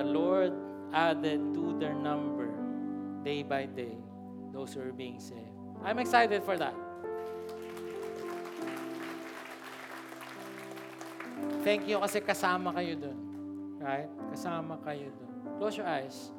The 0.00 0.04
Lord 0.04 0.65
added 0.96 1.52
to 1.52 1.76
their 1.76 1.92
number 1.92 2.48
day 3.20 3.44
by 3.44 3.68
day 3.68 3.92
those 4.48 4.72
who 4.72 4.80
are 4.80 4.96
being 4.96 5.20
saved. 5.20 5.52
I'm 5.84 6.00
excited 6.00 6.40
for 6.40 6.56
that. 6.56 6.72
Thank 11.60 11.84
you 11.84 12.00
kasi 12.00 12.24
kasama 12.24 12.72
kayo 12.72 12.96
dun. 12.96 13.18
Right? 13.76 14.08
Kasama 14.32 14.80
kayo 14.80 15.12
dun. 15.12 15.60
Close 15.60 15.76
your 15.76 15.84
eyes. 15.84 16.32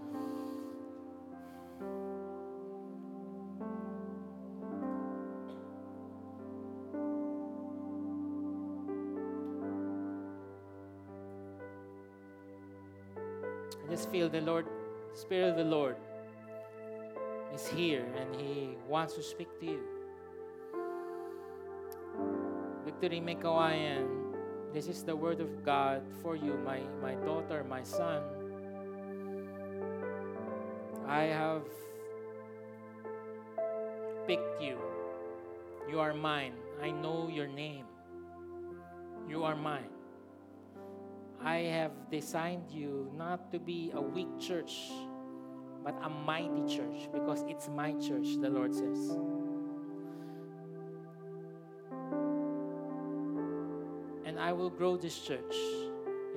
Feel 14.18 14.30
the 14.30 14.42
Lord, 14.42 14.66
Spirit 15.14 15.50
of 15.50 15.58
the 15.58 15.64
Lord 15.64 15.96
is 17.54 17.68
here 17.68 18.04
and 18.18 18.42
He 18.42 18.74
wants 18.90 19.14
to 19.14 19.22
speak 19.22 19.48
to 19.60 19.66
you. 19.68 19.82
Victory 22.84 23.22
Mekawayan, 23.22 24.10
this 24.74 24.88
is 24.88 25.04
the 25.04 25.16
word 25.16 25.40
of 25.40 25.64
God 25.64 26.02
for 26.24 26.36
you, 26.36 26.58
my, 26.66 26.82
my 27.00 27.14
daughter, 27.30 27.64
my 27.64 27.84
son. 27.84 28.24
I 31.06 31.30
have 31.30 31.62
picked 34.26 34.60
you. 34.60 34.80
You 35.92 36.00
are 36.00 36.16
mine. 36.16 36.54
I 36.82 36.90
know 36.90 37.30
your 37.32 37.48
name. 37.48 37.86
You 39.30 39.44
are 39.44 39.56
mine. 39.56 39.94
I 41.48 41.64
have 41.72 42.12
designed 42.12 42.68
you 42.76 43.10
not 43.16 43.54
to 43.54 43.58
be 43.58 43.90
a 43.96 44.02
weak 44.02 44.28
church, 44.38 44.92
but 45.82 45.96
a 46.04 46.10
mighty 46.10 46.68
church 46.68 47.08
because 47.14 47.46
it's 47.48 47.70
my 47.70 47.94
church, 47.94 48.36
the 48.44 48.50
Lord 48.50 48.76
says. 48.76 49.16
And 54.28 54.38
I 54.38 54.52
will 54.52 54.70
grow 54.70 54.98
this 54.98 55.18
church, 55.24 55.56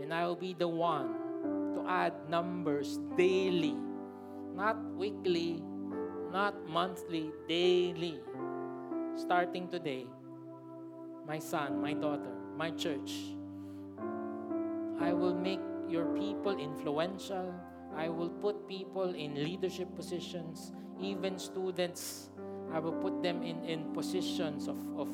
and 0.01 0.15
I 0.15 0.29
will 0.29 0.39
be 0.39 0.55
the 0.55 0.69
one 0.69 1.11
to 1.75 1.83
add 1.89 2.15
numbers 2.31 3.01
daily, 3.19 3.75
not 4.55 4.79
weekly, 4.95 5.61
not 6.31 6.55
monthly, 6.69 7.33
daily. 7.49 8.21
Starting 9.17 9.67
today, 9.67 10.07
my 11.27 11.41
son, 11.41 11.83
my 11.83 11.95
daughter, 11.95 12.31
my 12.57 12.71
church 12.71 13.35
I 15.01 15.13
will 15.13 15.35
make 15.35 15.61
your 15.89 16.05
people 16.15 16.59
influential. 16.59 17.55
I 17.97 18.09
will 18.09 18.29
put 18.29 18.69
people 18.69 19.15
in 19.15 19.35
leadership 19.35 19.95
positions, 19.97 20.73
even 21.01 21.39
students. 21.39 22.29
I 22.73 22.79
will 22.79 22.93
put 22.93 23.23
them 23.23 23.43
in, 23.43 23.65
in 23.65 23.93
positions 23.93 24.69
of, 24.69 24.77
of 24.97 25.09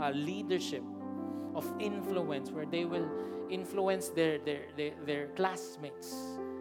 uh, 0.00 0.10
leadership, 0.10 0.82
of 1.54 1.66
influence, 1.78 2.50
where 2.50 2.64
they 2.64 2.84
will 2.84 3.08
influence 3.50 4.08
their, 4.08 4.38
their, 4.38 4.62
their, 4.76 4.92
their 5.04 5.26
classmates. 5.36 6.14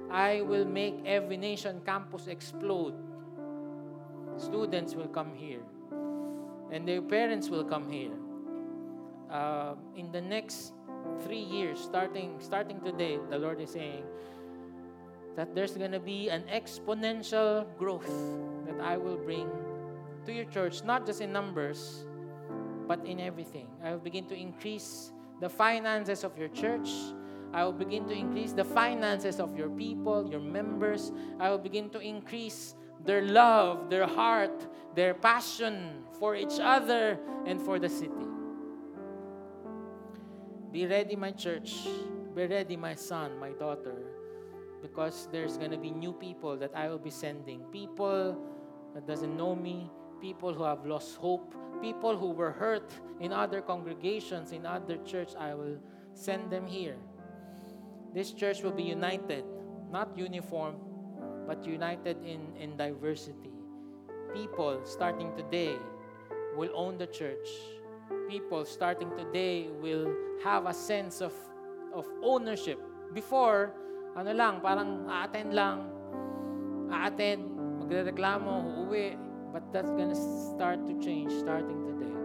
I 0.09 0.41
will 0.41 0.65
make 0.65 0.95
every 1.05 1.38
nation 1.38 1.82
campus 1.86 2.27
explode. 2.27 2.95
Students 4.38 4.95
will 4.95 5.07
come 5.07 5.34
here, 5.36 5.61
and 6.71 6.88
their 6.88 7.01
parents 7.01 7.47
will 7.49 7.63
come 7.63 7.89
here. 7.89 8.11
Uh, 9.29 9.75
in 9.95 10.11
the 10.11 10.19
next 10.19 10.73
three 11.24 11.41
years, 11.41 11.80
starting 11.80 12.39
starting 12.39 12.80
today, 12.82 13.20
the 13.30 13.38
Lord 13.38 13.59
is 13.59 13.72
saying 13.72 14.03
that 15.36 15.55
there's 15.55 15.78
gonna 15.78 15.99
be 15.99 16.30
an 16.30 16.43
exponential 16.51 17.66
growth 17.78 18.12
that 18.66 18.80
I 18.82 18.97
will 18.97 19.18
bring 19.18 19.49
to 20.26 20.34
your 20.34 20.45
church, 20.45 20.84
not 20.84 21.05
just 21.05 21.22
in 21.22 21.32
numbers, 21.32 22.05
but 22.88 23.05
in 23.05 23.20
everything. 23.20 23.68
I 23.84 23.91
will 23.91 24.03
begin 24.03 24.26
to 24.28 24.36
increase 24.36 25.14
the 25.39 25.49
finances 25.49 26.24
of 26.24 26.38
your 26.38 26.49
church. 26.49 26.89
I 27.53 27.64
will 27.64 27.74
begin 27.74 28.07
to 28.07 28.14
increase 28.14 28.53
the 28.53 28.64
finances 28.64 29.39
of 29.39 29.57
your 29.57 29.70
people, 29.70 30.30
your 30.30 30.39
members. 30.39 31.12
I 31.39 31.49
will 31.49 31.57
begin 31.57 31.89
to 31.91 31.99
increase 31.99 32.76
their 33.03 33.22
love, 33.22 33.89
their 33.89 34.07
heart, 34.07 34.68
their 34.95 35.14
passion 35.14 36.03
for 36.20 36.36
each 36.36 36.59
other 36.62 37.20
and 37.45 37.59
for 37.62 37.80
the 37.80 37.89
city. 37.89 38.30
Be 40.72 40.86
ready, 40.86 41.17
my 41.17 41.32
church. 41.32 41.86
Be 42.34 42.45
ready, 42.45 42.78
my 42.78 42.95
son, 42.95 43.38
my 43.39 43.49
daughter. 43.49 43.93
Because 44.82 45.28
there's 45.30 45.57
going 45.57 45.72
to 45.72 45.78
be 45.78 45.91
new 45.91 46.13
people 46.13 46.55
that 46.57 46.72
I 46.74 46.88
will 46.88 46.97
be 46.97 47.09
sending. 47.09 47.59
People 47.74 48.41
that 48.93 49.05
doesn't 49.05 49.36
know 49.36 49.53
me, 49.53 49.91
people 50.22 50.53
who 50.53 50.63
have 50.63 50.86
lost 50.86 51.17
hope, 51.17 51.53
people 51.82 52.17
who 52.17 52.32
were 52.32 52.51
hurt 52.51 52.89
in 53.19 53.34
other 53.34 53.59
congregations, 53.59 54.53
in 54.53 54.65
other 54.65 54.95
church, 55.05 55.32
I 55.38 55.53
will 55.53 55.78
send 56.13 56.49
them 56.49 56.65
here. 56.65 56.95
This 58.13 58.32
church 58.32 58.63
will 58.63 58.72
be 58.72 58.84
united, 58.84 59.43
not 59.91 60.17
uniform, 60.17 60.76
but 61.47 61.65
united 61.65 62.24
in, 62.24 62.55
in 62.55 62.78
diversity. 62.78 63.51
People 64.34 64.80
starting 64.86 65.36
today 65.36 65.76
will 66.55 66.72
own 66.74 66.97
the 66.97 67.07
church 67.07 67.47
people 68.30 68.66
starting 68.66 69.09
today 69.18 69.70
will 69.82 70.12
have 70.43 70.66
a 70.66 70.74
sense 70.74 71.22
of 71.22 71.34
of 71.91 72.07
ownership. 72.24 72.80
Before, 73.12 73.76
ano 74.16 74.32
lang, 74.32 74.64
parang 74.64 75.07
a-attend 75.07 75.51
lang, 75.51 75.88
a-attend, 76.88 77.43
magrereklamo, 77.84 78.80
uuwi. 78.80 79.20
But 79.51 79.68
that's 79.76 79.91
gonna 79.91 80.16
start 80.55 80.88
to 80.88 80.95
change 81.03 81.28
starting 81.43 81.84
today. 81.84 82.16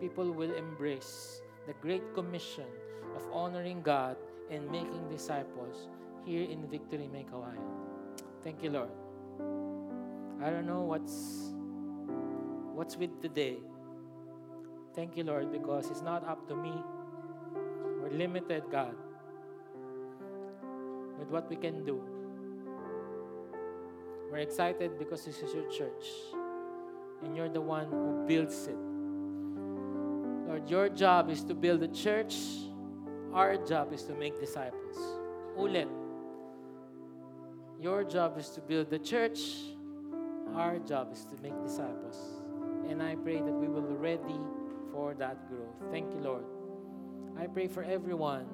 People 0.00 0.32
will 0.32 0.52
embrace 0.56 1.44
the 1.68 1.76
Great 1.84 2.02
Commission 2.16 2.68
of 3.12 3.20
honoring 3.28 3.84
God 3.84 4.16
and 4.48 4.64
making 4.72 5.12
disciples 5.12 5.92
here 6.24 6.48
in 6.48 6.64
Victory 6.72 7.04
May 7.12 7.28
Kawayan. 7.28 7.68
Thank 8.40 8.64
you, 8.64 8.72
Lord. 8.72 8.90
I 10.40 10.48
don't 10.48 10.66
know 10.66 10.88
what's 10.88 11.52
what's 12.72 12.96
with 12.96 13.12
today. 13.20 13.60
Thank 14.94 15.16
you, 15.16 15.24
Lord, 15.24 15.50
because 15.50 15.90
it's 15.90 16.02
not 16.02 16.26
up 16.28 16.46
to 16.48 16.54
me. 16.54 16.72
We're 18.00 18.10
limited, 18.10 18.64
God, 18.70 18.94
with 21.18 21.28
what 21.28 21.48
we 21.48 21.56
can 21.56 21.84
do. 21.84 22.02
We're 24.30 24.38
excited 24.38 24.98
because 24.98 25.24
this 25.24 25.38
is 25.38 25.54
your 25.54 25.70
church, 25.70 26.04
and 27.22 27.34
you're 27.34 27.48
the 27.48 27.60
one 27.60 27.86
who 27.86 28.24
builds 28.26 28.66
it. 28.66 28.76
Lord, 30.46 30.68
your 30.68 30.90
job 30.90 31.30
is 31.30 31.42
to 31.44 31.54
build 31.54 31.82
a 31.82 31.88
church. 31.88 32.36
Our 33.32 33.56
job 33.56 33.94
is 33.94 34.02
to 34.04 34.14
make 34.14 34.38
disciples. 34.38 34.98
Ulit. 35.58 35.88
Your 37.80 38.04
job 38.04 38.38
is 38.38 38.50
to 38.50 38.60
build 38.60 38.90
the 38.90 38.98
church. 38.98 39.40
Our 40.54 40.78
job 40.78 41.12
is 41.12 41.24
to 41.24 41.36
make 41.42 41.58
disciples. 41.62 42.18
And 42.88 43.02
I 43.02 43.14
pray 43.14 43.36
that 43.36 43.52
we 43.52 43.68
will 43.68 43.96
ready 43.96 44.38
for 44.92 45.16
that 45.16 45.48
growth. 45.48 45.74
Thank 45.90 46.12
you, 46.12 46.20
Lord. 46.20 46.44
I 47.40 47.48
pray 47.48 47.66
for 47.66 47.82
everyone 47.82 48.44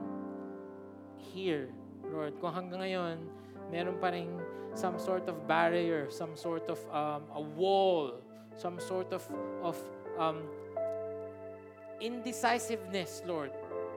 here, 1.19 1.75
Lord. 2.07 2.39
Kung 2.39 2.55
hanggang 2.55 2.81
ngayon, 2.81 3.17
meron 3.75 3.99
pa 3.99 4.15
rin 4.15 4.39
some 4.79 4.97
sort 5.03 5.27
of 5.27 5.51
barrier, 5.51 6.07
some 6.09 6.39
sort 6.39 6.71
of 6.71 6.79
um, 6.95 7.27
a 7.35 7.43
wall, 7.43 8.23
some 8.55 8.79
sort 8.79 9.11
of, 9.13 9.27
of 9.63 9.77
um, 10.17 10.47
indecisiveness, 12.01 13.23
Lord, 13.27 13.51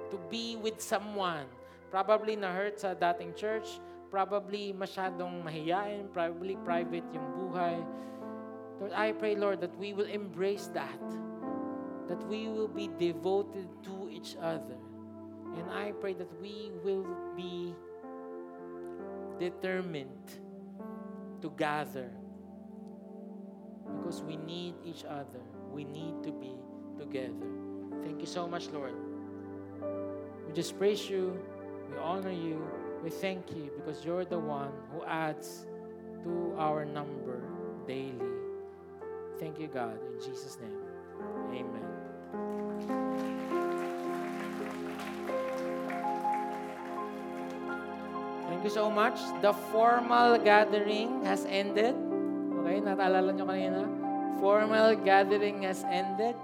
to 0.10 0.18
be 0.30 0.58
with 0.58 0.82
someone. 0.82 1.46
Probably 1.94 2.36
na-hurt 2.36 2.82
sa 2.82 2.98
dating 2.98 3.38
church, 3.38 3.80
probably 4.10 4.74
masyadong 4.74 5.46
mahiyain, 5.46 6.10
probably 6.10 6.58
private 6.66 7.06
yung 7.14 7.28
buhay. 7.38 7.78
Lord, 8.82 8.94
I 8.98 9.14
pray, 9.14 9.36
Lord, 9.38 9.62
that 9.62 9.78
we 9.78 9.94
will 9.94 10.10
embrace 10.10 10.68
that. 10.74 11.00
That 12.08 12.26
we 12.28 12.48
will 12.48 12.68
be 12.68 12.90
devoted 13.00 13.68
to 13.84 14.10
each 14.12 14.36
other. 14.42 14.78
And 15.58 15.70
I 15.72 15.92
pray 15.94 16.14
that 16.14 16.42
we 16.42 16.72
will 16.84 17.06
be 17.36 17.74
determined 19.40 20.32
to 21.42 21.52
gather. 21.58 22.10
Because 23.98 24.22
we 24.22 24.38
need 24.38 24.76
each 24.86 25.04
other. 25.06 25.42
We 25.72 25.84
need 25.84 26.24
to 26.24 26.32
be 26.32 26.54
together. 26.98 27.48
Thank 28.04 28.22
you 28.22 28.28
so 28.28 28.48
much, 28.48 28.68
Lord. 28.70 28.94
We 30.48 30.54
just 30.54 30.78
praise 30.78 31.10
you. 31.10 31.40
We 31.90 31.98
honor 31.98 32.32
you. 32.32 32.62
We 33.04 33.10
thank 33.10 33.52
you 33.56 33.72
because 33.76 34.06
you're 34.06 34.26
the 34.26 34.40
one 34.40 34.72
who 34.92 35.04
adds 35.06 35.66
to 36.24 36.54
our 36.58 36.86
number 36.86 37.42
daily. 37.88 38.14
Thank 39.40 39.60
you, 39.60 39.68
God. 39.68 39.98
In 40.14 40.20
Jesus' 40.20 40.58
name, 40.62 40.78
amen. 41.50 41.91
Thank 48.62 48.78
you 48.78 48.78
so 48.78 48.94
much. 48.94 49.18
The 49.42 49.58
formal 49.74 50.38
gathering 50.38 51.26
has 51.26 51.50
ended. 51.50 51.98
Okay, 52.62 52.78
nataalala 52.78 53.34
nyo 53.34 53.50
kanina? 53.50 53.90
Formal 54.38 55.02
gathering 55.02 55.66
has 55.66 55.82
ended. 55.90 56.38